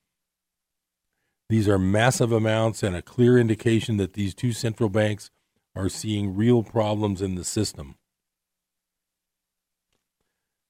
These 1.53 1.69
are 1.69 1.79
massive 1.79 2.33
amounts 2.33 2.83
and 2.83 2.97
a 2.97 3.03
clear 3.03 3.37
indication 3.37 3.99
that 3.99 4.15
these 4.15 4.35
two 4.35 4.53
central 4.53 4.89
banks 4.89 5.31
are 5.77 5.91
seeing 5.91 6.35
real 6.35 6.63
problems 6.63 7.21
in 7.21 7.35
the 7.35 7.45
system. 7.45 7.97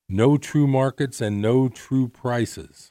No 0.08 0.36
true 0.36 0.66
markets 0.66 1.20
and 1.20 1.40
no 1.40 1.68
true 1.68 2.08
prices. 2.08 2.90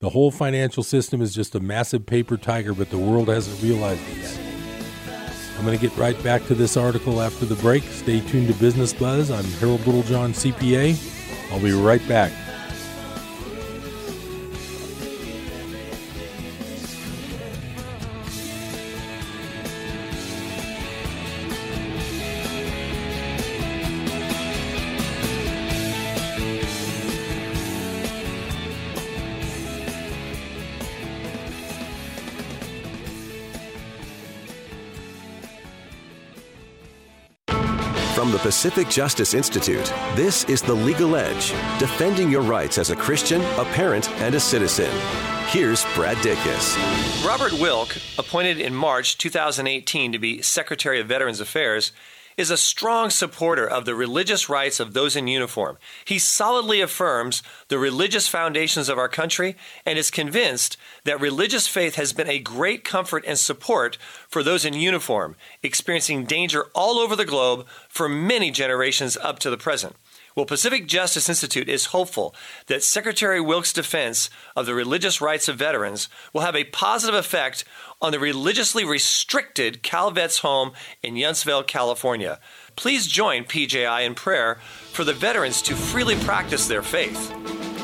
The 0.00 0.10
whole 0.10 0.30
financial 0.30 0.84
system 0.84 1.20
is 1.20 1.34
just 1.34 1.56
a 1.56 1.60
massive 1.60 2.06
paper 2.06 2.36
tiger, 2.36 2.72
but 2.72 2.90
the 2.90 2.98
world 2.98 3.26
hasn't 3.26 3.60
realized 3.64 4.08
it 4.10 4.18
yet. 4.18 4.40
I'm 5.58 5.64
going 5.64 5.76
to 5.76 5.88
get 5.88 5.98
right 5.98 6.22
back 6.22 6.46
to 6.46 6.54
this 6.54 6.76
article 6.76 7.20
after 7.20 7.46
the 7.46 7.56
break. 7.56 7.82
Stay 7.82 8.20
tuned 8.20 8.46
to 8.46 8.54
Business 8.60 8.92
Buzz. 8.92 9.32
I'm 9.32 9.44
Harold 9.58 9.84
Littlejohn, 9.88 10.34
CPA. 10.34 11.52
I'll 11.52 11.60
be 11.60 11.72
right 11.72 12.06
back. 12.06 12.30
The 38.34 38.40
Pacific 38.40 38.88
Justice 38.88 39.32
Institute, 39.32 39.94
this 40.16 40.42
is 40.46 40.60
The 40.60 40.74
Legal 40.74 41.14
Edge, 41.14 41.50
defending 41.78 42.32
your 42.32 42.42
rights 42.42 42.78
as 42.78 42.90
a 42.90 42.96
Christian, 42.96 43.40
a 43.40 43.64
parent, 43.64 44.10
and 44.14 44.34
a 44.34 44.40
citizen. 44.40 44.90
Here's 45.46 45.84
Brad 45.94 46.16
Dacus. 46.16 47.24
Robert 47.24 47.52
Wilkie, 47.52 48.00
appointed 48.18 48.58
in 48.58 48.74
March 48.74 49.18
2018 49.18 50.10
to 50.10 50.18
be 50.18 50.42
Secretary 50.42 50.98
of 50.98 51.06
Veterans 51.06 51.38
Affairs, 51.38 51.92
is 52.36 52.50
a 52.50 52.56
strong 52.56 53.10
supporter 53.10 53.66
of 53.66 53.84
the 53.84 53.94
religious 53.94 54.48
rights 54.48 54.80
of 54.80 54.92
those 54.92 55.16
in 55.16 55.28
uniform. 55.28 55.78
He 56.04 56.18
solidly 56.18 56.80
affirms 56.80 57.42
the 57.68 57.78
religious 57.78 58.28
foundations 58.28 58.88
of 58.88 58.98
our 58.98 59.08
country 59.08 59.56
and 59.86 59.98
is 59.98 60.10
convinced 60.10 60.76
that 61.04 61.20
religious 61.20 61.66
faith 61.66 61.94
has 61.94 62.12
been 62.12 62.28
a 62.28 62.38
great 62.38 62.84
comfort 62.84 63.24
and 63.26 63.38
support 63.38 63.96
for 64.28 64.42
those 64.42 64.64
in 64.64 64.74
uniform, 64.74 65.36
experiencing 65.62 66.24
danger 66.24 66.66
all 66.74 66.98
over 66.98 67.16
the 67.16 67.24
globe 67.24 67.66
for 67.88 68.08
many 68.08 68.50
generations 68.50 69.16
up 69.16 69.38
to 69.38 69.50
the 69.50 69.56
present. 69.56 69.96
Well, 70.34 70.46
Pacific 70.46 70.88
Justice 70.88 71.28
Institute 71.28 71.68
is 71.68 71.86
hopeful 71.86 72.34
that 72.66 72.82
Secretary 72.82 73.40
Wilkie's 73.40 73.72
defense 73.72 74.30
of 74.56 74.66
the 74.66 74.74
religious 74.74 75.20
rights 75.20 75.48
of 75.48 75.56
veterans 75.56 76.08
will 76.32 76.40
have 76.40 76.56
a 76.56 76.64
positive 76.64 77.14
effect 77.14 77.64
on 78.02 78.10
the 78.10 78.18
religiously 78.18 78.84
restricted 78.84 79.84
CalVets 79.84 80.40
home 80.40 80.72
in 81.04 81.14
Yountville, 81.14 81.64
California. 81.66 82.40
Please 82.74 83.06
join 83.06 83.44
PJI 83.44 84.04
in 84.04 84.16
prayer 84.16 84.56
for 84.92 85.04
the 85.04 85.12
veterans 85.12 85.62
to 85.62 85.76
freely 85.76 86.16
practice 86.16 86.66
their 86.66 86.82
faith. 86.82 87.32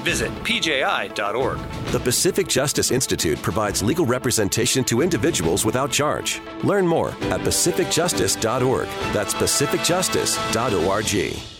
Visit 0.02 0.32
pji.org. 0.42 1.58
The 1.92 2.00
Pacific 2.00 2.48
Justice 2.48 2.90
Institute 2.90 3.40
provides 3.42 3.82
legal 3.82 4.06
representation 4.06 4.82
to 4.84 5.02
individuals 5.02 5.64
without 5.64 5.92
charge. 5.92 6.40
Learn 6.64 6.86
more 6.86 7.10
at 7.10 7.42
pacificjustice.org. 7.42 8.88
That's 9.12 9.34
pacificjustice.org. 9.34 11.59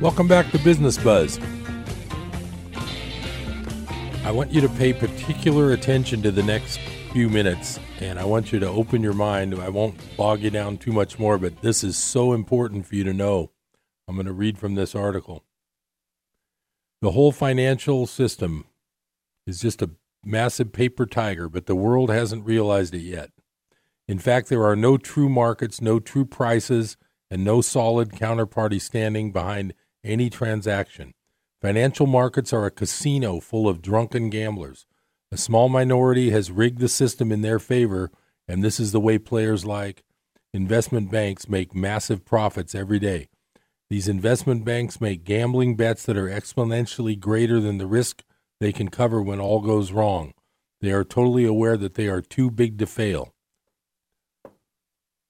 Welcome 0.00 0.28
back 0.28 0.52
to 0.52 0.60
Business 0.60 0.96
Buzz. 0.96 1.40
I 4.24 4.30
want 4.30 4.52
you 4.52 4.60
to 4.60 4.68
pay 4.68 4.92
particular 4.92 5.72
attention 5.72 6.22
to 6.22 6.30
the 6.30 6.42
next 6.44 6.78
few 7.10 7.28
minutes, 7.28 7.80
and 7.98 8.16
I 8.16 8.24
want 8.24 8.52
you 8.52 8.60
to 8.60 8.68
open 8.68 9.02
your 9.02 9.12
mind. 9.12 9.56
I 9.56 9.70
won't 9.70 9.98
bog 10.16 10.42
you 10.42 10.50
down 10.50 10.76
too 10.76 10.92
much 10.92 11.18
more, 11.18 11.36
but 11.36 11.62
this 11.62 11.82
is 11.82 11.96
so 11.96 12.32
important 12.32 12.86
for 12.86 12.94
you 12.94 13.02
to 13.02 13.12
know. 13.12 13.50
I'm 14.06 14.14
going 14.14 14.26
to 14.26 14.32
read 14.32 14.56
from 14.56 14.76
this 14.76 14.94
article. 14.94 15.42
The 17.02 17.10
whole 17.10 17.32
financial 17.32 18.06
system 18.06 18.66
is 19.48 19.60
just 19.60 19.82
a 19.82 19.90
massive 20.24 20.72
paper 20.72 21.06
tiger, 21.06 21.48
but 21.48 21.66
the 21.66 21.74
world 21.74 22.08
hasn't 22.08 22.46
realized 22.46 22.94
it 22.94 23.02
yet. 23.02 23.32
In 24.06 24.20
fact, 24.20 24.48
there 24.48 24.64
are 24.64 24.76
no 24.76 24.96
true 24.96 25.28
markets, 25.28 25.80
no 25.80 25.98
true 25.98 26.24
prices, 26.24 26.96
and 27.32 27.42
no 27.42 27.60
solid 27.60 28.10
counterparty 28.10 28.80
standing 28.80 29.32
behind 29.32 29.74
any 30.04 30.30
transaction. 30.30 31.12
Financial 31.60 32.06
markets 32.06 32.52
are 32.52 32.66
a 32.66 32.70
casino 32.70 33.40
full 33.40 33.68
of 33.68 33.82
drunken 33.82 34.30
gamblers. 34.30 34.86
A 35.32 35.36
small 35.36 35.68
minority 35.68 36.30
has 36.30 36.50
rigged 36.50 36.78
the 36.78 36.88
system 36.88 37.32
in 37.32 37.42
their 37.42 37.58
favor, 37.58 38.10
and 38.46 38.62
this 38.62 38.78
is 38.78 38.92
the 38.92 39.00
way 39.00 39.18
players 39.18 39.64
like 39.64 40.02
investment 40.54 41.10
banks 41.10 41.48
make 41.48 41.74
massive 41.74 42.24
profits 42.24 42.74
every 42.74 42.98
day. 42.98 43.28
These 43.90 44.08
investment 44.08 44.64
banks 44.64 45.00
make 45.00 45.24
gambling 45.24 45.74
bets 45.74 46.04
that 46.04 46.16
are 46.16 46.28
exponentially 46.28 47.18
greater 47.18 47.60
than 47.60 47.78
the 47.78 47.86
risk 47.86 48.22
they 48.60 48.72
can 48.72 48.88
cover 48.88 49.22
when 49.22 49.40
all 49.40 49.60
goes 49.60 49.92
wrong. 49.92 50.32
They 50.80 50.92
are 50.92 51.04
totally 51.04 51.44
aware 51.44 51.76
that 51.76 51.94
they 51.94 52.06
are 52.06 52.20
too 52.20 52.50
big 52.50 52.78
to 52.78 52.86
fail. 52.86 53.34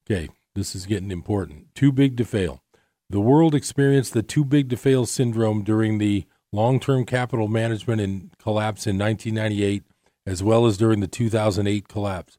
Okay, 0.04 0.28
this 0.54 0.74
is 0.74 0.86
getting 0.86 1.10
important. 1.10 1.74
Too 1.74 1.92
big 1.92 2.16
to 2.18 2.24
fail. 2.24 2.62
The 3.10 3.20
world 3.20 3.54
experienced 3.54 4.12
the 4.12 4.22
too 4.22 4.44
big 4.44 4.68
to 4.68 4.76
fail 4.76 5.06
syndrome 5.06 5.64
during 5.64 5.96
the 5.96 6.26
long 6.52 6.78
term 6.78 7.06
capital 7.06 7.48
management 7.48 8.02
and 8.02 8.30
collapse 8.38 8.86
in 8.86 8.98
1998, 8.98 9.82
as 10.26 10.42
well 10.42 10.66
as 10.66 10.76
during 10.76 11.00
the 11.00 11.06
2008 11.06 11.88
collapse. 11.88 12.36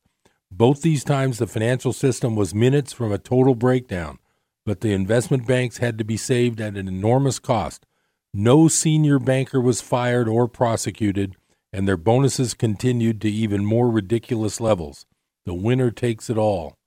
Both 0.52 0.82
these 0.82 1.04
times, 1.04 1.40
the 1.40 1.48
financial 1.48 1.92
system 1.92 2.36
was 2.36 2.54
minutes 2.54 2.94
from 2.94 3.12
a 3.12 3.18
total 3.18 3.56
breakdown, 3.56 4.20
but 4.64 4.82
the 4.82 4.94
investment 4.94 5.48
banks 5.48 5.78
had 5.78 5.98
to 5.98 6.04
be 6.04 6.18
saved 6.18 6.62
at 6.62 6.78
an 6.78 6.88
enormous 6.88 7.40
cost. 7.40 7.88
No 8.32 8.68
senior 8.68 9.18
banker 9.18 9.60
was 9.60 9.82
fired 9.82 10.28
or 10.28 10.48
prosecuted, 10.48 11.36
and 11.74 11.88
their 11.88 11.98
bonuses 11.98 12.54
continued 12.54 13.22
to 13.22 13.30
even 13.30 13.66
more 13.66 13.90
ridiculous 13.90 14.62
levels. 14.62 15.08
The 15.46 15.56
winner 15.56 15.90
takes 15.90 16.30
it 16.30 16.38
all 16.38 16.79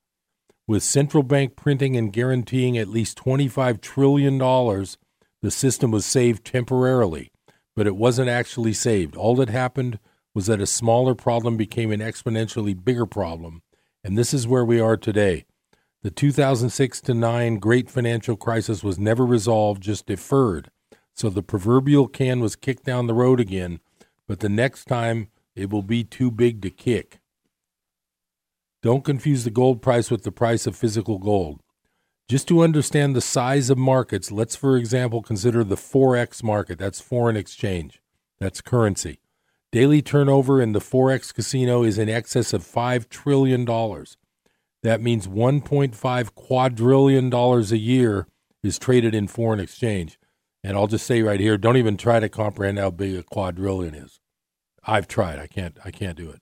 with 0.72 0.82
central 0.82 1.22
bank 1.22 1.54
printing 1.54 1.98
and 1.98 2.14
guaranteeing 2.14 2.78
at 2.78 2.88
least 2.88 3.18
$25 3.18 3.82
trillion, 3.82 4.38
the 4.38 5.50
system 5.50 5.90
was 5.90 6.06
saved 6.06 6.46
temporarily, 6.46 7.30
but 7.76 7.86
it 7.86 7.94
wasn't 7.94 8.30
actually 8.30 8.72
saved. 8.72 9.14
All 9.14 9.36
that 9.36 9.50
happened 9.50 9.98
was 10.34 10.46
that 10.46 10.62
a 10.62 10.66
smaller 10.66 11.14
problem 11.14 11.58
became 11.58 11.92
an 11.92 12.00
exponentially 12.00 12.74
bigger 12.82 13.04
problem, 13.04 13.60
and 14.02 14.16
this 14.16 14.32
is 14.32 14.48
where 14.48 14.64
we 14.64 14.80
are 14.80 14.96
today. 14.96 15.44
The 16.02 16.10
2006 16.10 17.02
to 17.02 17.12
9 17.12 17.58
great 17.58 17.90
financial 17.90 18.38
crisis 18.38 18.82
was 18.82 18.98
never 18.98 19.26
resolved, 19.26 19.82
just 19.82 20.06
deferred. 20.06 20.70
So 21.12 21.28
the 21.28 21.42
proverbial 21.42 22.08
can 22.08 22.40
was 22.40 22.56
kicked 22.56 22.84
down 22.84 23.08
the 23.08 23.14
road 23.14 23.40
again, 23.40 23.80
but 24.26 24.40
the 24.40 24.48
next 24.48 24.86
time 24.86 25.28
it 25.54 25.68
will 25.68 25.82
be 25.82 26.02
too 26.02 26.30
big 26.30 26.62
to 26.62 26.70
kick. 26.70 27.18
Don't 28.82 29.04
confuse 29.04 29.44
the 29.44 29.50
gold 29.50 29.80
price 29.80 30.10
with 30.10 30.24
the 30.24 30.32
price 30.32 30.66
of 30.66 30.76
physical 30.76 31.18
gold. 31.18 31.60
Just 32.28 32.48
to 32.48 32.62
understand 32.62 33.14
the 33.14 33.20
size 33.20 33.70
of 33.70 33.78
markets, 33.78 34.32
let's, 34.32 34.56
for 34.56 34.76
example, 34.76 35.22
consider 35.22 35.62
the 35.62 35.76
Forex 35.76 36.42
market. 36.42 36.78
That's 36.78 37.00
foreign 37.00 37.36
exchange, 37.36 38.00
that's 38.40 38.60
currency. 38.60 39.20
Daily 39.70 40.02
turnover 40.02 40.60
in 40.60 40.72
the 40.72 40.80
Forex 40.80 41.32
casino 41.32 41.82
is 41.82 41.96
in 41.96 42.08
excess 42.08 42.52
of 42.52 42.62
$5 42.62 43.08
trillion. 43.08 43.64
That 44.82 45.00
means 45.00 45.28
$1.5 45.28 46.34
quadrillion 46.34 47.32
a 47.32 47.76
year 47.76 48.26
is 48.62 48.78
traded 48.78 49.14
in 49.14 49.28
foreign 49.28 49.60
exchange. 49.60 50.18
And 50.64 50.76
I'll 50.76 50.86
just 50.86 51.06
say 51.06 51.22
right 51.22 51.40
here, 51.40 51.56
don't 51.56 51.76
even 51.76 51.96
try 51.96 52.20
to 52.20 52.28
comprehend 52.28 52.78
how 52.78 52.90
big 52.90 53.16
a 53.16 53.22
quadrillion 53.22 53.94
is. 53.94 54.20
I've 54.84 55.08
tried. 55.08 55.38
I 55.38 55.46
can't 55.46 55.78
I 55.84 55.90
can't 55.90 56.16
do 56.16 56.30
it. 56.30 56.40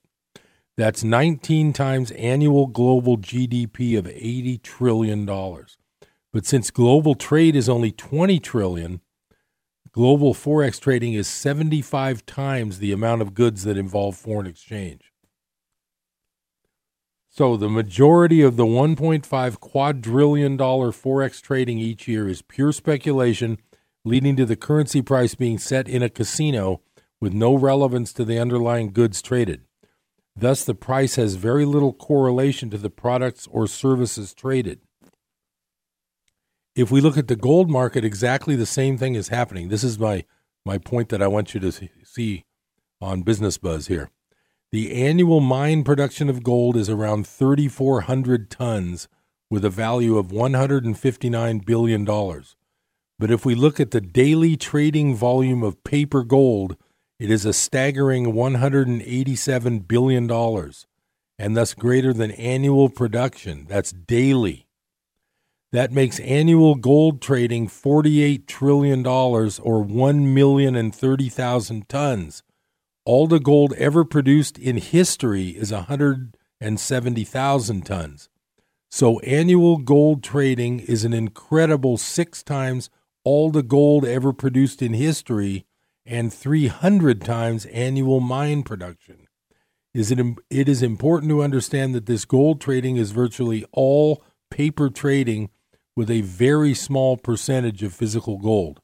That's 0.81 1.03
19 1.03 1.73
times 1.73 2.09
annual 2.09 2.65
global 2.65 3.15
GDP 3.15 3.99
of 3.99 4.07
80 4.07 4.57
trillion 4.63 5.27
dollars. 5.27 5.77
But 6.33 6.47
since 6.47 6.71
global 6.71 7.13
trade 7.13 7.55
is 7.55 7.69
only 7.69 7.91
20 7.91 8.39
trillion, 8.39 9.01
global 9.91 10.33
forex 10.33 10.79
trading 10.79 11.13
is 11.13 11.27
75 11.27 12.25
times 12.25 12.79
the 12.79 12.91
amount 12.93 13.21
of 13.21 13.35
goods 13.35 13.63
that 13.63 13.77
involve 13.77 14.17
foreign 14.17 14.47
exchange. 14.47 15.13
So 17.29 17.55
the 17.57 17.69
majority 17.69 18.41
of 18.41 18.55
the 18.55 18.65
1.5 18.65 19.59
quadrillion 19.59 20.57
dollar 20.57 20.89
forex 20.89 21.39
trading 21.39 21.77
each 21.77 22.07
year 22.07 22.27
is 22.27 22.41
pure 22.41 22.71
speculation 22.71 23.59
leading 24.03 24.35
to 24.35 24.47
the 24.47 24.55
currency 24.55 25.03
price 25.03 25.35
being 25.35 25.59
set 25.59 25.87
in 25.87 26.01
a 26.01 26.09
casino 26.09 26.81
with 27.19 27.33
no 27.33 27.53
relevance 27.53 28.11
to 28.13 28.25
the 28.25 28.39
underlying 28.39 28.91
goods 28.91 29.21
traded. 29.21 29.61
Thus, 30.35 30.63
the 30.63 30.75
price 30.75 31.15
has 31.15 31.35
very 31.35 31.65
little 31.65 31.93
correlation 31.93 32.69
to 32.69 32.77
the 32.77 32.89
products 32.89 33.47
or 33.51 33.67
services 33.67 34.33
traded. 34.33 34.79
If 36.75 36.89
we 36.89 37.01
look 37.01 37.17
at 37.17 37.27
the 37.27 37.35
gold 37.35 37.69
market, 37.69 38.05
exactly 38.05 38.55
the 38.55 38.65
same 38.65 38.97
thing 38.97 39.15
is 39.15 39.27
happening. 39.27 39.67
This 39.67 39.83
is 39.83 39.99
my, 39.99 40.23
my 40.65 40.77
point 40.77 41.09
that 41.09 41.21
I 41.21 41.27
want 41.27 41.53
you 41.53 41.59
to 41.59 41.71
see 41.71 42.45
on 43.01 43.23
Business 43.23 43.57
Buzz 43.57 43.87
here. 43.87 44.09
The 44.71 44.93
annual 44.93 45.41
mine 45.41 45.83
production 45.83 46.29
of 46.29 46.43
gold 46.43 46.77
is 46.77 46.89
around 46.89 47.27
3,400 47.27 48.49
tons 48.49 49.09
with 49.49 49.65
a 49.65 49.69
value 49.69 50.17
of 50.17 50.27
$159 50.27 51.65
billion. 51.65 52.05
But 52.05 53.31
if 53.31 53.45
we 53.45 53.53
look 53.53 53.81
at 53.81 53.91
the 53.91 53.99
daily 53.99 54.55
trading 54.55 55.13
volume 55.13 55.61
of 55.61 55.83
paper 55.83 56.23
gold, 56.23 56.77
it 57.21 57.29
is 57.29 57.45
a 57.45 57.53
staggering 57.53 58.33
$187 58.33 59.87
billion, 59.87 60.31
and 61.37 61.55
thus 61.55 61.75
greater 61.75 62.13
than 62.13 62.31
annual 62.31 62.89
production. 62.89 63.67
That's 63.69 63.91
daily. 63.91 64.65
That 65.71 65.91
makes 65.91 66.19
annual 66.21 66.73
gold 66.73 67.21
trading 67.21 67.67
$48 67.67 68.47
trillion 68.47 69.05
or 69.05 69.45
1,030,000 69.45 71.87
tons. 71.87 72.41
All 73.05 73.27
the 73.27 73.39
gold 73.39 73.73
ever 73.73 74.03
produced 74.03 74.57
in 74.57 74.77
history 74.77 75.49
is 75.49 75.71
170,000 75.71 77.85
tons. 77.85 78.29
So 78.89 79.19
annual 79.19 79.77
gold 79.77 80.23
trading 80.23 80.79
is 80.79 81.05
an 81.05 81.13
incredible 81.13 81.97
six 81.97 82.41
times 82.41 82.89
all 83.23 83.51
the 83.51 83.61
gold 83.61 84.05
ever 84.05 84.33
produced 84.33 84.81
in 84.81 84.95
history 84.95 85.67
and 86.05 86.33
300 86.33 87.21
times 87.21 87.65
annual 87.67 88.19
mine 88.19 88.63
production. 88.63 89.27
Is 89.93 90.11
it, 90.11 90.19
it 90.49 90.69
is 90.69 90.81
important 90.81 91.29
to 91.29 91.43
understand 91.43 91.93
that 91.95 92.05
this 92.05 92.25
gold 92.25 92.61
trading 92.61 92.97
is 92.97 93.11
virtually 93.11 93.65
all 93.71 94.23
paper 94.49 94.89
trading 94.89 95.49
with 95.95 96.09
a 96.09 96.21
very 96.21 96.73
small 96.73 97.17
percentage 97.17 97.83
of 97.83 97.93
physical 97.93 98.37
gold. 98.37 98.81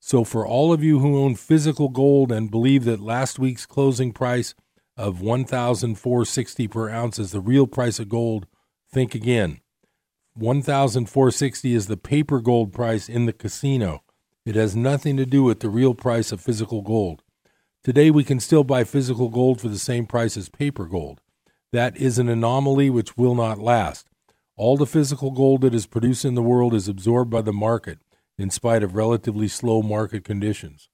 So, 0.00 0.22
for 0.22 0.46
all 0.46 0.72
of 0.72 0.82
you 0.82 1.00
who 1.00 1.18
own 1.18 1.34
physical 1.34 1.88
gold 1.88 2.30
and 2.30 2.50
believe 2.50 2.84
that 2.84 3.00
last 3.00 3.38
week's 3.38 3.66
closing 3.66 4.12
price 4.12 4.54
of 4.96 5.20
1,460 5.20 6.68
per 6.68 6.88
ounce 6.88 7.18
is 7.18 7.32
the 7.32 7.40
real 7.40 7.66
price 7.66 7.98
of 7.98 8.08
gold, 8.08 8.46
think 8.90 9.14
again. 9.14 9.60
1,460 10.34 11.74
is 11.74 11.88
the 11.88 11.96
paper 11.96 12.40
gold 12.40 12.72
price 12.72 13.08
in 13.08 13.26
the 13.26 13.32
casino. 13.32 14.04
It 14.48 14.54
has 14.54 14.74
nothing 14.74 15.18
to 15.18 15.26
do 15.26 15.42
with 15.42 15.60
the 15.60 15.68
real 15.68 15.92
price 15.92 16.32
of 16.32 16.40
physical 16.40 16.80
gold. 16.80 17.22
Today, 17.84 18.10
we 18.10 18.24
can 18.24 18.40
still 18.40 18.64
buy 18.64 18.82
physical 18.82 19.28
gold 19.28 19.60
for 19.60 19.68
the 19.68 19.78
same 19.78 20.06
price 20.06 20.38
as 20.38 20.48
paper 20.48 20.86
gold. 20.86 21.20
That 21.70 21.94
is 21.98 22.18
an 22.18 22.30
anomaly 22.30 22.88
which 22.88 23.14
will 23.14 23.34
not 23.34 23.58
last. 23.58 24.08
All 24.56 24.78
the 24.78 24.86
physical 24.86 25.32
gold 25.32 25.60
that 25.60 25.74
is 25.74 25.84
produced 25.84 26.24
in 26.24 26.34
the 26.34 26.40
world 26.40 26.72
is 26.72 26.88
absorbed 26.88 27.30
by 27.30 27.42
the 27.42 27.52
market 27.52 27.98
in 28.38 28.48
spite 28.48 28.82
of 28.82 28.94
relatively 28.94 29.48
slow 29.48 29.82
market 29.82 30.24
conditions. 30.24 30.88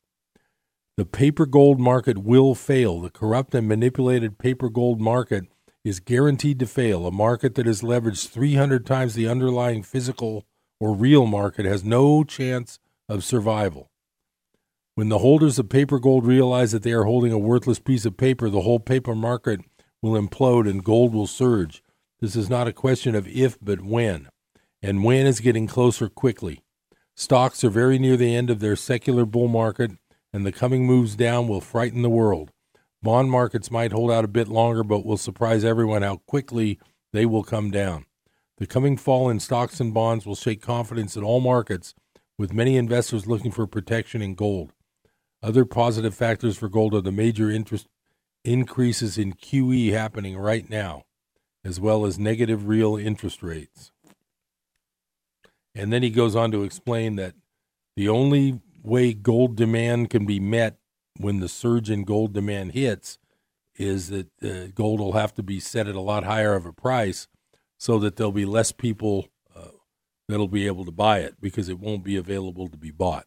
The 0.96 1.06
paper 1.06 1.46
gold 1.46 1.78
market 1.78 2.18
will 2.18 2.56
fail. 2.56 3.02
The 3.02 3.10
corrupt 3.10 3.54
and 3.54 3.68
manipulated 3.68 4.36
paper 4.36 4.68
gold 4.68 5.00
market 5.00 5.44
is 5.84 6.00
guaranteed 6.00 6.58
to 6.58 6.66
fail. 6.66 7.06
A 7.06 7.12
market 7.12 7.54
that 7.54 7.68
is 7.68 7.82
leveraged 7.82 8.30
300 8.30 8.84
times 8.84 9.14
the 9.14 9.28
underlying 9.28 9.84
physical 9.84 10.44
or 10.80 10.92
real 10.92 11.24
market 11.24 11.66
has 11.66 11.84
no 11.84 12.24
chance 12.24 12.80
of 13.08 13.24
survival. 13.24 13.90
When 14.94 15.08
the 15.08 15.18
holders 15.18 15.58
of 15.58 15.68
paper 15.68 15.98
gold 15.98 16.24
realize 16.24 16.72
that 16.72 16.82
they 16.82 16.92
are 16.92 17.04
holding 17.04 17.32
a 17.32 17.38
worthless 17.38 17.80
piece 17.80 18.04
of 18.04 18.16
paper, 18.16 18.48
the 18.48 18.60
whole 18.60 18.78
paper 18.78 19.14
market 19.14 19.60
will 20.00 20.20
implode 20.20 20.68
and 20.68 20.84
gold 20.84 21.12
will 21.12 21.26
surge. 21.26 21.82
This 22.20 22.36
is 22.36 22.48
not 22.48 22.68
a 22.68 22.72
question 22.72 23.14
of 23.14 23.26
if, 23.26 23.58
but 23.60 23.82
when. 23.82 24.28
And 24.82 25.02
when 25.02 25.26
is 25.26 25.40
getting 25.40 25.66
closer 25.66 26.08
quickly. 26.08 26.62
Stocks 27.16 27.64
are 27.64 27.70
very 27.70 27.98
near 27.98 28.16
the 28.16 28.34
end 28.34 28.50
of 28.50 28.60
their 28.60 28.76
secular 28.76 29.24
bull 29.24 29.48
market, 29.48 29.92
and 30.32 30.46
the 30.46 30.52
coming 30.52 30.86
moves 30.86 31.16
down 31.16 31.48
will 31.48 31.60
frighten 31.60 32.02
the 32.02 32.10
world. 32.10 32.50
Bond 33.02 33.30
markets 33.30 33.70
might 33.70 33.92
hold 33.92 34.10
out 34.10 34.24
a 34.24 34.28
bit 34.28 34.48
longer, 34.48 34.82
but 34.82 35.04
will 35.04 35.16
surprise 35.16 35.64
everyone 35.64 36.02
how 36.02 36.16
quickly 36.26 36.78
they 37.12 37.26
will 37.26 37.44
come 37.44 37.70
down. 37.70 38.06
The 38.58 38.66
coming 38.66 38.96
fall 38.96 39.28
in 39.28 39.40
stocks 39.40 39.80
and 39.80 39.92
bonds 39.92 40.24
will 40.24 40.34
shake 40.34 40.62
confidence 40.62 41.16
in 41.16 41.24
all 41.24 41.40
markets, 41.40 41.94
with 42.38 42.52
many 42.52 42.76
investors 42.76 43.26
looking 43.26 43.50
for 43.50 43.66
protection 43.66 44.22
in 44.22 44.34
gold. 44.34 44.72
Other 45.42 45.64
positive 45.64 46.14
factors 46.14 46.56
for 46.56 46.68
gold 46.68 46.94
are 46.94 47.00
the 47.00 47.12
major 47.12 47.50
interest 47.50 47.86
increases 48.44 49.18
in 49.18 49.34
QE 49.34 49.92
happening 49.92 50.36
right 50.36 50.68
now, 50.68 51.04
as 51.64 51.80
well 51.80 52.04
as 52.04 52.18
negative 52.18 52.66
real 52.66 52.96
interest 52.96 53.42
rates. 53.42 53.92
And 55.74 55.92
then 55.92 56.02
he 56.02 56.10
goes 56.10 56.36
on 56.36 56.50
to 56.52 56.62
explain 56.62 57.16
that 57.16 57.34
the 57.96 58.08
only 58.08 58.60
way 58.82 59.12
gold 59.12 59.56
demand 59.56 60.10
can 60.10 60.26
be 60.26 60.40
met 60.40 60.78
when 61.18 61.40
the 61.40 61.48
surge 61.48 61.90
in 61.90 62.04
gold 62.04 62.32
demand 62.32 62.72
hits 62.72 63.18
is 63.76 64.08
that 64.08 64.28
uh, 64.42 64.70
gold 64.74 65.00
will 65.00 65.12
have 65.12 65.34
to 65.34 65.42
be 65.42 65.58
set 65.58 65.88
at 65.88 65.94
a 65.94 66.00
lot 66.00 66.24
higher 66.24 66.54
of 66.54 66.66
a 66.66 66.72
price 66.72 67.28
so 67.78 67.98
that 67.98 68.16
there'll 68.16 68.32
be 68.32 68.44
less 68.44 68.72
people 68.72 69.28
that'll 70.28 70.48
be 70.48 70.66
able 70.66 70.84
to 70.84 70.90
buy 70.90 71.18
it 71.18 71.40
because 71.40 71.68
it 71.68 71.78
won't 71.78 72.04
be 72.04 72.16
available 72.16 72.68
to 72.68 72.76
be 72.76 72.90
bought. 72.90 73.26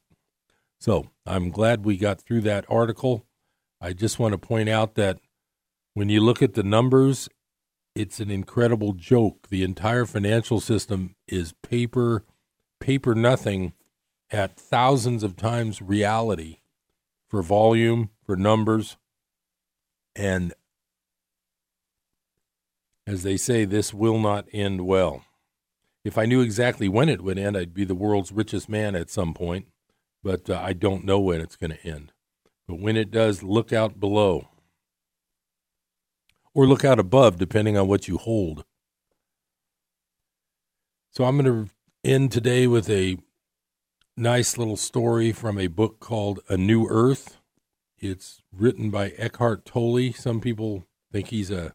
So 0.80 1.10
I'm 1.26 1.50
glad 1.50 1.86
we 1.86 1.98
got 1.98 2.22
through 2.22 2.42
that 2.42 2.66
article. 2.70 3.26
I 3.82 3.94
just 3.94 4.20
want 4.20 4.34
to 4.34 4.38
point 4.38 4.70
out 4.70 4.96
that 4.96 5.20
when 5.94 6.10
you 6.10 6.22
look 6.22 6.42
at 6.42 6.54
the 6.54 6.64
numbers, 6.64 7.30
it's 7.96 8.20
an 8.20 8.30
incredible 8.30 8.94
joke. 8.94 9.48
The 9.50 9.64
entire 9.64 10.06
financial 10.06 10.60
system 10.60 11.16
is 11.28 11.54
paper, 11.64 12.24
paper 12.80 13.16
nothing 13.16 13.74
at 14.30 14.56
thousands 14.56 15.24
of 15.24 15.36
times 15.36 15.82
reality 15.82 16.60
for 17.28 17.42
volume, 17.42 18.10
for 18.24 18.36
numbers. 18.36 18.98
And 20.16 20.54
as 23.08 23.24
they 23.24 23.38
say, 23.38 23.66
this 23.66 23.94
will 23.94 24.20
not 24.20 24.48
end 24.54 24.86
well. 24.86 25.24
If 26.08 26.18
I 26.18 26.26
knew 26.26 26.40
exactly 26.40 26.88
when 26.88 27.10
it 27.10 27.22
would 27.22 27.38
end, 27.38 27.58
I'd 27.58 27.74
be 27.74 27.84
the 27.84 27.94
world's 27.94 28.32
richest 28.32 28.70
man 28.70 28.96
at 28.96 29.10
some 29.10 29.34
point, 29.34 29.68
but 30.24 30.50
uh, 30.50 30.58
I 30.64 30.72
don't 30.72 31.04
know 31.04 31.20
when 31.20 31.42
it's 31.42 31.58
going 31.58 31.72
to 31.72 31.86
end. 31.86 32.14
But 32.66 32.80
when 32.80 32.96
it 32.96 33.12
does, 33.12 33.44
look 33.44 33.74
out 33.74 34.00
below 34.00 34.48
or 36.54 36.66
look 36.66 36.86
out 36.86 36.98
above, 36.98 37.38
depending 37.38 37.78
on 37.78 37.90
what 37.90 38.08
you 38.08 38.18
hold. 38.18 38.64
So 41.12 41.26
I'm 41.26 41.38
going 41.38 41.66
to 41.66 42.10
end 42.10 42.32
today 42.32 42.68
with 42.68 42.90
a 42.90 43.18
nice 44.16 44.58
little 44.58 44.78
story 44.78 45.34
from 45.34 45.60
a 45.60 45.68
book 45.68 46.00
called 46.00 46.40
A 46.48 46.56
New 46.56 46.88
Earth. 46.90 47.36
It's 47.98 48.42
written 48.54 48.92
by 48.92 49.10
Eckhart 49.18 49.66
Tolle. 49.66 50.14
Some 50.14 50.40
people 50.40 50.86
think 51.12 51.28
he's 51.28 51.52
a, 51.52 51.74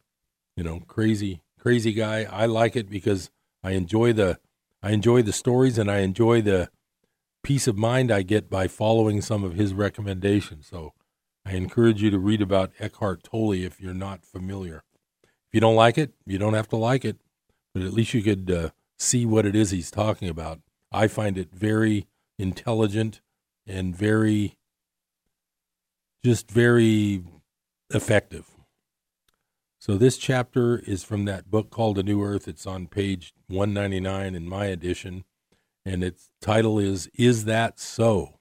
you 0.56 0.64
know, 0.64 0.80
crazy 0.86 1.42
crazy 1.58 1.92
guy. 1.92 2.24
I 2.24 2.46
like 2.46 2.76
it 2.76 2.88
because 2.88 3.30
I 3.62 3.72
enjoy 3.72 4.12
the 4.12 4.38
I 4.82 4.90
enjoy 4.90 5.22
the 5.22 5.32
stories 5.32 5.78
and 5.78 5.90
I 5.90 6.00
enjoy 6.00 6.42
the 6.42 6.68
peace 7.42 7.66
of 7.66 7.76
mind 7.76 8.10
I 8.10 8.22
get 8.22 8.50
by 8.50 8.66
following 8.68 9.20
some 9.20 9.44
of 9.44 9.54
his 9.54 9.74
recommendations. 9.74 10.66
So 10.66 10.92
I 11.44 11.52
encourage 11.52 12.02
you 12.02 12.10
to 12.10 12.18
read 12.18 12.42
about 12.42 12.72
Eckhart 12.78 13.22
Tolle 13.22 13.52
if 13.52 13.80
you're 13.80 13.94
not 13.94 14.24
familiar. 14.24 14.82
If 15.24 15.54
you 15.54 15.60
don't 15.60 15.76
like 15.76 15.98
it, 15.98 16.12
you 16.26 16.38
don't 16.38 16.54
have 16.54 16.68
to 16.68 16.76
like 16.76 17.04
it, 17.04 17.18
but 17.74 17.82
at 17.82 17.92
least 17.92 18.14
you 18.14 18.22
could 18.22 18.50
uh, 18.50 18.70
see 18.98 19.26
what 19.26 19.46
it 19.46 19.54
is 19.54 19.70
he's 19.70 19.90
talking 19.90 20.28
about. 20.28 20.60
I 20.90 21.08
find 21.08 21.36
it 21.38 21.50
very 21.52 22.06
intelligent 22.38 23.20
and 23.66 23.94
very, 23.94 24.58
just 26.24 26.50
very 26.50 27.22
effective. 27.90 28.51
So 29.82 29.98
this 29.98 30.16
chapter 30.16 30.78
is 30.78 31.02
from 31.02 31.24
that 31.24 31.50
book 31.50 31.70
called 31.70 31.98
A 31.98 32.04
New 32.04 32.22
Earth. 32.22 32.46
It's 32.46 32.68
on 32.68 32.86
page 32.86 33.34
199 33.48 34.36
in 34.36 34.48
my 34.48 34.66
edition. 34.66 35.24
and 35.84 36.04
its 36.04 36.30
title 36.40 36.78
is 36.78 37.10
Is 37.18 37.46
That 37.46 37.80
So? 37.80 38.38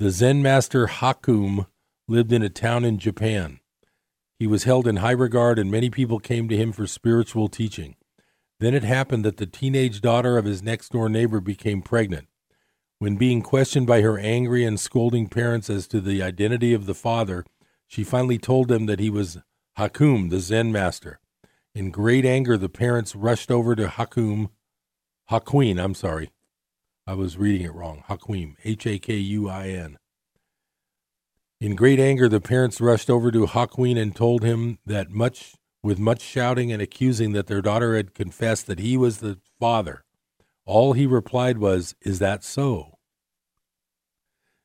The 0.00 0.10
Zen 0.10 0.42
master 0.42 0.88
Hakum 0.88 1.66
lived 2.08 2.32
in 2.32 2.42
a 2.42 2.48
town 2.48 2.84
in 2.84 2.98
Japan. 2.98 3.60
He 4.40 4.48
was 4.48 4.64
held 4.64 4.88
in 4.88 4.96
high 4.96 5.12
regard, 5.12 5.60
and 5.60 5.70
many 5.70 5.88
people 5.88 6.18
came 6.18 6.48
to 6.48 6.56
him 6.56 6.72
for 6.72 6.88
spiritual 6.88 7.46
teaching. 7.46 7.94
Then 8.58 8.74
it 8.74 8.82
happened 8.82 9.24
that 9.24 9.36
the 9.36 9.46
teenage 9.46 10.00
daughter 10.00 10.36
of 10.36 10.46
his 10.46 10.64
next 10.64 10.90
door 10.90 11.08
neighbor 11.08 11.40
became 11.40 11.80
pregnant. 11.80 12.26
When 12.98 13.14
being 13.14 13.40
questioned 13.40 13.86
by 13.86 14.00
her 14.00 14.18
angry 14.18 14.64
and 14.64 14.80
scolding 14.80 15.28
parents 15.28 15.70
as 15.70 15.86
to 15.86 16.00
the 16.00 16.24
identity 16.24 16.74
of 16.74 16.86
the 16.86 16.94
father, 16.96 17.44
she 17.90 18.04
finally 18.04 18.38
told 18.38 18.70
him 18.70 18.86
that 18.86 19.00
he 19.00 19.10
was 19.10 19.38
Hakum, 19.76 20.28
the 20.28 20.38
Zen 20.38 20.70
master. 20.70 21.18
In 21.74 21.90
great 21.90 22.24
anger, 22.24 22.56
the 22.56 22.68
parents 22.68 23.16
rushed 23.16 23.50
over 23.50 23.74
to 23.74 23.88
Hakum, 23.88 24.50
Hakuin, 25.28 25.82
I'm 25.82 25.94
sorry. 25.94 26.30
I 27.04 27.14
was 27.14 27.36
reading 27.36 27.66
it 27.66 27.74
wrong. 27.74 28.04
Hakuin, 28.08 28.54
H 28.64 28.86
A 28.86 29.00
K 29.00 29.16
U 29.16 29.48
I 29.48 29.70
N. 29.70 29.98
In 31.60 31.74
great 31.74 31.98
anger, 31.98 32.28
the 32.28 32.40
parents 32.40 32.80
rushed 32.80 33.10
over 33.10 33.32
to 33.32 33.46
Hakuin 33.46 34.00
and 34.00 34.14
told 34.14 34.44
him 34.44 34.78
that 34.86 35.10
much 35.10 35.56
with 35.82 35.98
much 35.98 36.20
shouting 36.20 36.70
and 36.70 36.80
accusing 36.80 37.32
that 37.32 37.48
their 37.48 37.60
daughter 37.60 37.96
had 37.96 38.14
confessed 38.14 38.68
that 38.68 38.78
he 38.78 38.96
was 38.96 39.18
the 39.18 39.40
father. 39.58 40.04
All 40.64 40.92
he 40.92 41.06
replied 41.06 41.58
was, 41.58 41.96
Is 42.02 42.20
that 42.20 42.44
so? 42.44 42.98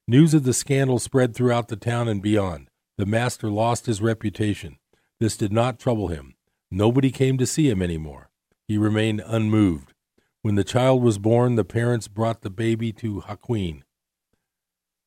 News 0.08 0.36
of 0.36 0.44
the 0.44 0.54
scandal 0.54 1.00
spread 1.00 1.34
throughout 1.34 1.70
the 1.70 1.76
town 1.76 2.08
and 2.08 2.22
beyond. 2.22 2.70
The 2.98 3.06
master 3.06 3.50
lost 3.50 3.86
his 3.86 4.02
reputation. 4.02 4.78
This 5.20 5.38
did 5.38 5.52
not 5.52 5.80
trouble 5.80 6.08
him. 6.08 6.36
Nobody 6.72 7.12
came 7.12 7.38
to 7.38 7.46
see 7.46 7.70
him 7.70 7.82
any 7.82 7.98
more. 7.98 8.30
He 8.68 8.78
remained 8.78 9.22
unmoved. 9.26 9.94
When 10.42 10.56
the 10.56 10.64
child 10.64 11.04
was 11.04 11.18
born, 11.18 11.56
the 11.56 11.66
parents 11.66 12.08
brought 12.08 12.42
the 12.42 12.50
baby 12.50 12.92
to 12.94 13.22
Hakuin. 13.22 13.84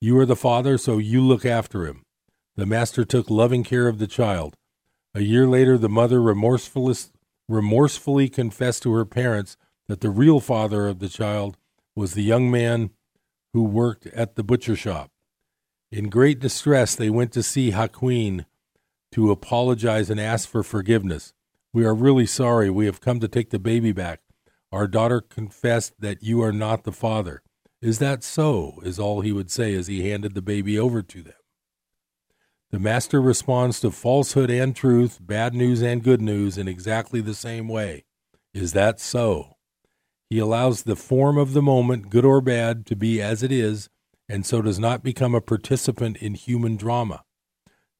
You 0.00 0.18
are 0.18 0.26
the 0.26 0.36
father, 0.36 0.78
so 0.78 0.98
you 0.98 1.22
look 1.22 1.44
after 1.44 1.86
him. 1.86 2.02
The 2.56 2.66
master 2.66 3.04
took 3.04 3.30
loving 3.30 3.64
care 3.64 3.88
of 3.88 3.98
the 3.98 4.06
child. 4.06 4.54
A 5.14 5.22
year 5.22 5.46
later, 5.46 5.78
the 5.78 5.88
mother 5.88 6.20
remorsefully 6.20 8.28
confessed 8.28 8.82
to 8.82 8.92
her 8.92 9.04
parents 9.04 9.56
that 9.88 10.00
the 10.00 10.10
real 10.10 10.40
father 10.40 10.86
of 10.86 10.98
the 10.98 11.08
child 11.08 11.56
was 11.96 12.14
the 12.14 12.22
young 12.22 12.50
man 12.50 12.90
who 13.52 13.64
worked 13.64 14.06
at 14.08 14.36
the 14.36 14.44
butcher 14.44 14.76
shop. 14.76 15.10
In 15.90 16.10
great 16.10 16.38
distress, 16.38 16.94
they 16.94 17.08
went 17.08 17.32
to 17.32 17.42
see 17.42 17.70
Hakuin 17.72 18.44
to 19.12 19.30
apologize 19.30 20.10
and 20.10 20.20
ask 20.20 20.48
for 20.48 20.62
forgiveness. 20.62 21.32
We 21.72 21.84
are 21.84 21.94
really 21.94 22.26
sorry. 22.26 22.68
We 22.68 22.86
have 22.86 23.00
come 23.00 23.20
to 23.20 23.28
take 23.28 23.50
the 23.50 23.58
baby 23.58 23.92
back. 23.92 24.20
Our 24.70 24.86
daughter 24.86 25.20
confessed 25.20 25.94
that 26.00 26.22
you 26.22 26.42
are 26.42 26.52
not 26.52 26.84
the 26.84 26.92
father. 26.92 27.42
Is 27.80 28.00
that 28.00 28.22
so? 28.22 28.80
is 28.82 28.98
all 28.98 29.22
he 29.22 29.32
would 29.32 29.50
say 29.50 29.74
as 29.74 29.86
he 29.86 30.10
handed 30.10 30.34
the 30.34 30.42
baby 30.42 30.78
over 30.78 31.00
to 31.00 31.22
them. 31.22 31.34
The 32.70 32.78
master 32.78 33.22
responds 33.22 33.80
to 33.80 33.90
falsehood 33.90 34.50
and 34.50 34.76
truth, 34.76 35.18
bad 35.20 35.54
news 35.54 35.82
and 35.82 36.02
good 36.02 36.20
news 36.20 36.58
in 36.58 36.68
exactly 36.68 37.22
the 37.22 37.34
same 37.34 37.66
way. 37.66 38.04
Is 38.52 38.72
that 38.74 39.00
so? 39.00 39.56
He 40.28 40.38
allows 40.38 40.82
the 40.82 40.96
form 40.96 41.38
of 41.38 41.54
the 41.54 41.62
moment, 41.62 42.10
good 42.10 42.26
or 42.26 42.42
bad, 42.42 42.84
to 42.86 42.96
be 42.96 43.22
as 43.22 43.42
it 43.42 43.50
is, 43.50 43.88
and 44.28 44.44
so 44.44 44.62
does 44.62 44.78
not 44.78 45.02
become 45.02 45.34
a 45.34 45.40
participant 45.40 46.16
in 46.18 46.34
human 46.34 46.76
drama. 46.76 47.24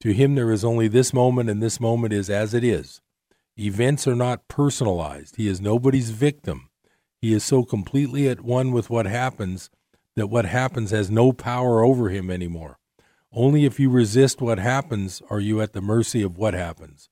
To 0.01 0.13
him, 0.13 0.35
there 0.35 0.53
is 0.53 0.65
only 0.65 0.89
this 0.89 1.13
moment, 1.13 1.51
and 1.51 1.63
this 1.63 1.81
moment 1.81 2.13
is 2.13 2.31
as 2.31 2.55
it 2.55 2.63
is. 2.63 3.01
Events 3.59 4.07
are 4.07 4.15
not 4.15 4.47
personalized. 4.49 5.37
He 5.37 5.49
is 5.49 5.61
nobody's 5.61 6.11
victim. 6.11 6.69
He 7.21 7.33
is 7.33 7.43
so 7.43 7.65
completely 7.65 8.29
at 8.29 8.43
one 8.43 8.73
with 8.73 8.91
what 8.91 9.07
happens 9.07 9.71
that 10.19 10.29
what 10.29 10.47
happens 10.47 10.91
has 10.91 11.11
no 11.11 11.33
power 11.33 11.85
over 11.85 12.09
him 12.09 12.31
anymore. 12.31 12.79
Only 13.33 13.65
if 13.65 13.79
you 13.79 13.89
resist 13.89 14.41
what 14.41 14.59
happens 14.59 15.23
are 15.31 15.39
you 15.39 15.61
at 15.61 15.73
the 15.73 15.81
mercy 15.81 16.23
of 16.23 16.37
what 16.37 16.55
happens, 16.55 17.09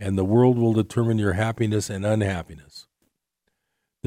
and 0.00 0.18
the 0.18 0.24
world 0.24 0.58
will 0.58 0.72
determine 0.72 1.18
your 1.18 1.34
happiness 1.34 1.88
and 1.88 2.04
unhappiness. 2.04 2.87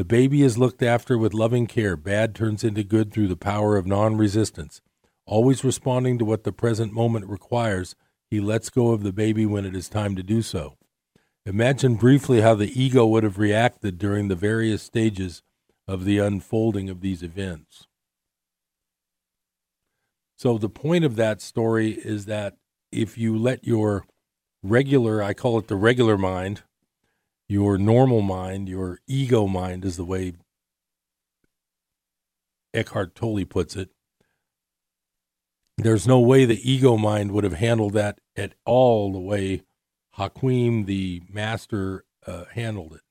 The 0.02 0.06
baby 0.06 0.42
is 0.42 0.58
looked 0.58 0.82
after 0.82 1.16
with 1.16 1.32
loving 1.32 1.68
care. 1.68 1.96
Bad 1.96 2.34
turns 2.34 2.64
into 2.64 2.84
good 2.84 3.14
through 3.14 3.28
the 3.28 3.38
power 3.38 3.78
of 3.78 3.86
non 3.86 4.18
resistance. 4.18 4.82
Always 5.28 5.64
responding 5.64 6.18
to 6.18 6.26
what 6.26 6.44
the 6.44 6.52
present 6.52 6.92
moment 6.92 7.28
requires, 7.28 7.96
he 8.28 8.40
lets 8.40 8.72
go 8.72 8.94
of 8.94 9.04
the 9.04 9.14
baby 9.14 9.46
when 9.46 9.64
it 9.64 9.76
is 9.76 9.88
time 9.88 10.16
to 10.16 10.24
do 10.24 10.42
so. 10.42 10.76
Imagine 11.46 11.98
briefly 11.98 12.42
how 12.42 12.56
the 12.56 12.82
ego 12.82 13.06
would 13.06 13.22
have 13.22 13.38
reacted 13.38 14.00
during 14.00 14.28
the 14.28 14.36
various 14.36 14.82
stages 14.82 15.44
of 15.88 16.04
the 16.04 16.18
unfolding 16.18 16.90
of 16.90 17.02
these 17.02 17.22
events. 17.22 17.86
So 20.36 20.58
the 20.58 20.68
point 20.68 21.06
of 21.06 21.16
that 21.18 21.42
story 21.42 21.92
is 21.92 22.26
that 22.26 22.56
if 22.92 23.20
you 23.20 23.38
let 23.38 23.68
your 23.68 24.08
regular, 24.64 25.22
I 25.22 25.36
call 25.36 25.60
it 25.60 25.68
the 25.68 25.76
regular 25.76 26.18
mind, 26.18 26.64
your 27.52 27.78
normal 27.78 28.22
mind, 28.22 28.70
your 28.70 29.00
ego 29.08 29.46
mind 29.46 29.84
is 29.84 29.98
the 29.98 30.06
way 30.06 30.32
Eckhart 32.74 33.14
Tolle 33.14 33.44
puts 33.44 33.76
it. 33.76 33.90
There's 35.78 36.08
no 36.08 36.22
way 36.22 36.46
the 36.46 36.72
ego 36.72 36.96
mind 36.96 37.34
would 37.34 37.44
have 37.44 37.56
handled 37.56 37.92
that 37.94 38.20
at 38.38 38.54
all 38.66 39.12
the 39.12 39.20
way 39.20 39.64
Hakim, 40.12 40.86
the 40.86 41.24
master, 41.30 42.06
uh, 42.26 42.46
handled 42.54 42.94
it. 42.94 43.02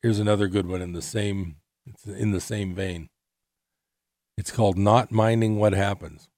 Here's 0.00 0.20
another 0.20 0.48
good 0.48 0.66
one 0.66 0.80
in 0.80 0.94
the 0.94 1.02
same 1.02 1.56
it's 1.84 2.06
in 2.06 2.30
the 2.30 2.40
same 2.40 2.74
vein. 2.74 3.10
It's 4.38 4.50
called 4.50 4.78
Not 4.78 5.12
Minding 5.12 5.56
What 5.56 5.74
Happens. 5.74 6.30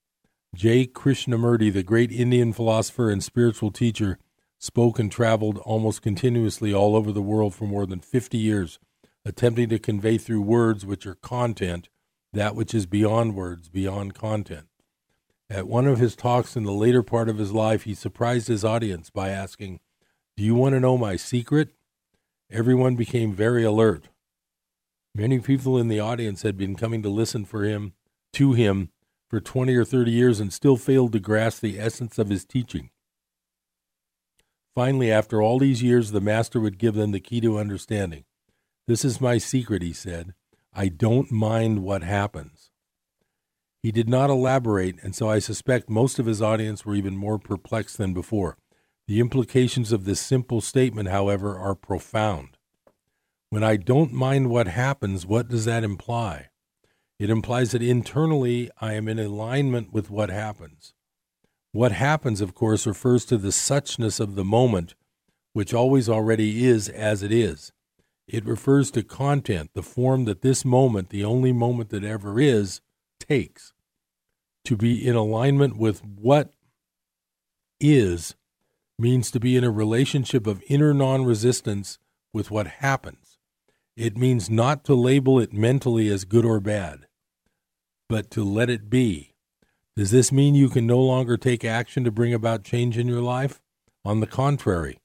J. 0.55 0.87
Krishnamurti, 0.87 1.73
the 1.73 1.83
great 1.83 2.11
Indian 2.11 2.53
philosopher 2.53 3.11
and 3.11 3.23
spiritual 3.23 3.71
teacher, 3.71 4.19
spoke 4.59 4.99
and 4.99 5.11
traveled 5.11 5.59
almost 5.59 6.03
continuously 6.03 6.75
all 6.75 6.97
over 6.97 7.13
the 7.13 7.23
world 7.23 7.55
for 7.55 7.67
more 7.67 7.87
than 7.87 8.01
50 8.01 8.37
years, 8.37 8.79
attempting 9.25 9.69
to 9.69 9.79
convey 9.79 10.19
through 10.19 10.43
words, 10.43 10.85
which 10.85 11.07
are 11.07 11.15
content, 11.15 11.89
that 12.33 12.55
which 12.55 12.75
is 12.75 12.87
beyond 12.87 13.35
words, 13.35 13.69
beyond 13.69 14.15
content. 14.15 14.67
At 15.49 15.67
one 15.67 15.87
of 15.87 15.99
his 15.99 16.15
talks 16.15 16.57
in 16.57 16.65
the 16.65 16.73
later 16.73 17.03
part 17.03 17.29
of 17.29 17.39
his 17.39 17.53
life, 17.53 17.85
he 17.85 17.95
surprised 17.95 18.49
his 18.49 18.65
audience 18.65 19.09
by 19.09 19.31
asking, 19.31 19.81
Do 20.37 20.45
you 20.45 20.55
want 20.55 20.75
to 20.75 20.81
know 20.81 20.99
my 20.99 21.17
secret? 21.17 21.71
Everyone 22.51 22.97
became 22.97 23.33
very 23.33 23.65
alert. 23.65 24.09
Many 25.15 25.39
people 25.39 25.79
in 25.79 25.89
the 25.89 26.01
audience 26.01 26.43
had 26.43 26.57
been 26.57 26.77
coming 26.77 27.03
to 27.03 27.09
listen 27.09 27.45
for 27.45 27.65
him 27.65 27.95
to 28.35 28.53
him 28.53 28.91
for 29.31 29.41
20 29.41 29.75
or 29.77 29.85
30 29.85 30.11
years 30.11 30.41
and 30.41 30.53
still 30.53 30.77
failed 30.77 31.13
to 31.13 31.21
grasp 31.21 31.63
the 31.63 31.79
essence 31.79 32.19
of 32.19 32.29
his 32.29 32.45
teaching. 32.45 32.91
Finally, 34.75 35.11
after 35.11 35.41
all 35.41 35.59
these 35.59 35.83
years, 35.83 36.11
the 36.11 36.21
master 36.21 36.59
would 36.59 36.79
give 36.79 36.95
them 36.95 37.13
the 37.13 37.21
key 37.21 37.41
to 37.41 37.59
understanding. 37.59 38.25
This 38.89 39.05
is 39.05 39.21
my 39.21 39.39
secret, 39.39 39.83
he 39.83 39.93
said. 39.93 40.35
I 40.75 40.89
don't 40.89 41.31
mind 41.31 41.85
what 41.85 42.03
happens. 42.03 42.71
He 43.83 43.93
did 43.93 44.09
not 44.09 44.31
elaborate, 44.31 44.97
and 45.03 45.15
so 45.15 45.29
I 45.31 45.39
suspect 45.39 45.89
most 45.89 46.19
of 46.19 46.27
his 46.27 46.43
audience 46.43 46.85
were 46.85 46.95
even 46.95 47.17
more 47.17 47.39
perplexed 47.39 47.99
than 47.99 48.13
before. 48.13 48.59
The 49.07 49.21
implications 49.21 49.91
of 49.93 50.05
this 50.05 50.21
simple 50.21 50.61
statement, 50.61 51.09
however, 51.09 51.57
are 51.57 51.75
profound. 51.75 52.59
When 53.49 53.65
I 53.65 53.77
don't 53.77 54.13
mind 54.13 54.51
what 54.51 54.69
happens, 54.69 55.25
what 55.25 55.49
does 55.49 55.65
that 55.65 55.83
imply? 55.83 56.50
It 57.21 57.29
implies 57.29 57.73
that 57.73 57.83
internally 57.83 58.71
I 58.81 58.95
am 58.95 59.07
in 59.07 59.19
alignment 59.19 59.93
with 59.93 60.09
what 60.09 60.31
happens. 60.31 60.95
What 61.71 61.93
happens, 61.93 62.41
of 62.41 62.55
course, 62.55 62.87
refers 62.87 63.27
to 63.27 63.37
the 63.37 63.51
suchness 63.51 64.21
of 64.21 64.37
the 64.37 64.45
moment, 64.45 64.95
which 65.53 65.75
always 65.75 66.09
already 66.09 66.67
is 66.67 66.89
as 66.89 67.23
it 67.23 67.31
is. 67.31 67.73
It 68.27 68.47
refers 68.47 68.91
to 68.93 69.03
content, 69.03 69.73
the 69.75 69.83
form 69.83 70.25
that 70.25 70.41
this 70.41 70.65
moment, 70.65 71.11
the 71.11 71.23
only 71.23 71.53
moment 71.53 71.91
that 71.91 72.05
ever 72.05 72.41
is, 72.41 72.81
takes. 73.19 73.75
To 74.65 74.75
be 74.75 75.07
in 75.07 75.15
alignment 75.15 75.77
with 75.77 76.03
what 76.03 76.55
is 77.79 78.35
means 78.99 79.31
to 79.33 79.41
be 79.41 79.59
in 79.59 79.65
a 79.65 79.71
relationship 79.71 80.47
of 80.47 80.63
inner 80.69 80.95
non 80.95 81.27
resistance 81.27 81.99
with 82.33 82.51
what 82.51 82.67
happens. 82.67 83.37
It 83.95 84.17
means 84.17 84.49
not 84.49 84.85
to 84.85 84.95
label 84.95 85.39
it 85.39 85.53
mentally 85.53 86.09
as 86.09 86.25
good 86.25 86.47
or 86.47 86.61
bad, 86.61 87.07
but 88.11 88.29
to 88.33 88.43
let 88.43 88.69
it 88.69 88.91
be. 88.91 89.35
Does 89.95 90.11
this 90.11 90.33
mean 90.33 90.57
you 90.57 90.69
can 90.69 90.85
no 90.85 90.99
longer 90.99 91.37
take 91.37 91.65
action 91.65 92.03
to 92.03 92.11
bring 92.11 92.35
about 92.35 92.65
change 92.65 92.99
in 92.99 93.07
your 93.07 93.21
life? 93.21 93.63
On 94.05 94.19
the 94.19 94.27
contrary, 94.27 94.99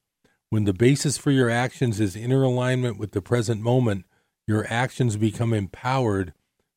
when 0.50 0.64
the 0.64 0.72
basis 0.72 1.16
for 1.16 1.30
your 1.30 1.48
actions 1.48 2.00
is 2.00 2.16
inner 2.16 2.42
alignment 2.42 2.98
with 2.98 3.12
the 3.12 3.22
present 3.22 3.62
moment, 3.62 4.06
your 4.48 4.66
actions 4.68 5.16
become 5.16 5.52
empowered 5.52 6.32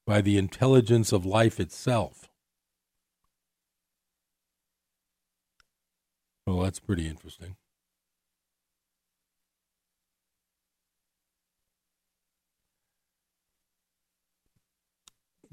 by 0.06 0.22
the 0.22 0.38
intelligence 0.38 1.12
of 1.12 1.26
life 1.26 1.60
itself. 1.60 2.30
Well, 6.46 6.60
that's 6.60 6.80
pretty 6.80 7.08
interesting. 7.08 7.56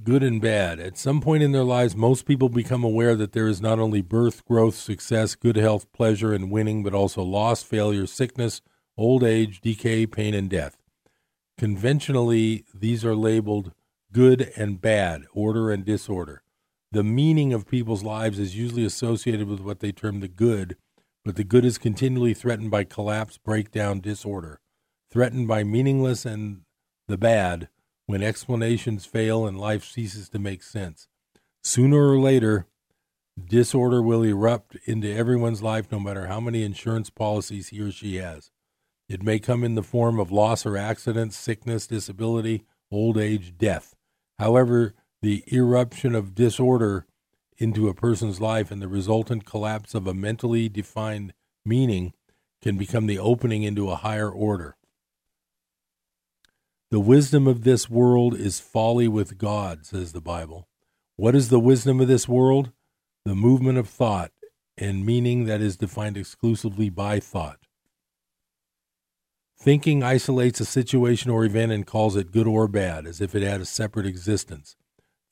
Good 0.02 0.22
and 0.22 0.40
bad. 0.40 0.78
At 0.78 0.98
some 0.98 1.20
point 1.20 1.42
in 1.42 1.52
their 1.52 1.64
lives, 1.64 1.96
most 1.96 2.26
people 2.26 2.48
become 2.48 2.84
aware 2.84 3.16
that 3.16 3.32
there 3.32 3.48
is 3.48 3.60
not 3.60 3.78
only 3.78 4.02
birth, 4.02 4.44
growth, 4.44 4.74
success, 4.74 5.34
good 5.34 5.56
health, 5.56 5.90
pleasure, 5.92 6.32
and 6.32 6.50
winning, 6.50 6.82
but 6.82 6.94
also 6.94 7.22
loss, 7.22 7.62
failure, 7.62 8.06
sickness, 8.06 8.60
old 8.96 9.24
age, 9.24 9.60
decay, 9.60 10.06
pain, 10.06 10.34
and 10.34 10.50
death. 10.50 10.76
Conventionally, 11.58 12.64
these 12.74 13.04
are 13.04 13.16
labeled 13.16 13.72
good 14.12 14.52
and 14.56 14.80
bad, 14.80 15.24
order 15.32 15.70
and 15.70 15.84
disorder. 15.84 16.42
The 16.92 17.02
meaning 17.02 17.52
of 17.52 17.66
people's 17.66 18.02
lives 18.02 18.38
is 18.38 18.56
usually 18.56 18.84
associated 18.84 19.48
with 19.48 19.60
what 19.60 19.80
they 19.80 19.92
term 19.92 20.20
the 20.20 20.28
good, 20.28 20.76
but 21.24 21.36
the 21.36 21.44
good 21.44 21.64
is 21.64 21.78
continually 21.78 22.34
threatened 22.34 22.70
by 22.70 22.84
collapse, 22.84 23.36
breakdown, 23.38 24.00
disorder, 24.00 24.60
threatened 25.10 25.48
by 25.48 25.64
meaningless 25.64 26.24
and 26.24 26.62
the 27.08 27.18
bad 27.18 27.68
when 28.06 28.22
explanations 28.22 29.04
fail 29.04 29.46
and 29.46 29.58
life 29.58 29.84
ceases 29.84 30.28
to 30.30 30.38
make 30.38 30.62
sense. 30.62 31.08
Sooner 31.62 32.10
or 32.10 32.18
later, 32.18 32.66
disorder 33.44 34.00
will 34.00 34.22
erupt 34.22 34.76
into 34.84 35.12
everyone's 35.12 35.62
life 35.62 35.90
no 35.90 35.98
matter 35.98 36.26
how 36.26 36.40
many 36.40 36.62
insurance 36.62 37.10
policies 37.10 37.68
he 37.68 37.80
or 37.80 37.90
she 37.90 38.16
has. 38.16 38.50
It 39.08 39.22
may 39.22 39.38
come 39.38 39.62
in 39.62 39.74
the 39.74 39.82
form 39.82 40.18
of 40.18 40.32
loss 40.32 40.64
or 40.64 40.76
accident, 40.76 41.32
sickness, 41.32 41.86
disability, 41.86 42.64
old 42.90 43.18
age, 43.18 43.56
death. 43.58 43.94
However, 44.38 44.94
the 45.22 45.44
eruption 45.52 46.14
of 46.14 46.34
disorder 46.34 47.06
into 47.58 47.88
a 47.88 47.94
person's 47.94 48.40
life 48.40 48.70
and 48.70 48.82
the 48.82 48.88
resultant 48.88 49.44
collapse 49.44 49.94
of 49.94 50.06
a 50.06 50.14
mentally 50.14 50.68
defined 50.68 51.32
meaning 51.64 52.12
can 52.62 52.76
become 52.76 53.06
the 53.06 53.18
opening 53.18 53.62
into 53.62 53.90
a 53.90 53.96
higher 53.96 54.30
order. 54.30 54.76
The 56.90 57.00
wisdom 57.00 57.48
of 57.48 57.64
this 57.64 57.90
world 57.90 58.34
is 58.34 58.60
folly 58.60 59.08
with 59.08 59.38
God, 59.38 59.84
says 59.84 60.12
the 60.12 60.20
Bible. 60.20 60.68
What 61.16 61.34
is 61.34 61.48
the 61.48 61.58
wisdom 61.58 62.00
of 62.00 62.06
this 62.06 62.28
world? 62.28 62.70
The 63.24 63.34
movement 63.34 63.78
of 63.78 63.88
thought 63.88 64.30
and 64.78 65.06
meaning 65.06 65.46
that 65.46 65.60
is 65.60 65.76
defined 65.76 66.16
exclusively 66.16 66.90
by 66.90 67.18
thought. 67.18 67.58
Thinking 69.58 70.02
isolates 70.02 70.60
a 70.60 70.66
situation 70.66 71.30
or 71.30 71.44
event 71.44 71.72
and 71.72 71.86
calls 71.86 72.14
it 72.14 72.30
good 72.30 72.46
or 72.46 72.68
bad, 72.68 73.06
as 73.06 73.20
if 73.20 73.34
it 73.34 73.42
had 73.42 73.60
a 73.60 73.66
separate 73.66 74.06
existence. 74.06 74.76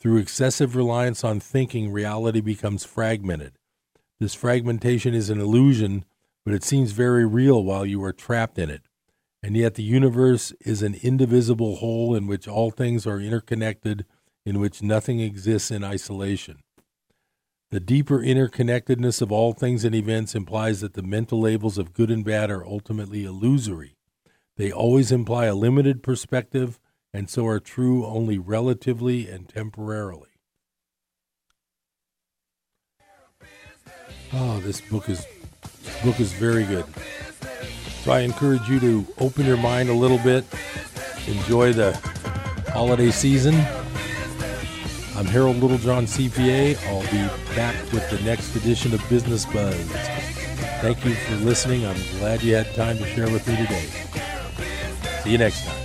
Through 0.01 0.17
excessive 0.17 0.75
reliance 0.75 1.23
on 1.23 1.41
thinking, 1.41 1.93
reality 1.93 2.41
becomes 2.41 2.85
fragmented. 2.85 3.59
This 4.19 4.35
fragmentation 4.35 5.15
is 5.15 5.31
an 5.31 5.41
illusion, 5.41 6.05
but 6.45 6.55
it 6.55 6.65
seems 6.65 6.93
very 6.93 7.27
real 7.27 7.63
while 7.63 7.85
you 7.85 8.03
are 8.03 8.13
trapped 8.13 8.59
in 8.59 8.71
it 8.71 8.83
and 9.45 9.59
yet 9.59 9.75
the 9.75 9.83
universe 9.83 10.55
is 10.63 10.83
an 10.83 10.95
indivisible 11.03 11.77
whole 11.77 12.15
in 12.15 12.27
which 12.27 12.49
all 12.49 12.71
things 12.71 13.07
are 13.07 13.21
interconnected, 13.21 14.07
in 14.47 14.59
which 14.59 14.83
nothing 14.83 15.21
exists 15.21 15.71
in 15.71 15.85
isolation. 15.85 16.61
The 17.71 17.79
deeper 17.79 18.21
interconnectedness 18.21 19.21
of 19.21 19.31
all 19.31 19.53
things 19.53 19.85
and 19.85 19.95
events 19.95 20.35
implies 20.35 20.81
that 20.81 20.95
the 20.95 21.03
mental 21.03 21.43
labels 21.43 21.77
of 21.77 21.93
good 21.93 22.11
and 22.11 22.25
bad 22.25 22.51
are 22.51 22.65
ultimately 22.65 23.27
illusory. 23.27 23.97
They 24.57 24.73
always 24.73 25.13
imply 25.13 25.45
a 25.45 25.55
limited 25.55 26.03
perspective 26.03 26.81
and 27.13 27.29
so 27.29 27.47
are 27.47 27.61
true 27.61 28.07
only 28.07 28.39
relatively 28.39 29.29
and 29.29 29.47
temporarily. 29.47 30.31
Oh, 34.33 34.59
this 34.61 34.81
book 34.81 35.11
is 35.11 35.27
this 35.83 36.03
book 36.03 36.19
is 36.19 36.33
very 36.33 36.65
good. 36.65 36.87
So 38.05 38.13
I 38.13 38.21
encourage 38.21 38.69
you 38.69 38.79
to 38.81 39.07
open 39.19 39.47
your 39.47 39.57
mind 39.57 39.89
a 39.89 39.95
little 39.95 40.19
bit, 40.19 40.45
enjoy 41.27 41.73
the 41.73 41.95
holiday 42.69 43.11
season. 43.11 43.55
I'm 45.17 45.25
Harold 45.25 45.57
Littlejohn, 45.57 46.05
CPA. 46.05 46.77
I'll 46.89 47.01
be 47.01 47.57
back 47.57 47.75
with 47.93 48.11
the 48.11 48.21
next 48.23 48.55
edition 48.57 48.93
of 48.93 49.01
Business 49.09 49.47
Buzz. 49.47 49.75
Thank 50.83 51.03
you 51.07 51.15
for 51.15 51.37
listening. 51.37 51.87
I'm 51.87 51.97
glad 52.19 52.43
you 52.43 52.55
had 52.55 52.75
time 52.75 52.99
to 52.99 53.07
share 53.07 53.31
with 53.31 53.49
me 53.49 53.57
today. 53.57 53.87
See 55.23 55.31
you 55.31 55.39
next 55.39 55.65
time. 55.65 55.84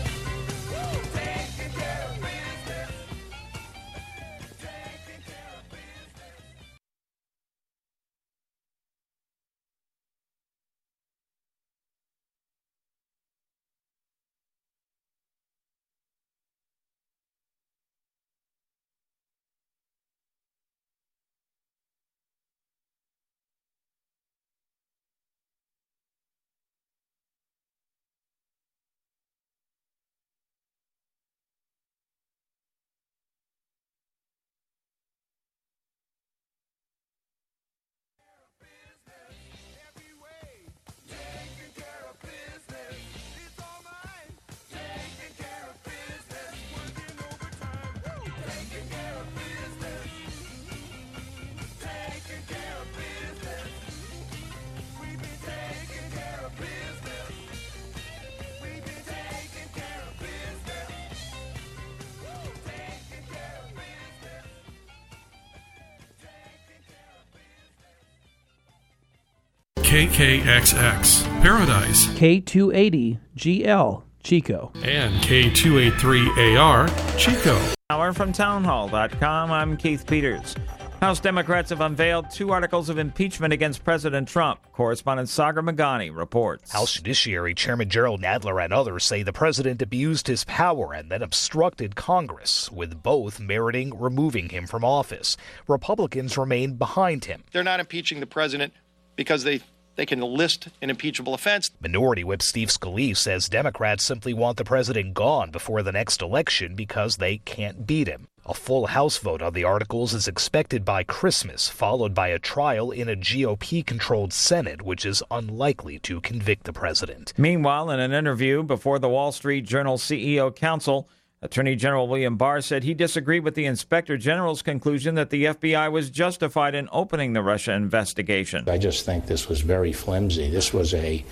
KKXX 69.90 71.42
Paradise, 71.42 72.06
K280GL 72.10 74.04
Chico, 74.22 74.72
and 74.84 75.16
K283AR 75.24 77.18
Chico. 77.18 77.60
Hour 77.90 78.14
from 78.14 78.32
townhall.com. 78.32 79.52
I'm 79.52 79.76
Keith 79.78 80.06
Peters. 80.06 80.54
House 81.02 81.20
Democrats 81.20 81.72
have 81.72 81.82
unveiled 81.82 82.30
two 82.30 82.52
articles 82.52 82.90
of 82.90 83.00
impeachment 83.00 83.52
against 83.52 83.84
President 83.84 84.28
Trump. 84.28 84.60
Correspondent 84.74 85.28
Sagar 85.28 85.64
Meghani 85.64 86.16
reports. 86.16 86.72
House 86.72 86.94
Judiciary 86.94 87.56
Chairman 87.56 87.90
Jerrold 87.90 88.22
Nadler 88.22 88.64
and 88.64 88.72
others 88.72 89.04
say 89.06 89.24
the 89.24 89.34
president 89.34 89.82
abused 89.82 90.28
his 90.28 90.44
power 90.44 90.94
and 90.94 91.10
then 91.10 91.24
obstructed 91.24 91.96
Congress, 91.96 92.72
with 92.72 93.02
both 93.02 93.40
meriting 93.40 94.00
removing 94.00 94.50
him 94.50 94.68
from 94.68 94.86
office. 94.86 95.36
Republicans 95.68 96.38
remain 96.38 96.76
behind 96.76 97.26
him. 97.26 97.44
They're 97.52 97.64
not 97.64 97.80
impeaching 97.80 98.20
the 98.20 98.28
president 98.28 98.72
because 99.16 99.44
they 99.44 99.62
they 100.00 100.06
can 100.06 100.22
list 100.22 100.70
an 100.82 100.90
impeachable 100.90 101.34
offense. 101.34 101.72
Minority 101.82 102.24
Whip 102.24 102.42
Steve 102.42 102.70
Scalise 102.70 103.18
says 103.18 103.50
Democrats 103.50 104.02
simply 104.02 104.34
want 104.34 104.56
the 104.56 104.64
president 104.64 105.14
gone 105.14 105.52
before 105.52 105.84
the 105.84 105.92
next 105.92 106.22
election 106.22 106.74
because 106.74 107.18
they 107.18 107.40
can't 107.40 107.86
beat 107.86 108.08
him. 108.08 108.30
A 108.46 108.54
full 108.54 108.88
House 108.88 109.18
vote 109.18 109.42
on 109.42 109.52
the 109.52 109.66
articles 109.66 110.14
is 110.14 110.26
expected 110.26 110.86
by 110.86 111.04
Christmas, 111.04 111.68
followed 111.68 112.14
by 112.14 112.30
a 112.30 112.40
trial 112.40 112.92
in 112.92 113.10
a 113.10 113.16
GOP 113.18 113.86
controlled 113.86 114.32
Senate, 114.32 114.82
which 114.82 115.06
is 115.06 115.22
unlikely 115.30 116.00
to 116.00 116.22
convict 116.22 116.64
the 116.64 116.72
president. 116.72 117.34
Meanwhile, 117.38 117.92
in 117.92 118.00
an 118.00 118.14
interview 118.14 118.64
before 118.64 119.00
the 119.00 119.10
Wall 119.10 119.34
Street 119.34 119.66
Journal 119.66 119.98
CEO 119.98 120.56
Council, 120.56 121.10
Attorney 121.42 121.78
General 121.78 122.08
William 122.10 122.36
Barr 122.36 122.60
said 122.60 122.84
he 122.84 122.94
disagreed 122.94 123.46
with 123.46 123.56
the 123.56 123.66
Inspector 123.66 124.18
General's 124.18 124.62
conclusion 124.62 125.16
that 125.16 125.30
the 125.30 125.46
FBI 125.46 125.90
was 125.90 126.10
justified 126.10 126.76
in 126.76 126.90
opening 126.92 127.32
the 127.32 127.42
Russia 127.42 127.72
investigation. 127.72 128.68
I 128.68 128.78
just 128.78 129.06
think 129.06 129.26
this 129.26 129.48
was 129.48 129.62
very 129.62 129.94
flimsy. 129.94 130.50
This 130.50 130.74
was 130.74 130.94
a 130.94 131.24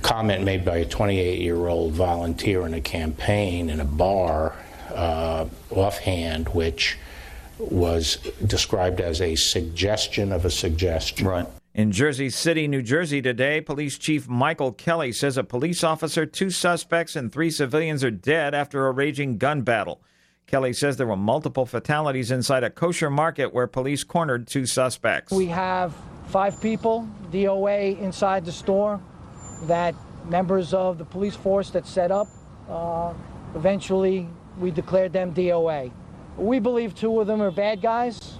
comment 0.00 0.42
made 0.42 0.64
by 0.64 0.78
a 0.78 0.86
28 0.86 1.38
year 1.38 1.68
old 1.68 1.92
volunteer 1.92 2.64
in 2.64 2.72
a 2.72 2.80
campaign 2.80 3.68
in 3.68 3.80
a 3.80 3.84
bar 3.84 4.56
uh, 4.94 5.46
offhand, 5.70 6.48
which 6.48 6.96
was 7.58 8.16
described 8.46 9.02
as 9.02 9.20
a 9.20 9.34
suggestion 9.34 10.32
of 10.32 10.46
a 10.46 10.50
suggestion. 10.50 11.26
Right. 11.26 11.46
In 11.74 11.90
Jersey 11.90 12.30
City, 12.30 12.68
New 12.68 12.82
Jersey 12.82 13.20
today, 13.20 13.60
Police 13.60 13.98
Chief 13.98 14.28
Michael 14.28 14.70
Kelly 14.70 15.10
says 15.10 15.36
a 15.36 15.42
police 15.42 15.82
officer, 15.82 16.24
two 16.24 16.48
suspects, 16.48 17.16
and 17.16 17.32
three 17.32 17.50
civilians 17.50 18.04
are 18.04 18.12
dead 18.12 18.54
after 18.54 18.86
a 18.86 18.92
raging 18.92 19.38
gun 19.38 19.62
battle. 19.62 20.00
Kelly 20.46 20.72
says 20.72 20.98
there 20.98 21.08
were 21.08 21.16
multiple 21.16 21.66
fatalities 21.66 22.30
inside 22.30 22.62
a 22.62 22.70
kosher 22.70 23.10
market 23.10 23.52
where 23.52 23.66
police 23.66 24.04
cornered 24.04 24.46
two 24.46 24.66
suspects. 24.66 25.32
We 25.32 25.46
have 25.46 25.92
five 26.28 26.60
people, 26.60 27.08
DOA, 27.32 27.98
inside 27.98 28.44
the 28.44 28.52
store 28.52 29.00
that 29.64 29.96
members 30.26 30.74
of 30.74 30.98
the 30.98 31.04
police 31.04 31.34
force 31.34 31.70
that 31.70 31.88
set 31.88 32.12
up. 32.12 32.28
Uh, 32.68 33.14
eventually, 33.56 34.28
we 34.60 34.70
declared 34.70 35.12
them 35.12 35.34
DOA. 35.34 35.90
We 36.36 36.60
believe 36.60 36.94
two 36.94 37.20
of 37.20 37.26
them 37.26 37.42
are 37.42 37.50
bad 37.50 37.82
guys, 37.82 38.38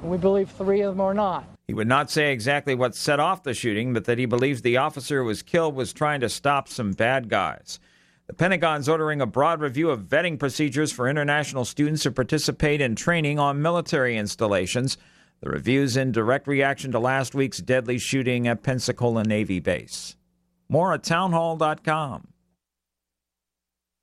we 0.00 0.16
believe 0.16 0.48
three 0.48 0.82
of 0.82 0.94
them 0.94 1.00
are 1.00 1.14
not. 1.14 1.51
He 1.66 1.74
would 1.74 1.88
not 1.88 2.10
say 2.10 2.32
exactly 2.32 2.74
what 2.74 2.94
set 2.94 3.20
off 3.20 3.42
the 3.42 3.54
shooting, 3.54 3.92
but 3.92 4.04
that 4.04 4.18
he 4.18 4.26
believes 4.26 4.62
the 4.62 4.76
officer 4.76 5.20
who 5.20 5.26
was 5.26 5.42
killed 5.42 5.74
was 5.74 5.92
trying 5.92 6.20
to 6.20 6.28
stop 6.28 6.68
some 6.68 6.92
bad 6.92 7.28
guys. 7.28 7.78
The 8.26 8.34
Pentagon's 8.34 8.88
ordering 8.88 9.20
a 9.20 9.26
broad 9.26 9.60
review 9.60 9.90
of 9.90 10.04
vetting 10.04 10.38
procedures 10.38 10.92
for 10.92 11.08
international 11.08 11.64
students 11.64 12.04
who 12.04 12.10
participate 12.10 12.80
in 12.80 12.94
training 12.94 13.38
on 13.38 13.62
military 13.62 14.16
installations. 14.16 14.96
The 15.40 15.50
review's 15.50 15.96
in 15.96 16.12
direct 16.12 16.46
reaction 16.46 16.92
to 16.92 16.98
last 16.98 17.34
week's 17.34 17.58
deadly 17.58 17.98
shooting 17.98 18.46
at 18.48 18.62
Pensacola 18.62 19.24
Navy 19.24 19.60
Base. 19.60 20.16
More 20.68 20.94
at 20.94 21.02
townhall.com. 21.02 22.31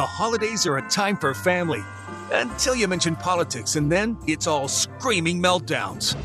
The 0.00 0.06
holidays 0.06 0.64
are 0.64 0.78
a 0.78 0.88
time 0.88 1.14
for 1.14 1.34
family. 1.34 1.84
Until 2.32 2.74
you 2.74 2.88
mention 2.88 3.14
politics, 3.14 3.76
and 3.76 3.92
then 3.92 4.16
it's 4.26 4.46
all 4.46 4.66
screaming 4.66 5.42
meltdowns. 5.42 6.16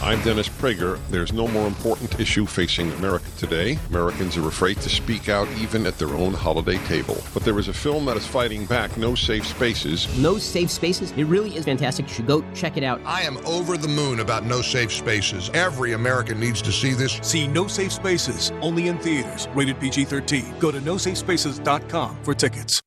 I'm 0.00 0.22
Dennis 0.22 0.48
Prager. 0.48 1.00
There's 1.08 1.32
no 1.32 1.48
more 1.48 1.66
important 1.66 2.20
issue 2.20 2.46
facing 2.46 2.92
America 2.92 3.28
today. 3.36 3.76
Americans 3.88 4.36
are 4.36 4.46
afraid 4.46 4.76
to 4.82 4.88
speak 4.88 5.28
out 5.28 5.48
even 5.58 5.84
at 5.84 5.98
their 5.98 6.10
own 6.10 6.32
holiday 6.32 6.78
table. 6.86 7.20
But 7.34 7.42
there 7.42 7.58
is 7.58 7.66
a 7.66 7.72
film 7.72 8.04
that 8.04 8.16
is 8.16 8.24
fighting 8.24 8.66
back 8.66 8.96
No 8.96 9.16
Safe 9.16 9.44
Spaces. 9.44 10.06
No 10.16 10.38
Safe 10.38 10.70
Spaces? 10.70 11.10
It 11.16 11.24
really 11.24 11.56
is 11.56 11.64
fantastic. 11.64 12.06
You 12.06 12.14
should 12.14 12.28
go 12.28 12.44
check 12.54 12.76
it 12.76 12.84
out. 12.84 13.00
I 13.04 13.22
am 13.22 13.38
over 13.38 13.76
the 13.76 13.88
moon 13.88 14.20
about 14.20 14.44
No 14.44 14.62
Safe 14.62 14.92
Spaces. 14.92 15.50
Every 15.54 15.94
American 15.94 16.38
needs 16.38 16.62
to 16.62 16.70
see 16.70 16.92
this. 16.92 17.18
See 17.22 17.48
No 17.48 17.66
Safe 17.66 17.90
Spaces 17.90 18.52
only 18.60 18.86
in 18.86 18.96
theaters. 18.98 19.48
Rated 19.56 19.80
PG 19.80 20.04
13. 20.04 20.60
Go 20.60 20.70
to 20.70 20.78
nosafespaces.com 20.78 22.22
for 22.22 22.32
tickets. 22.32 22.80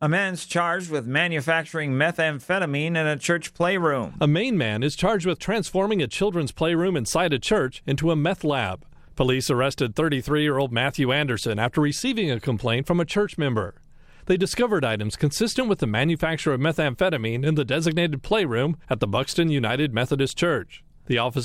A 0.00 0.08
man's 0.08 0.46
charged 0.46 0.92
with 0.92 1.08
manufacturing 1.08 1.90
methamphetamine 1.90 2.90
in 2.90 2.96
a 2.98 3.16
church 3.16 3.52
playroom. 3.52 4.14
A 4.20 4.28
Maine 4.28 4.56
man 4.56 4.84
is 4.84 4.94
charged 4.94 5.26
with 5.26 5.40
transforming 5.40 6.00
a 6.00 6.06
children's 6.06 6.52
playroom 6.52 6.96
inside 6.96 7.32
a 7.32 7.38
church 7.40 7.82
into 7.84 8.12
a 8.12 8.16
meth 8.16 8.44
lab. 8.44 8.84
Police 9.16 9.50
arrested 9.50 9.96
33 9.96 10.42
year 10.42 10.56
old 10.56 10.70
Matthew 10.70 11.10
Anderson 11.10 11.58
after 11.58 11.80
receiving 11.80 12.30
a 12.30 12.38
complaint 12.38 12.86
from 12.86 13.00
a 13.00 13.04
church 13.04 13.36
member. 13.36 13.74
They 14.26 14.36
discovered 14.36 14.84
items 14.84 15.16
consistent 15.16 15.68
with 15.68 15.80
the 15.80 15.88
manufacture 15.88 16.52
of 16.52 16.60
methamphetamine 16.60 17.44
in 17.44 17.56
the 17.56 17.64
designated 17.64 18.22
playroom 18.22 18.76
at 18.88 19.00
the 19.00 19.08
Buxton 19.08 19.50
United 19.50 19.92
Methodist 19.92 20.38
Church. 20.38 20.84
The 21.06 21.18
officer 21.18 21.40